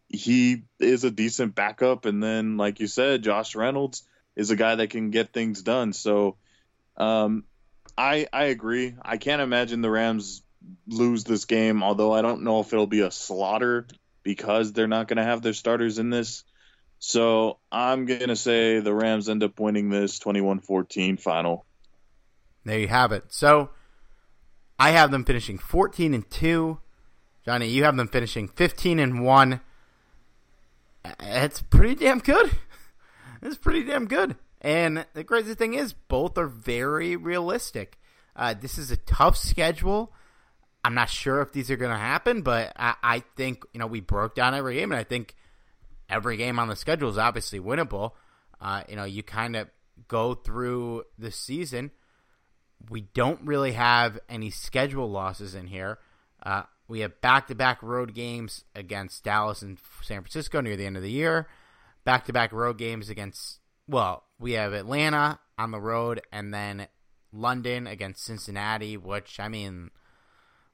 he 0.10 0.64
is 0.80 1.04
a 1.04 1.12
decent 1.12 1.56
backup. 1.56 2.06
And 2.06 2.22
then, 2.22 2.58
like 2.58 2.80
you 2.80 2.88
said, 2.88 3.24
Josh 3.24 3.56
Reynolds, 3.56 4.04
is 4.36 4.52
a 4.52 4.56
guy 4.56 4.76
that 4.76 4.90
can 4.90 5.12
get 5.12 5.34
things 5.34 5.62
done. 5.62 5.94
So, 5.94 6.38
um, 6.96 7.44
I 7.98 8.28
I 8.32 8.46
agree. 8.46 8.96
I 9.02 9.18
can't 9.18 9.42
imagine 9.42 9.82
the 9.82 9.90
Rams 9.90 10.44
lose 10.88 11.24
this 11.24 11.46
game, 11.46 11.84
although 11.84 12.14
I 12.14 12.22
don't 12.22 12.44
know 12.44 12.60
if 12.60 12.72
it'll 12.74 12.88
be 12.88 13.02
a 13.02 13.12
slaughter 13.12 13.88
because 14.24 14.74
they're 14.74 14.88
not 14.88 15.08
going 15.08 15.18
to 15.18 15.24
have 15.24 15.42
their 15.42 15.54
starters 15.54 16.00
in 16.00 16.10
this. 16.10 16.44
So 17.00 17.60
I'm 17.72 18.06
going 18.06 18.28
to 18.28 18.36
say 18.36 18.80
the 18.80 18.94
Rams 18.94 19.30
end 19.30 19.44
up 19.44 19.60
winning 19.60 19.90
this 19.90 20.20
21 20.20 20.60
14 20.60 21.18
final. 21.18 21.66
There 22.66 22.80
you 22.80 22.88
have 22.88 23.12
it. 23.12 23.26
So 23.30 23.70
I 24.80 24.92
have 24.92 25.12
them 25.12 25.24
finishing 25.24 25.58
14 25.58 26.14
and 26.14 26.30
2. 26.30 26.80
Johnny, 27.46 27.70
you 27.70 27.84
have 27.86 27.96
them 27.96 28.08
finishing 28.08 28.48
15 28.48 29.00
and 29.00 29.24
1. 29.24 29.62
It's 31.20 31.62
pretty 31.62 31.96
damn 31.96 32.20
good. 32.20 32.52
It's 33.40 33.56
pretty 33.56 33.84
damn 33.84 34.08
good. 34.08 34.36
And 34.62 35.06
the 35.14 35.24
crazy 35.24 35.54
thing 35.54 35.76
is, 35.76 35.94
both 35.94 36.40
are 36.40 36.48
very 36.48 37.16
realistic. 37.16 38.00
Uh, 38.36 38.56
this 38.60 38.80
is 38.80 38.90
a 38.90 38.98
tough 38.98 39.38
schedule. 39.38 40.12
I'm 40.84 40.96
not 40.96 41.10
sure 41.10 41.42
if 41.42 41.52
these 41.52 41.70
are 41.70 41.78
going 41.78 41.92
to 41.92 41.98
happen, 41.98 42.42
but 42.42 42.74
I, 42.76 42.96
I, 43.04 43.20
think 43.36 43.64
you 43.74 43.80
know 43.80 43.88
we 43.88 44.00
broke 44.00 44.36
down 44.36 44.56
every 44.56 44.76
game, 44.76 44.92
and 44.92 45.00
I 45.00 45.04
think 45.04 45.36
every 46.10 46.38
game 46.38 46.60
on 46.60 46.68
the 46.68 46.76
schedule 46.76 47.10
is 47.10 47.18
obviously 47.18 47.60
winnable. 47.60 48.14
Uh, 48.60 48.84
you 48.88 48.96
know, 48.96 49.04
you 49.04 49.22
kind 49.22 49.56
of 49.56 49.68
go 50.08 50.34
through 50.34 51.04
the 51.18 51.32
season. 51.32 51.92
We 52.90 53.02
don't 53.02 53.42
really 53.44 53.74
have 53.74 54.20
any 54.30 54.50
schedule 54.50 55.10
losses 55.10 55.56
in 55.56 55.68
here. 55.68 56.00
Uh, 56.42 56.64
we 56.88 57.02
have 57.02 57.22
back-to-back 57.22 57.84
road 57.84 58.14
games 58.14 58.64
against 58.76 59.24
Dallas 59.24 59.62
and 59.62 59.78
San 60.02 60.22
Francisco 60.22 60.62
near 60.62 60.78
the 60.78 60.86
end 60.86 60.98
of 60.98 61.04
the 61.04 61.12
year. 61.12 61.48
Back-to-back 62.06 62.54
road 62.54 62.78
games 62.78 63.10
against 63.10 63.60
well, 63.88 64.24
we 64.40 64.54
have 64.54 64.74
Atlanta 64.74 65.40
on 65.58 65.72
the 65.72 65.80
road, 65.80 66.22
and 66.32 66.54
then 66.54 66.88
London 67.32 67.88
against 67.88 68.24
Cincinnati. 68.24 68.98
Which 68.98 69.40
I 69.40 69.48
mean, 69.48 69.92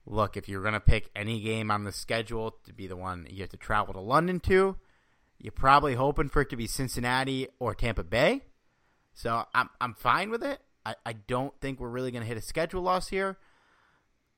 look, 0.06 0.36
if 0.36 0.50
you're 0.50 0.62
going 0.62 0.74
to 0.74 0.80
pick 0.80 1.10
any 1.16 1.40
game 1.42 1.72
on 1.72 1.84
the 1.84 1.92
schedule 1.92 2.58
to 2.66 2.74
be 2.74 2.88
the 2.88 2.96
one 2.96 3.28
you 3.30 3.42
have 3.42 3.50
to 3.50 3.58
travel 3.58 3.94
to 3.94 4.00
London 4.00 4.40
to, 4.42 4.78
you're 5.40 5.52
probably 5.52 5.96
hoping 5.96 6.30
for 6.30 6.42
it 6.42 6.50
to 6.50 6.56
be 6.56 6.68
Cincinnati 6.68 7.48
or 7.60 7.76
Tampa 7.76 8.04
Bay. 8.04 8.42
So 9.14 9.46
I'm 9.54 9.70
I'm 9.80 9.94
fine 9.94 10.30
with 10.30 10.44
it. 10.44 10.60
I, 10.86 10.96
I 11.06 11.14
don't 11.14 11.54
think 11.62 11.80
we're 11.80 11.90
really 11.90 12.12
going 12.12 12.24
to 12.24 12.28
hit 12.28 12.38
a 12.38 12.42
schedule 12.42 12.82
loss 12.82 13.08
here. 13.08 13.38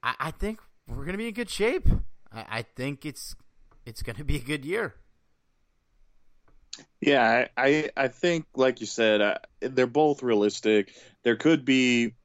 I, 0.04 0.16
I 0.20 0.32
think 0.32 0.60
we're 0.88 1.06
to 1.12 1.18
be 1.18 1.28
in 1.28 1.32
good 1.34 1.50
shape. 1.50 1.88
I, 2.32 2.46
I 2.50 2.62
think 2.62 3.06
it's 3.06 3.36
it's 3.86 4.02
to 4.18 4.24
be 4.24 4.38
a 4.38 4.40
good 4.40 4.66
year. 4.66 4.96
Yeah, 7.00 7.48
I, 7.56 7.68
I, 7.68 7.90
I 7.96 8.08
think, 8.10 8.46
like 8.56 8.82
you 8.82 8.88
said, 8.88 9.22
uh, 9.22 9.38
they're 9.62 9.88
both 9.88 10.24
realistic. 10.24 10.94
There 11.24 11.36
could 11.36 11.64
be, 11.64 12.16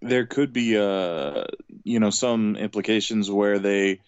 there 0.00 0.24
could 0.24 0.52
be, 0.52 0.78
uh, 0.78 1.44
you 1.84 2.00
know, 2.00 2.10
some 2.10 2.56
implications 2.56 3.30
where 3.30 3.58
they, 3.58 4.00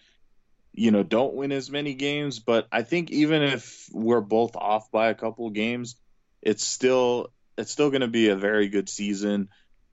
you 0.71 0.89
know, 0.91 1.03
don't 1.03 1.35
win 1.35 1.51
as 1.51 1.69
many 1.69 1.93
games. 1.93 2.39
But 2.39 2.67
I 2.71 2.81
think 2.81 3.11
even 3.11 3.43
if 3.43 3.87
we're 3.91 4.21
both 4.21 4.55
off 4.55 4.89
by 4.91 5.09
a 5.09 5.15
couple 5.15 5.49
games, 5.51 5.95
it's 6.41 6.63
still, 6.63 7.31
it's 7.57 7.71
still 7.71 7.91
going 7.91 8.01
to 8.01 8.07
be 8.07 8.29
a 8.29 8.35
very 8.35 8.69
good 8.69 8.89
season. 8.89 9.49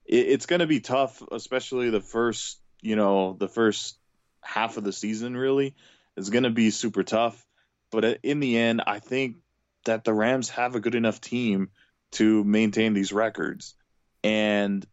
It, 0.07 0.29
it's 0.29 0.47
going 0.47 0.61
to 0.61 0.67
be 0.67 0.81
tough, 0.81 1.23
especially 1.31 1.91
the 1.91 2.01
first, 2.01 2.59
you 2.81 2.97
know, 2.97 3.37
the 3.39 3.49
first 3.49 3.99
half 4.43 4.77
of 4.77 4.85
the 4.85 4.93
season. 4.93 5.37
Really, 5.37 5.75
is 6.17 6.31
going 6.31 6.45
to 6.45 6.51
be 6.51 6.71
super 6.71 7.03
tough. 7.03 7.45
But 7.91 8.21
in 8.23 8.41
the 8.41 8.57
end, 8.57 8.83
I 8.87 9.01
think 9.01 9.37
that 9.85 10.05
the 10.05 10.15
Rams 10.15 10.51
have 10.51 10.75
a 10.75 10.81
good 10.81 10.95
enough 10.95 11.21
team 11.21 11.71
to 12.13 12.45
maintain 12.45 12.95
these 12.95 13.13
records. 13.13 13.75
And 14.23 14.87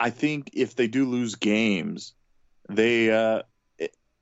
I 0.00 0.10
think 0.10 0.50
if 0.54 0.74
they 0.74 0.86
do 0.86 1.04
lose 1.06 1.34
games, 1.34 2.14
they 2.68 3.10
uh, 3.10 3.42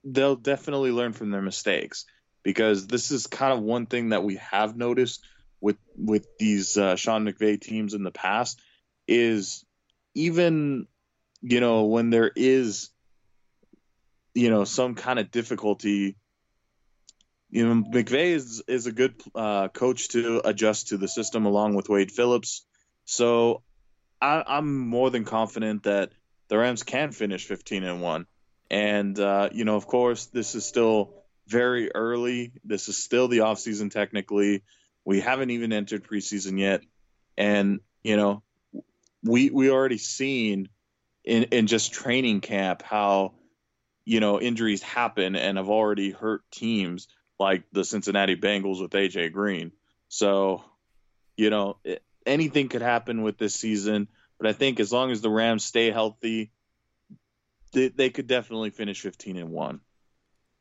they'll 0.05 0.37
definitely 0.37 0.93
learn 0.93 1.12
from 1.12 1.30
their 1.30 1.43
mistakes 1.43 2.07
because 2.43 2.87
this 2.87 3.11
is 3.11 3.26
kind 3.26 3.53
of 3.53 3.61
one 3.61 3.87
thing 3.87 4.11
that 4.11 4.22
we 4.22 4.37
have 4.37 4.76
noticed 4.76 5.24
with 5.61 5.76
with 5.97 6.26
these 6.39 6.76
uh, 6.76 6.97
Sean 6.97 7.26
McVay 7.26 7.61
teams 7.61 7.93
in 7.93 8.05
the 8.05 8.11
past 8.11 8.61
is 9.09 9.64
even 10.14 10.87
you 11.43 11.61
know 11.61 11.84
when 11.84 12.11
there 12.11 12.30
is 12.34 12.91
you 14.37 14.51
know 14.51 14.64
some 14.64 14.95
kind 14.95 15.18
of 15.18 15.30
difficulty 15.30 16.16
you 17.51 17.66
know, 17.66 17.82
McVay 17.89 18.32
is 18.32 18.62
is 18.66 18.87
a 18.87 18.93
good 18.93 19.14
uh, 19.34 19.68
coach 19.68 20.09
to 20.09 20.43
adjust 20.45 20.89
to 20.89 20.97
the 20.97 21.09
system 21.09 21.47
along 21.47 21.74
with 21.74 21.89
Wade 21.89 22.11
Phillips. 22.11 22.66
So 23.05 23.62
I, 24.20 24.59
am 24.59 24.89
more 24.89 25.11
than 25.11 25.24
confident 25.24 25.84
that 25.84 26.11
the 26.49 26.59
Rams 26.59 26.82
can 26.82 27.12
finish 27.12 27.45
15 27.45 27.84
and 27.84 28.03
one. 28.03 28.26
And 28.70 29.18
uh, 29.18 29.51
you 29.53 29.64
know, 29.64 29.76
of 29.76 29.87
course, 29.87 30.26
this 30.26 30.55
is 30.55 30.66
still 30.66 31.22
very 31.47 31.95
early. 31.95 32.53
This 32.64 32.89
is 32.89 32.99
still 33.03 33.28
the 33.28 33.39
offseason 33.39 33.93
technically. 33.93 34.64
We 35.05 35.20
haven't 35.20 35.51
even 35.51 35.72
entered 35.72 36.05
preseason 36.05 36.59
yet, 36.59 36.82
and 37.39 37.78
you 38.03 38.16
know, 38.16 38.43
we 39.22 39.51
we 39.51 39.70
already 39.70 39.99
seen 39.99 40.68
in 41.24 41.45
in 41.45 41.68
just 41.68 41.93
training 41.93 42.41
camp 42.41 42.82
how 42.82 43.36
you 44.07 44.20
know 44.20 44.40
injuries 44.40 44.82
happen 44.82 45.36
and 45.36 45.59
have 45.59 45.68
already 45.68 46.11
hurt 46.12 46.42
teams 46.50 47.09
like 47.38 47.64
the 47.72 47.84
Cincinnati 47.84 48.36
Bengals 48.36 48.80
with 48.80 48.92
AJ 48.92 49.32
Green. 49.32 49.72
So, 50.09 50.64
you 51.36 51.50
know, 51.50 51.76
it, 51.84 52.02
anything 52.24 52.68
could 52.68 52.80
happen 52.80 53.22
with 53.22 53.36
this 53.36 53.54
season, 53.54 54.09
but 54.38 54.46
I 54.46 54.52
think 54.52 54.80
as 54.80 54.92
long 54.92 55.11
as 55.11 55.20
the 55.20 55.28
Rams 55.28 55.64
stay 55.64 55.90
healthy, 55.90 56.52
they, 57.72 57.88
they 57.88 58.11
could 58.11 58.26
definitely 58.26 58.70
finish 58.70 59.00
15 59.00 59.36
and 59.36 59.50
1. 59.50 59.80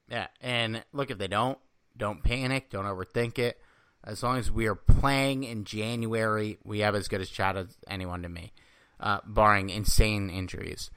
Yeah, 0.10 0.28
and 0.42 0.84
look 0.92 1.12
if 1.12 1.18
they 1.18 1.28
don't, 1.28 1.58
don't 1.96 2.24
panic, 2.24 2.70
don't 2.70 2.86
overthink 2.86 3.40
it. 3.40 3.60
As 4.04 4.22
long 4.22 4.38
as 4.38 4.52
we 4.52 4.68
are 4.68 4.76
playing 4.76 5.44
in 5.44 5.64
January, 5.64 6.60
we 6.64 6.80
have 6.80 6.94
as 6.94 7.08
good 7.08 7.22
a 7.22 7.26
shot 7.26 7.58
as 7.58 7.76
anyone 7.88 8.22
to 8.22 8.30
me, 8.30 8.54
uh, 9.00 9.20
barring 9.26 9.70
insane 9.70 10.30
injuries. 10.30 10.92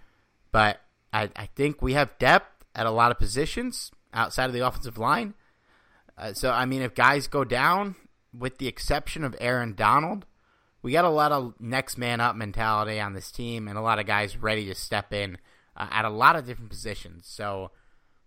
But 0.53 0.81
I, 1.13 1.31
I 1.37 1.47
think 1.47 1.83
we 1.83 1.95
have 1.95 2.19
depth 2.19 2.65
at 2.75 2.87
a 2.87 2.91
lot 2.91 3.11
of 3.11 3.19
positions 3.19 3.91
outside 4.13 4.47
of 4.47 4.53
the 4.53 4.67
offensive 4.67 4.99
line. 4.99 5.35
Uh, 6.17 6.33
so 6.33 6.51
I 6.51 6.65
mean, 6.65 6.83
if 6.83 6.95
guys 6.95 7.27
go 7.27 7.45
down, 7.45 7.97
with 8.33 8.59
the 8.59 8.67
exception 8.67 9.25
of 9.25 9.37
Aaron 9.41 9.75
Donald, 9.75 10.27
we 10.83 10.93
got 10.93 11.05
a 11.05 11.11
lot 11.11 11.33
of 11.33 11.55
next 11.61 11.99
man 11.99 12.21
up 12.21 12.37
mentality 12.37 13.01
on 13.01 13.13
this 13.13 13.31
team, 13.31 13.69
and 13.69 13.77
a 13.77 13.83
lot 13.83 13.99
of 13.99 14.07
guys 14.07 14.37
ready 14.37 14.67
to 14.67 14.75
step 14.75 15.13
in 15.13 15.39
uh, 15.77 15.89
at 15.91 16.05
a 16.05 16.11
lot 16.11 16.37
of 16.37 16.47
different 16.47 16.71
positions. 16.71 17.27
So, 17.27 17.71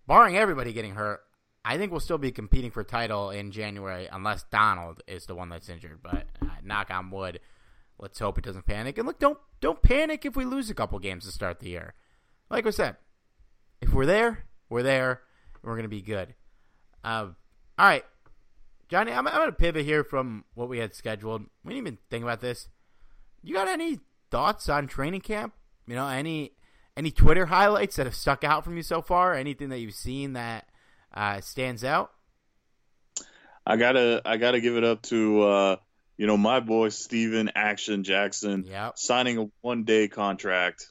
barring 0.08 0.38
everybody 0.38 0.74
getting 0.74 0.96
hurt, 0.96 1.22
I 1.64 1.78
think 1.78 1.92
we'll 1.92 2.00
still 2.00 2.18
be 2.18 2.32
competing 2.32 2.72
for 2.72 2.84
title 2.84 3.30
in 3.30 3.52
January, 3.52 4.08
unless 4.12 4.44
Donald 4.52 5.02
is 5.08 5.26
the 5.26 5.36
one 5.36 5.50
that's 5.50 5.70
injured. 5.70 6.00
But 6.02 6.28
uh, 6.42 6.48
knock 6.64 6.90
on 6.92 7.12
wood, 7.12 7.40
let's 8.00 8.20
hope 8.20 8.38
it 8.38 8.44
doesn't 8.44 8.66
panic. 8.66 8.98
And 8.98 9.08
look, 9.08 9.20
don't 9.20 9.40
don't 9.60 9.82
panic 9.82 10.26
if 10.26 10.36
we 10.36 10.46
lose 10.46 10.70
a 10.70 10.76
couple 10.76 11.00
games 11.00 11.26
to 11.26 11.32
start 11.32 11.60
the 11.60 11.70
year. 11.70 11.94
Like 12.52 12.68
I 12.68 12.70
said, 12.70 12.98
if 13.82 13.94
we're 13.94 14.06
there, 14.06 14.46
we're 14.70 14.84
there. 14.84 15.22
We're 15.64 15.76
gonna 15.76 15.88
be 15.88 16.02
good. 16.02 16.36
Uh, 17.04 17.30
all 17.80 17.88
right, 17.88 18.04
Johnny, 18.92 19.14
I'm, 19.14 19.26
I'm 19.26 19.34
going 19.34 19.48
to 19.48 19.54
pivot 19.54 19.86
here 19.86 20.04
from 20.04 20.44
what 20.54 20.68
we 20.68 20.80
had 20.80 20.94
scheduled. 20.94 21.44
We 21.64 21.74
didn't 21.74 21.88
even 21.88 21.98
think 22.10 22.24
about 22.24 22.42
this. 22.42 22.68
You 23.42 23.56
got 23.56 23.70
any 23.70 24.00
thoughts 24.30 24.68
on 24.68 24.88
training 24.88 25.22
camp? 25.22 25.54
You 25.88 25.96
know, 25.96 26.08
any 26.10 26.52
any 26.98 27.10
Twitter 27.10 27.46
highlights 27.46 27.96
that 27.96 28.06
have 28.06 28.16
stuck 28.16 28.44
out 28.44 28.66
from 28.66 28.76
you 28.76 28.84
so 28.84 29.02
far? 29.02 29.34
Anything 29.34 29.70
that 29.70 29.80
you've 29.80 29.94
seen 29.94 30.34
that 30.34 30.68
uh, 31.14 31.40
stands 31.40 31.86
out? 31.86 32.12
I 33.66 33.78
gotta 33.78 34.22
I 34.26 34.36
gotta 34.36 34.60
give 34.60 34.76
it 34.76 34.84
up 34.84 35.04
to 35.04 35.42
uh, 35.42 35.76
you 36.18 36.28
know 36.28 36.36
my 36.36 36.60
boy 36.60 36.90
Steven 36.90 37.50
Action 37.56 38.04
Jackson 38.04 38.66
yep. 38.68 38.98
signing 38.98 39.38
a 39.38 39.50
one 39.62 39.86
day 39.86 40.10
contract 40.10 40.91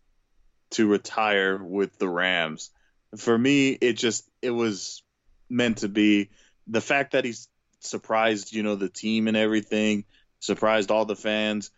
to 0.70 0.86
retire 0.86 1.62
with 1.62 1.98
the 1.98 2.08
Rams. 2.08 2.70
For 3.16 3.36
me, 3.36 3.70
it 3.70 3.94
just 3.94 4.28
it 4.40 4.50
was 4.50 5.02
meant 5.48 5.78
to 5.78 5.88
be 5.88 6.30
the 6.66 6.80
fact 6.80 7.12
that 7.12 7.24
he's 7.24 7.48
surprised, 7.80 8.52
you 8.52 8.62
know, 8.62 8.76
the 8.76 8.88
team 8.88 9.26
and 9.26 9.36
everything, 9.36 10.04
surprised 10.38 10.90
all 10.90 11.04
the 11.04 11.16
fans. 11.16 11.70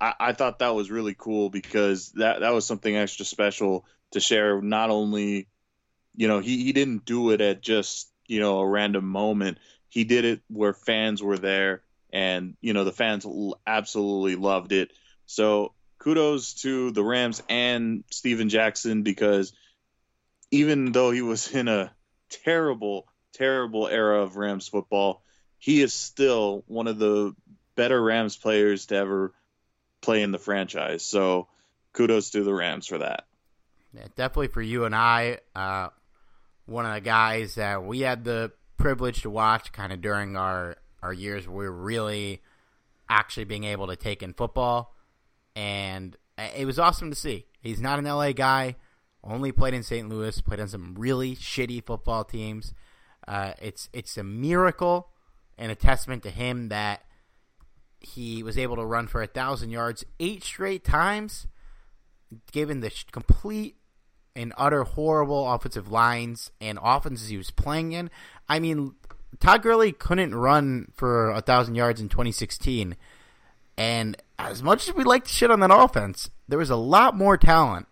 I, 0.00 0.14
I 0.18 0.32
thought 0.32 0.60
that 0.60 0.74
was 0.74 0.90
really 0.90 1.14
cool 1.16 1.50
because 1.50 2.12
that 2.12 2.40
that 2.40 2.54
was 2.54 2.66
something 2.66 2.96
extra 2.96 3.26
special 3.26 3.84
to 4.12 4.20
share. 4.20 4.60
Not 4.62 4.90
only, 4.90 5.48
you 6.16 6.28
know, 6.28 6.40
he, 6.40 6.64
he 6.64 6.72
didn't 6.72 7.04
do 7.04 7.30
it 7.30 7.40
at 7.40 7.60
just 7.60 8.10
you 8.26 8.40
know 8.40 8.60
a 8.60 8.68
random 8.68 9.06
moment. 9.06 9.58
He 9.88 10.04
did 10.04 10.24
it 10.24 10.40
where 10.48 10.72
fans 10.72 11.22
were 11.22 11.38
there, 11.38 11.82
and 12.12 12.56
you 12.60 12.72
know 12.72 12.84
the 12.84 12.92
fans 12.92 13.26
absolutely 13.66 14.36
loved 14.36 14.72
it. 14.72 14.92
So 15.26 15.74
kudos 16.00 16.54
to 16.54 16.90
the 16.90 17.04
Rams 17.04 17.42
and 17.48 18.02
Steven 18.10 18.48
Jackson 18.48 19.04
because 19.04 19.52
even 20.50 20.90
though 20.90 21.12
he 21.12 21.22
was 21.22 21.54
in 21.54 21.68
a 21.68 21.92
terrible 22.44 23.06
terrible 23.32 23.86
era 23.86 24.22
of 24.22 24.36
Rams 24.36 24.66
football, 24.66 25.22
he 25.58 25.80
is 25.80 25.94
still 25.94 26.64
one 26.66 26.88
of 26.88 26.98
the 26.98 27.34
better 27.76 28.02
Rams 28.02 28.36
players 28.36 28.86
to 28.86 28.96
ever 28.96 29.32
play 30.00 30.22
in 30.22 30.32
the 30.32 30.38
franchise. 30.38 31.04
So 31.04 31.48
kudos 31.92 32.30
to 32.30 32.42
the 32.42 32.52
Rams 32.52 32.86
for 32.86 32.98
that. 32.98 33.24
Yeah, 33.94 34.06
definitely 34.16 34.48
for 34.48 34.62
you 34.62 34.84
and 34.84 34.94
I, 34.94 35.38
uh, 35.54 35.88
one 36.66 36.86
of 36.86 36.94
the 36.94 37.00
guys 37.00 37.56
that 37.56 37.84
we 37.84 38.00
had 38.00 38.24
the 38.24 38.52
privilege 38.76 39.22
to 39.22 39.30
watch 39.30 39.72
kind 39.72 39.92
of 39.92 40.00
during 40.00 40.36
our, 40.36 40.76
our 41.02 41.12
years 41.12 41.46
where 41.46 41.56
we 41.56 41.64
were 41.64 41.72
really 41.72 42.40
actually 43.08 43.44
being 43.44 43.64
able 43.64 43.88
to 43.88 43.96
take 43.96 44.22
in 44.22 44.32
football. 44.32 44.94
And 45.56 46.16
it 46.38 46.66
was 46.66 46.78
awesome 46.78 47.10
to 47.10 47.16
see. 47.16 47.46
He's 47.60 47.80
not 47.80 47.98
an 47.98 48.06
LA 48.06 48.32
guy, 48.32 48.76
only 49.22 49.52
played 49.52 49.74
in 49.74 49.82
St. 49.82 50.08
Louis, 50.08 50.40
played 50.40 50.60
on 50.60 50.68
some 50.68 50.94
really 50.96 51.36
shitty 51.36 51.84
football 51.84 52.24
teams. 52.24 52.72
Uh, 53.28 53.52
it's 53.60 53.88
it's 53.92 54.16
a 54.16 54.24
miracle 54.24 55.10
and 55.58 55.70
a 55.70 55.74
testament 55.74 56.22
to 56.22 56.30
him 56.30 56.68
that 56.70 57.02
he 58.00 58.42
was 58.42 58.56
able 58.56 58.76
to 58.76 58.84
run 58.84 59.06
for 59.06 59.22
a 59.22 59.26
thousand 59.26 59.70
yards 59.70 60.04
eight 60.18 60.42
straight 60.42 60.84
times, 60.84 61.46
given 62.50 62.80
the 62.80 62.90
complete 63.12 63.76
and 64.34 64.54
utter 64.56 64.84
horrible 64.84 65.52
offensive 65.52 65.90
lines 65.90 66.50
and 66.60 66.78
offenses 66.82 67.28
he 67.28 67.36
was 67.36 67.50
playing 67.50 67.92
in. 67.92 68.10
I 68.48 68.58
mean, 68.58 68.94
Todd 69.38 69.62
Gurley 69.62 69.92
couldn't 69.92 70.34
run 70.34 70.92
for 70.94 71.30
a 71.30 71.42
thousand 71.42 71.74
yards 71.74 72.00
in 72.00 72.08
2016, 72.08 72.96
and 73.76 74.16
as 74.48 74.62
much 74.62 74.88
as 74.88 74.94
we 74.94 75.04
like 75.04 75.24
to 75.24 75.30
shit 75.30 75.50
on 75.50 75.60
that 75.60 75.74
offense, 75.74 76.30
there 76.48 76.58
was 76.58 76.70
a 76.70 76.76
lot 76.76 77.16
more 77.16 77.36
talent 77.36 77.86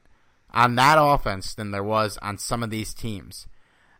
on 0.52 0.74
that 0.76 0.96
offense 0.98 1.54
than 1.54 1.70
there 1.70 1.84
was 1.84 2.18
on 2.18 2.38
some 2.38 2.62
of 2.62 2.70
these 2.70 2.94
teams. 2.94 3.46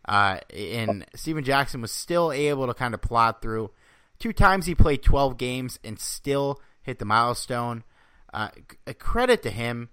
Uh, 0.07 0.39
and 0.55 1.05
Steven 1.15 1.43
Jackson 1.43 1.81
was 1.81 1.91
still 1.91 2.31
able 2.31 2.67
to 2.67 2.73
kind 2.73 2.93
of 2.93 3.01
plot 3.01 3.41
through. 3.41 3.71
Two 4.17 4.33
times 4.33 4.65
he 4.65 4.75
played 4.75 5.03
12 5.03 5.37
games 5.37 5.79
and 5.83 5.99
still 5.99 6.59
hit 6.81 6.99
the 6.99 7.05
milestone. 7.05 7.83
Uh, 8.33 8.49
a 8.87 8.93
credit 8.93 9.43
to 9.43 9.51
him. 9.51 9.89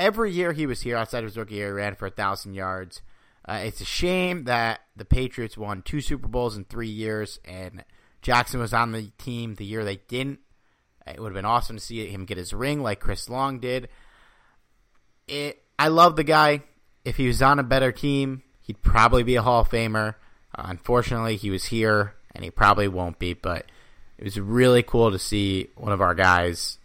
Every 0.00 0.32
year 0.32 0.52
he 0.52 0.66
was 0.66 0.82
here 0.82 0.96
outside 0.96 1.20
of 1.20 1.30
his 1.30 1.36
rookie 1.36 1.54
year, 1.54 1.68
he 1.68 1.72
ran 1.74 1.94
for 1.94 2.06
a 2.06 2.10
thousand 2.10 2.54
yards. 2.54 3.02
Uh, 3.48 3.60
it's 3.64 3.80
a 3.80 3.84
shame 3.84 4.44
that 4.44 4.80
the 4.96 5.04
Patriots 5.04 5.56
won 5.56 5.82
two 5.82 6.00
Super 6.00 6.28
Bowls 6.28 6.56
in 6.56 6.64
three 6.64 6.88
years, 6.88 7.38
and 7.44 7.84
Jackson 8.20 8.60
was 8.60 8.72
on 8.72 8.92
the 8.92 9.10
team 9.18 9.54
the 9.54 9.64
year 9.64 9.84
they 9.84 9.96
didn't. 9.96 10.40
It 11.06 11.20
would 11.20 11.28
have 11.28 11.34
been 11.34 11.44
awesome 11.44 11.76
to 11.76 11.82
see 11.82 12.06
him 12.06 12.24
get 12.24 12.36
his 12.36 12.52
ring 12.52 12.82
like 12.82 13.00
Chris 13.00 13.28
Long 13.28 13.58
did. 13.58 13.88
It, 15.26 15.62
I 15.78 15.88
love 15.88 16.16
the 16.16 16.24
guy. 16.24 16.62
If 17.04 17.16
he 17.16 17.26
was 17.26 17.42
on 17.42 17.58
a 17.58 17.64
better 17.64 17.90
team, 17.90 18.42
he'd 18.62 18.82
probably 18.82 19.22
be 19.22 19.36
a 19.36 19.42
Hall 19.42 19.62
of 19.62 19.68
Famer. 19.68 20.14
Uh, 20.54 20.64
unfortunately, 20.66 21.36
he 21.36 21.50
was 21.50 21.64
here, 21.64 22.14
and 22.34 22.44
he 22.44 22.50
probably 22.50 22.88
won't 22.88 23.18
be. 23.18 23.34
But 23.34 23.66
it 24.18 24.24
was 24.24 24.38
really 24.38 24.82
cool 24.82 25.10
to 25.10 25.18
see 25.18 25.68
one 25.76 25.92
of 25.92 26.00
our 26.00 26.14
guys 26.14 26.78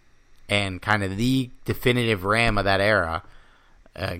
and 0.49 0.81
kind 0.81 1.03
of 1.03 1.17
the 1.17 1.51
definitive 1.65 2.23
Ram 2.23 2.57
of 2.57 2.65
that 2.65 2.81
era 2.81 3.21
uh, 3.95 4.17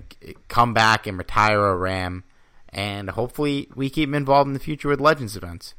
come 0.48 0.74
back 0.74 1.08
and 1.08 1.18
retire 1.18 1.66
a 1.68 1.76
Ram. 1.76 2.24
And 2.70 3.10
hopefully, 3.10 3.70
we 3.76 3.90
keep 3.90 4.10
him 4.10 4.16
involved 4.16 4.48
in 4.48 4.54
the 4.54 4.60
future 4.60 4.90
with 4.90 5.00
Legends 5.00 5.36
events. 5.38 5.74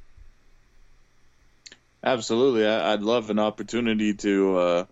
Absolutely, 2.03 2.67
I, 2.67 2.93
would 2.93 3.03
love 3.03 3.31
an 3.31 3.39
opportunity 3.39 4.15
to 4.15 4.59
uh, 4.59 4.85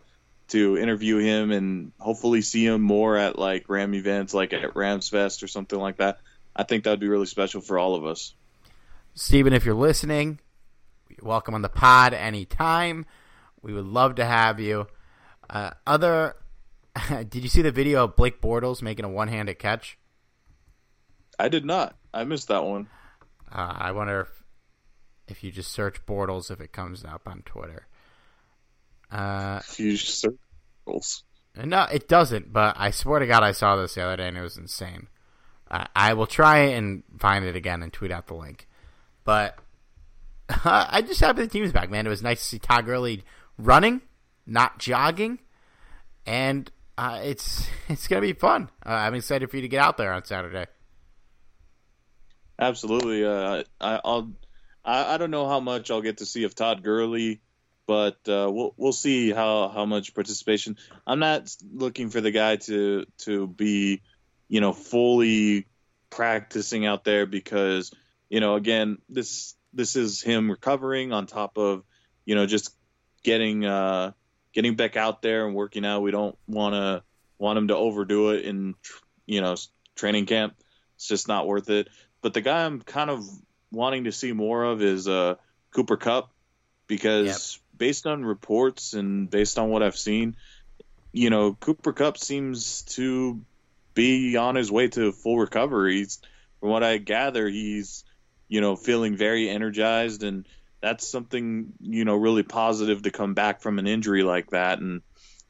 to 0.49 0.77
interview 0.77 1.19
him 1.19 1.53
and 1.53 1.93
hopefully 1.99 2.43
see 2.43 2.67
him 2.67 2.83
more 2.83 3.17
at 3.17 3.39
like 3.39 3.69
Ram 3.69 3.95
events, 3.95 4.35
like 4.35 4.53
at 4.53 4.75
Rams 4.75 5.09
Fest 5.09 5.43
or 5.43 5.49
something 5.49 5.79
like 5.79 5.99
that. 5.99 6.19
I 6.55 6.65
think 6.65 6.85
that 6.85 6.91
would 6.91 7.01
be 7.01 7.09
really 7.09 7.27
special 7.27 7.61
for 7.61 7.79
all 7.79 7.95
of 7.95 8.07
us. 8.07 8.35
Steven, 9.15 9.53
if 9.53 9.65
you're 9.65 9.75
listening, 9.75 10.41
welcome 11.23 11.55
on 11.55 11.63
the 11.63 11.69
pod 11.69 12.13
anytime. 12.13 13.07
We 13.63 13.73
would 13.73 13.87
love 13.87 14.17
to 14.17 14.25
have 14.25 14.61
you. 14.61 14.87
Uh, 15.49 15.71
other, 15.87 16.37
did 17.09 17.37
you 17.37 17.49
see 17.49 17.63
the 17.63 17.71
video 17.71 18.05
of 18.05 18.17
Blake 18.17 18.41
Bortles 18.41 18.83
making 18.83 19.05
a 19.05 19.09
one-handed 19.09 19.59
catch? 19.59 19.99
I 21.39 21.49
did 21.49 21.65
not. 21.65 21.97
I 22.13 22.25
missed 22.25 22.49
that 22.49 22.65
one. 22.65 22.89
Uh, 23.51 23.75
I 23.77 23.93
wonder 23.93 24.23
if, 24.23 24.45
if 25.29 25.43
you 25.45 25.51
just 25.51 25.73
search 25.73 26.05
Bortles, 26.07 26.51
if 26.51 26.61
it 26.61 26.73
comes 26.73 27.05
up 27.05 27.23
on 27.27 27.43
Twitter. 27.45 27.87
Uh, 29.11 29.61
you 29.77 29.97
search 29.97 30.37
Bortles. 30.87 31.23
No, 31.57 31.85
it 31.85 32.09
doesn't. 32.09 32.53
But 32.53 32.77
I 32.79 32.91
swear 32.91 33.21
to 33.21 33.27
God, 33.27 33.43
I 33.43 33.53
saw 33.53 33.77
this 33.77 33.95
the 33.95 34.03
other 34.03 34.17
day 34.17 34.29
and 34.29 34.37
it 34.37 34.43
was 34.43 34.57
insane. 34.59 35.09
I 35.69 36.15
will 36.15 36.27
try 36.27 36.59
and 36.59 37.03
find 37.19 37.45
it 37.45 37.57
again 37.57 37.83
and 37.83 37.93
tweet 37.93 38.13
out 38.13 38.29
the 38.29 38.35
link. 38.35 38.69
But 39.25 39.59
I 40.49 41.03
just 41.03 41.21
happy 41.21 41.43
the 41.43 41.49
team's 41.49 41.73
back, 41.73 41.91
man. 41.91 42.07
It 42.07 42.11
was 42.11 42.23
nice 42.23 42.39
to 42.41 42.45
see 42.45 42.59
Todd 42.59 42.87
Gurley 42.87 43.25
running, 43.59 44.01
not 44.47 44.79
jogging, 44.79 45.41
and 46.25 46.71
uh, 46.97 47.21
it's 47.23 47.67
it's 47.89 48.07
gonna 48.07 48.21
be 48.21 48.33
fun. 48.33 48.71
Uh, 48.85 48.91
I'm 48.91 49.15
excited 49.15 49.51
for 49.51 49.57
you 49.57 49.63
to 49.63 49.69
get 49.69 49.81
out 49.81 49.97
there 49.97 50.13
on 50.13 50.25
Saturday. 50.25 50.67
Absolutely. 52.59 53.25
Uh, 53.25 53.65
I, 53.81 54.01
I'll. 54.05 54.31
I, 54.87 55.15
I 55.15 55.19
don't 55.19 55.31
know 55.31 55.49
how 55.49 55.61
much 55.61 55.91
I'll 55.91 56.01
get 56.01 56.19
to 56.19 56.27
see 56.27 56.45
of 56.45 56.55
Todd 56.55 56.83
Gurley, 56.83 57.43
but 57.87 58.17
uh, 58.29 58.49
we'll 58.51 58.73
we'll 58.79 58.93
see 58.93 59.33
how 59.33 59.69
how 59.69 59.85
much 59.85 60.15
participation. 60.15 60.77
I'm 61.07 61.19
not 61.19 61.55
looking 61.71 62.09
for 62.09 62.21
the 62.23 62.31
guy 62.31 62.57
to 62.57 63.05
to 63.19 63.47
be 63.47 64.01
you 64.49 64.61
know, 64.61 64.73
fully 64.73 65.67
practicing 66.11 66.87
out 66.87 67.05
there 67.05 67.27
because, 67.27 67.93
you 68.29 68.41
know, 68.41 68.55
again, 68.55 68.99
this 69.09 69.55
this 69.73 69.97
is 69.97 70.23
him 70.23 70.51
recovering 70.51 71.13
on 71.13 71.27
top 71.27 71.59
of, 71.59 71.85
you 72.25 72.35
know, 72.35 72.47
just 72.47 72.75
getting 73.23 73.65
uh 73.65 74.13
getting 74.53 74.77
back 74.77 74.97
out 74.97 75.23
there 75.23 75.47
and 75.47 75.55
working 75.55 75.85
out. 75.85 76.03
We 76.03 76.11
don't 76.11 76.39
want 76.47 76.75
to 76.75 77.03
want 77.39 77.59
him 77.59 77.69
to 77.69 77.77
overdo 77.77 78.31
it 78.31 78.45
in 78.45 78.75
you 79.27 79.41
know, 79.41 79.57
training 79.97 80.27
camp. 80.27 80.55
It's 80.95 81.09
just 81.09 81.29
not 81.29 81.47
worth 81.47 81.69
it. 81.69 81.89
But 82.23 82.33
the 82.33 82.41
guy 82.41 82.65
I'm 82.65 82.81
kind 82.81 83.11
of 83.11 83.25
wanting 83.77 84.05
to 84.05 84.13
see 84.13 84.33
more 84.33 84.65
of 84.65 84.83
is 84.83 85.07
uh 85.07 85.37
Cooper 85.73 85.97
Kupp 85.97 86.31
because 86.87 87.27
yep. 87.27 87.79
based 87.79 88.07
on 88.07 88.25
reports 88.25 88.95
and 88.95 89.31
based 89.31 89.59
on 89.59 89.69
what 89.69 89.83
I've 89.83 89.97
seen, 89.97 90.37
you 91.13 91.31
know, 91.31 91.55
Cooper 91.55 91.93
Kupp 91.93 92.19
seems 92.19 92.83
to 92.83 93.41
be 93.95 94.37
on 94.37 94.55
his 94.55 94.71
way 94.71 94.89
to 94.89 95.13
full 95.13 95.39
recovery. 95.39 95.97
He's, 95.97 96.21
from 96.61 96.71
what 96.71 96.83
I 96.83 96.99
gather, 96.99 97.49
he's 97.49 98.05
you 98.49 98.61
know 98.61 98.77
feeling 98.77 99.17
very 99.17 99.49
energized, 99.49 100.23
and 100.23 100.47
that's 100.81 101.07
something 101.07 101.73
you 101.81 102.05
know 102.05 102.17
really 102.17 102.43
positive 102.43 103.03
to 103.03 103.11
come 103.11 103.35
back 103.35 103.61
from 103.61 103.79
an 103.79 103.87
injury 103.87 104.23
like 104.23 104.51
that. 104.51 104.79
And 104.79 105.03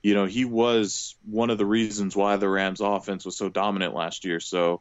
you 0.03 0.15
know 0.15 0.25
he 0.25 0.45
was 0.45 1.17
one 1.25 1.51
of 1.51 1.59
the 1.59 1.67
reasons 1.67 2.17
why 2.17 2.37
the 2.37 2.49
Rams' 2.49 2.81
offense 2.81 3.25
was 3.25 3.37
so 3.37 3.49
dominant 3.49 3.95
last 3.95 4.25
year. 4.25 4.41
So 4.41 4.81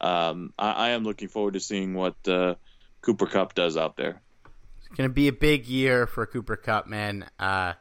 um, 0.00 0.52
I, 0.58 0.72
I, 0.72 0.90
am 0.90 1.04
looking 1.04 1.28
forward 1.28 1.54
to 1.54 1.60
seeing 1.60 1.94
what 1.94 2.16
uh, 2.26 2.56
Cooper 3.04 3.26
Kupp 3.26 3.54
does 3.54 3.76
out 3.76 3.96
there. 3.96 4.20
It's 4.78 4.88
going 4.96 5.08
to 5.08 5.14
be 5.14 5.28
a 5.28 5.32
big 5.32 5.66
year 5.66 6.06
for 6.06 6.26
Cooper 6.26 6.56
Kupp, 6.56 6.86
man. 6.86 7.26
Uh, 7.38 7.74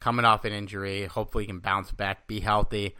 coming 0.00 0.24
off 0.24 0.44
an 0.44 0.52
injury, 0.52 1.04
hopefully 1.04 1.44
he 1.44 1.48
can 1.48 1.60
bounce 1.60 1.92
back, 1.92 2.26
be 2.26 2.40
healthy. 2.40 2.96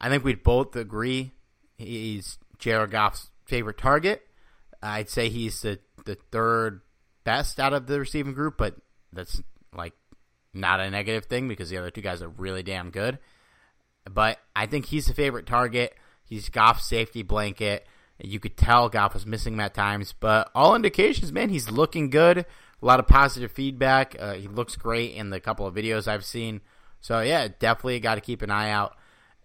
I 0.00 0.08
think 0.08 0.24
we'd 0.24 0.42
both 0.42 0.74
agree 0.74 1.32
he's 1.76 2.38
Jared 2.58 2.90
Goff's 2.90 3.30
favorite 3.46 3.78
target. 3.78 4.26
I'd 4.82 5.08
say 5.08 5.28
he's 5.28 5.60
the, 5.62 5.78
the 6.04 6.16
third 6.32 6.80
best 7.24 7.60
out 7.60 7.72
of 7.72 7.86
the 7.86 8.00
receiving 8.00 8.34
group, 8.34 8.56
but 8.58 8.74
that's 9.12 9.40
like 9.74 9.94
not 10.52 10.80
a 10.80 10.90
negative 10.90 11.26
thing 11.26 11.46
because 11.48 11.70
the 11.70 11.78
other 11.78 11.90
two 11.90 12.00
guys 12.00 12.22
are 12.22 12.28
really 12.28 12.62
damn 12.62 12.90
good. 12.90 13.18
But 14.10 14.38
I 14.56 14.66
think 14.66 14.86
he's 14.86 15.06
the 15.06 15.14
favorite 15.14 15.46
target. 15.46 15.94
He's 16.24 16.48
Goff's 16.48 16.88
safety 16.88 17.22
blanket. 17.22 17.86
You 18.18 18.40
could 18.40 18.56
tell 18.56 18.88
Goff 18.88 19.14
was 19.14 19.26
missing 19.26 19.54
him 19.54 19.60
at 19.60 19.74
times, 19.74 20.14
but 20.18 20.50
all 20.54 20.74
indications, 20.74 21.32
man, 21.32 21.48
he's 21.48 21.70
looking 21.70 22.10
good. 22.10 22.38
A 22.38 22.46
lot 22.84 23.00
of 23.00 23.06
positive 23.06 23.52
feedback. 23.52 24.16
Uh, 24.18 24.34
he 24.34 24.48
looks 24.48 24.76
great 24.76 25.14
in 25.14 25.30
the 25.30 25.40
couple 25.40 25.66
of 25.66 25.74
videos 25.74 26.08
I've 26.08 26.24
seen. 26.24 26.60
So 27.00 27.20
yeah, 27.20 27.48
definitely 27.58 28.00
got 28.00 28.16
to 28.16 28.20
keep 28.20 28.42
an 28.42 28.50
eye 28.50 28.70
out 28.70 28.96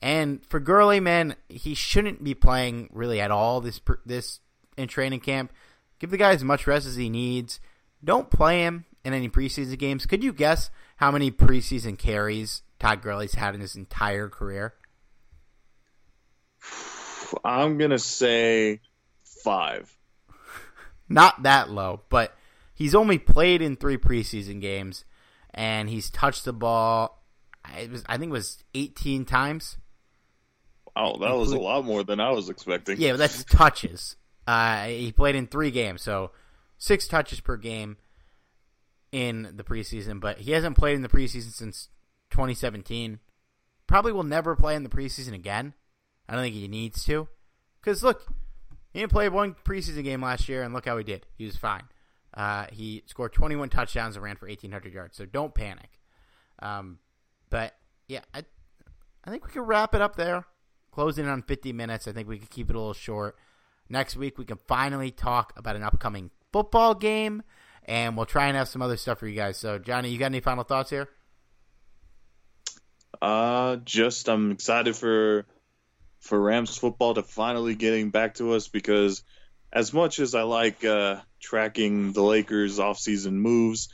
and 0.02 0.46
for 0.46 0.60
Gurley, 0.60 1.00
man, 1.00 1.36
he 1.50 1.74
shouldn't 1.74 2.24
be 2.24 2.34
playing 2.34 2.90
really 2.92 3.20
at 3.20 3.32
all 3.32 3.62
this 3.62 3.82
this 4.06 4.40
in 4.78 4.88
training 4.88 5.22
camp. 5.22 5.52
Give 6.00 6.12
the 6.12 6.18
guy 6.18 6.32
as 6.32 6.44
much 6.44 6.68
rest 6.68 6.86
as 6.86 6.96
he 6.96 7.10
needs. 7.10 7.60
Don't 8.04 8.30
play 8.30 8.62
him 8.62 8.86
in 9.04 9.14
any 9.14 9.30
preseason 9.30 9.78
games. 9.80 10.06
Could 10.06 10.24
you 10.24 10.32
guess 10.32 10.70
how 10.98 11.12
many 11.12 11.32
preseason 11.32 11.98
carries 11.98 12.62
Todd 12.80 13.02
Gurley's 13.02 13.34
had 13.34 13.56
in 13.56 13.62
his 13.62 13.76
entire 13.76 14.30
career? 14.30 14.76
I'm 17.44 17.78
gonna 17.78 18.00
say 18.00 18.82
five. 19.24 19.96
Not 21.10 21.44
that 21.44 21.70
low, 21.70 22.02
but 22.10 22.36
he's 22.74 22.94
only 22.96 23.18
played 23.18 23.62
in 23.62 23.76
three 23.76 23.98
preseason 23.98 24.60
games, 24.60 25.06
and 25.54 25.90
he's 25.90 26.10
touched 26.10 26.46
the 26.46 26.54
ball. 26.54 27.24
It 27.80 27.92
was 27.92 28.04
I 28.08 28.18
think 28.18 28.30
it 28.30 28.34
was 28.34 28.64
18 28.74 29.26
times. 29.26 29.78
Oh, 30.96 31.18
that 31.20 31.36
was 31.36 31.52
a 31.52 31.60
lot 31.60 31.86
more 31.86 32.04
than 32.04 32.20
I 32.20 32.32
was 32.32 32.50
expecting. 32.50 33.00
Yeah, 33.00 33.12
but 33.12 33.18
that's 33.18 33.44
touches. 33.50 34.16
Uh, 34.48 34.86
he 34.86 35.12
played 35.12 35.36
in 35.36 35.48
three 35.48 35.72
games, 35.72 36.02
so 36.02 36.32
six 36.78 37.08
touches 37.08 37.40
per 37.40 37.58
game. 37.58 37.98
in 39.12 39.54
the 39.56 39.64
preseason, 39.64 40.20
but 40.20 40.40
he 40.40 40.52
hasn't 40.52 40.78
played 40.78 40.96
in 40.96 41.02
the 41.02 41.10
preseason 41.10 41.52
since 41.52 41.90
2017. 42.32 43.20
Probably 43.86 44.12
will 44.12 44.24
never 44.24 44.56
play 44.56 44.76
in 44.76 44.84
the 44.84 44.90
preseason 44.90 45.34
again. 45.34 45.74
I 46.28 46.34
don't 46.34 46.44
think 46.44 46.56
he 46.56 46.68
needs 46.68 47.06
to. 47.06 47.28
Because, 47.82 48.04
look, 48.04 48.22
he 48.92 49.00
didn't 49.00 49.12
play 49.12 49.30
one 49.30 49.56
preseason 49.64 50.04
game 50.04 50.22
last 50.22 50.50
year, 50.50 50.64
and 50.64 50.74
look 50.74 50.86
how 50.86 50.98
he 50.98 51.04
did. 51.04 51.26
He 51.38 51.46
was 51.46 51.56
fine. 51.56 51.84
Uh, 52.34 52.66
he 52.72 53.04
scored 53.08 53.34
21 53.34 53.70
touchdowns 53.70 54.16
and 54.16 54.24
ran 54.24 54.36
for 54.36 54.48
1,800 54.48 54.94
yards, 54.94 55.18
so 55.18 55.26
don't 55.26 55.54
panic. 55.54 55.90
Um, 56.60 57.00
but, 57.50 57.74
yeah, 58.08 58.22
I, 58.34 58.44
I 59.24 59.30
think 59.32 59.46
we 59.46 59.52
can 59.52 59.62
wrap 59.62 59.96
it 59.96 60.02
up 60.02 60.16
there. 60.16 60.46
Closing 60.92 61.28
on 61.28 61.44
50 61.44 61.74
minutes. 61.74 62.08
I 62.08 62.12
think 62.12 62.28
we 62.28 62.40
could 62.40 62.50
keep 62.50 62.70
it 62.70 62.76
a 62.76 62.80
little 62.80 62.94
short. 62.94 63.38
Next 63.90 64.18
week, 64.18 64.38
we 64.38 64.46
can 64.46 64.58
finally 64.68 65.12
talk 65.12 65.54
about 65.56 65.76
an 65.76 65.84
upcoming 65.84 66.32
football 66.52 66.94
game, 66.94 67.44
and 67.86 68.18
we'll 68.18 68.26
try 68.26 68.48
and 68.48 68.58
have 68.58 68.68
some 68.68 68.82
other 68.82 68.98
stuff 68.98 69.20
for 69.20 69.28
you 69.28 69.36
guys. 69.36 69.58
So, 69.58 69.80
Johnny, 69.80 70.10
you 70.10 70.18
got 70.18 70.26
any 70.26 70.40
final 70.40 70.64
thoughts 70.64 70.90
here? 70.90 71.08
Uh, 73.22 73.78
just 73.78 74.28
I'm 74.30 74.52
excited 74.52 74.96
for 74.96 75.46
for 76.20 76.40
Rams 76.40 76.78
football 76.78 77.14
to 77.14 77.24
finally 77.24 77.76
getting 77.76 78.10
back 78.10 78.36
to 78.36 78.54
us 78.54 78.68
because 78.68 79.24
as 79.72 79.94
much 79.94 80.20
as 80.20 80.36
I 80.36 80.44
like 80.44 80.84
uh, 80.84 81.18
tracking 81.40 82.14
the 82.14 82.24
Lakers 82.24 82.80
offseason 82.80 83.34
moves, 83.34 83.90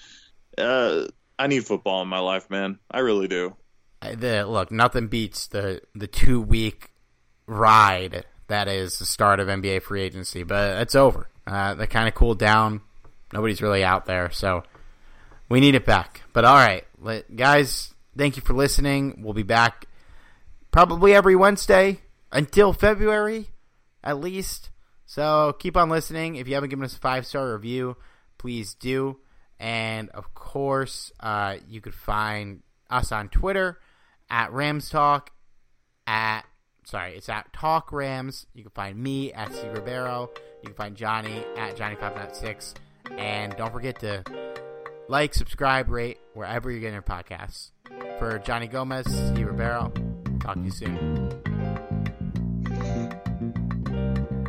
uh, 0.58 1.08
I 1.38 1.48
need 1.48 1.66
football 1.66 2.02
in 2.02 2.08
my 2.08 2.20
life, 2.20 2.50
man. 2.50 2.80
I 2.90 3.00
really 3.00 3.28
do. 3.28 3.56
The, 4.02 4.46
look, 4.46 4.72
nothing 4.72 5.08
beats 5.08 5.48
the 5.48 5.82
the 5.96 6.08
two 6.08 6.42
week 6.42 6.92
ride 7.48 8.26
that 8.48 8.68
is 8.68 9.00
the 9.00 9.06
start 9.06 9.40
of 9.40 9.48
NBA 9.48 9.82
free 9.82 10.02
agency, 10.02 10.44
but 10.44 10.82
it's 10.82 10.96
over. 10.96 11.30
Uh, 11.48 11.74
they 11.74 11.88
kind 11.88 12.08
of 12.08 12.14
cooled 12.14 12.40
down. 12.40 12.82
Nobody's 13.32 13.62
really 13.62 13.84
out 13.84 14.06
there, 14.06 14.30
so 14.32 14.64
we 15.50 15.60
need 15.60 15.76
it 15.76 15.86
back. 15.86 16.22
But 16.34 16.46
all 16.46 16.56
right, 16.56 16.86
let, 17.00 17.36
guys, 17.36 17.94
thank 18.18 18.36
you 18.36 18.42
for 18.44 18.54
listening. 18.54 19.22
We'll 19.24 19.34
be 19.34 19.44
back 19.44 19.88
probably 20.72 21.16
every 21.16 21.36
Wednesday 21.36 22.02
until 22.34 22.74
February, 22.74 23.50
at 24.04 24.20
least. 24.20 24.72
So 25.06 25.56
keep 25.60 25.78
on 25.78 25.90
listening. 25.90 26.36
If 26.36 26.48
you 26.48 26.56
haven't 26.56 26.72
given 26.72 26.84
us 26.84 26.96
a 26.96 27.00
five 27.00 27.26
star 27.26 27.54
review, 27.54 27.96
please 28.38 28.74
do. 28.74 29.20
And 29.60 30.10
of 30.10 30.34
course, 30.34 31.12
uh, 31.20 31.58
you 31.70 31.80
could 31.80 31.94
find 31.94 32.64
us 32.90 33.12
on 33.12 33.30
Twitter 33.30 33.80
at 34.30 34.52
Rams 34.52 34.90
Talk, 34.90 35.32
at 36.08 36.42
sorry, 36.84 37.16
it's 37.16 37.30
at 37.30 37.54
Talk 37.54 37.92
Rams. 37.92 38.46
You 38.54 38.64
can 38.64 38.72
find 38.72 38.98
me 38.98 39.32
at 39.32 39.54
C 39.54 39.68
Ribeiro. 39.70 40.30
You 40.62 40.68
can 40.68 40.76
find 40.76 40.96
Johnny 40.96 41.44
at 41.56 41.78
Johnny596. 41.78 42.74
And 43.18 43.56
don't 43.56 43.72
forget 43.72 44.00
to 44.00 44.24
like, 45.08 45.34
subscribe, 45.34 45.90
rate 45.90 46.20
wherever 46.34 46.72
you're 46.72 46.80
getting 46.80 46.94
your 46.94 47.04
podcasts. 47.04 47.72
For 48.20 48.40
Johnny 48.40 48.68
Gomez, 48.68 49.06
C 49.06 49.44
Ribeiro, 49.44 49.92
talk 50.42 50.56
to 50.56 50.62
you 50.62 50.72
soon. 50.72 51.53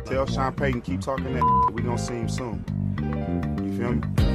Tell 0.05 0.27
Sean 0.27 0.53
Payton 0.53 0.81
keep 0.81 1.01
talking 1.01 1.33
that. 1.33 1.71
We 1.73 1.81
gonna 1.81 1.97
see 1.97 2.13
him 2.13 2.29
soon. 2.29 2.63
You 3.63 3.77
feel 3.77 3.93
me? 3.93 4.34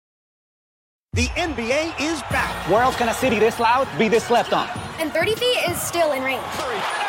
The 1.13 1.27
NBA 1.27 1.99
is 1.99 2.21
back. 2.31 2.69
Where 2.69 2.83
else 2.83 2.95
can 2.95 3.09
a 3.09 3.13
city 3.13 3.37
this 3.37 3.59
loud 3.59 3.85
be 3.99 4.07
this 4.07 4.23
slept 4.23 4.53
on? 4.53 4.69
And 4.97 5.11
30 5.11 5.35
feet 5.35 5.57
is 5.69 5.81
still 5.81 6.13
in 6.13 6.23
range. 6.23 6.41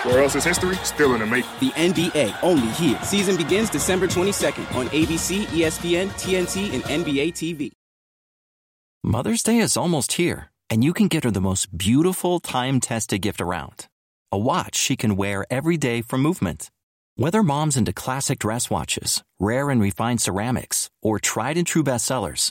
Where 0.03 0.21
else 0.21 0.35
is 0.35 0.43
history 0.43 0.75
still 0.79 1.15
in 1.15 1.21
the 1.21 1.27
making? 1.27 1.49
The 1.61 1.71
NBA 1.71 2.37
only 2.43 2.67
here. 2.73 2.99
Season 3.05 3.37
begins 3.37 3.71
December 3.71 4.09
22nd 4.09 4.75
on 4.75 4.89
ABC, 4.89 5.45
ESPN, 5.45 6.09
TNT, 6.19 6.75
and 6.75 6.83
NBA 6.83 7.29
TV. 7.35 7.71
Mother's 9.05 9.45
Day 9.45 9.59
is 9.59 9.77
almost 9.77 10.15
here, 10.15 10.51
and 10.69 10.83
you 10.83 10.93
can 10.93 11.07
get 11.07 11.23
her 11.23 11.31
the 11.31 11.41
most 11.41 11.79
beautiful 11.79 12.41
time 12.41 12.81
tested 12.81 13.23
gift 13.23 13.41
around 13.41 13.87
a 14.33 14.39
watch 14.39 14.75
she 14.75 14.97
can 14.97 15.15
wear 15.15 15.47
every 15.49 15.77
day 15.77 16.03
for 16.03 16.19
movement. 16.19 16.73
Whether 17.15 17.45
mom's 17.45 17.77
into 17.77 17.93
classic 17.93 18.41
dress 18.41 18.69
watches, 18.69 19.23
rare 19.39 19.71
and 19.71 19.81
refined 19.81 20.21
ceramics, 20.21 20.91
or 21.03 21.21
tried 21.21 21.57
and 21.57 21.67
true 21.67 21.85
bestsellers, 21.85 22.51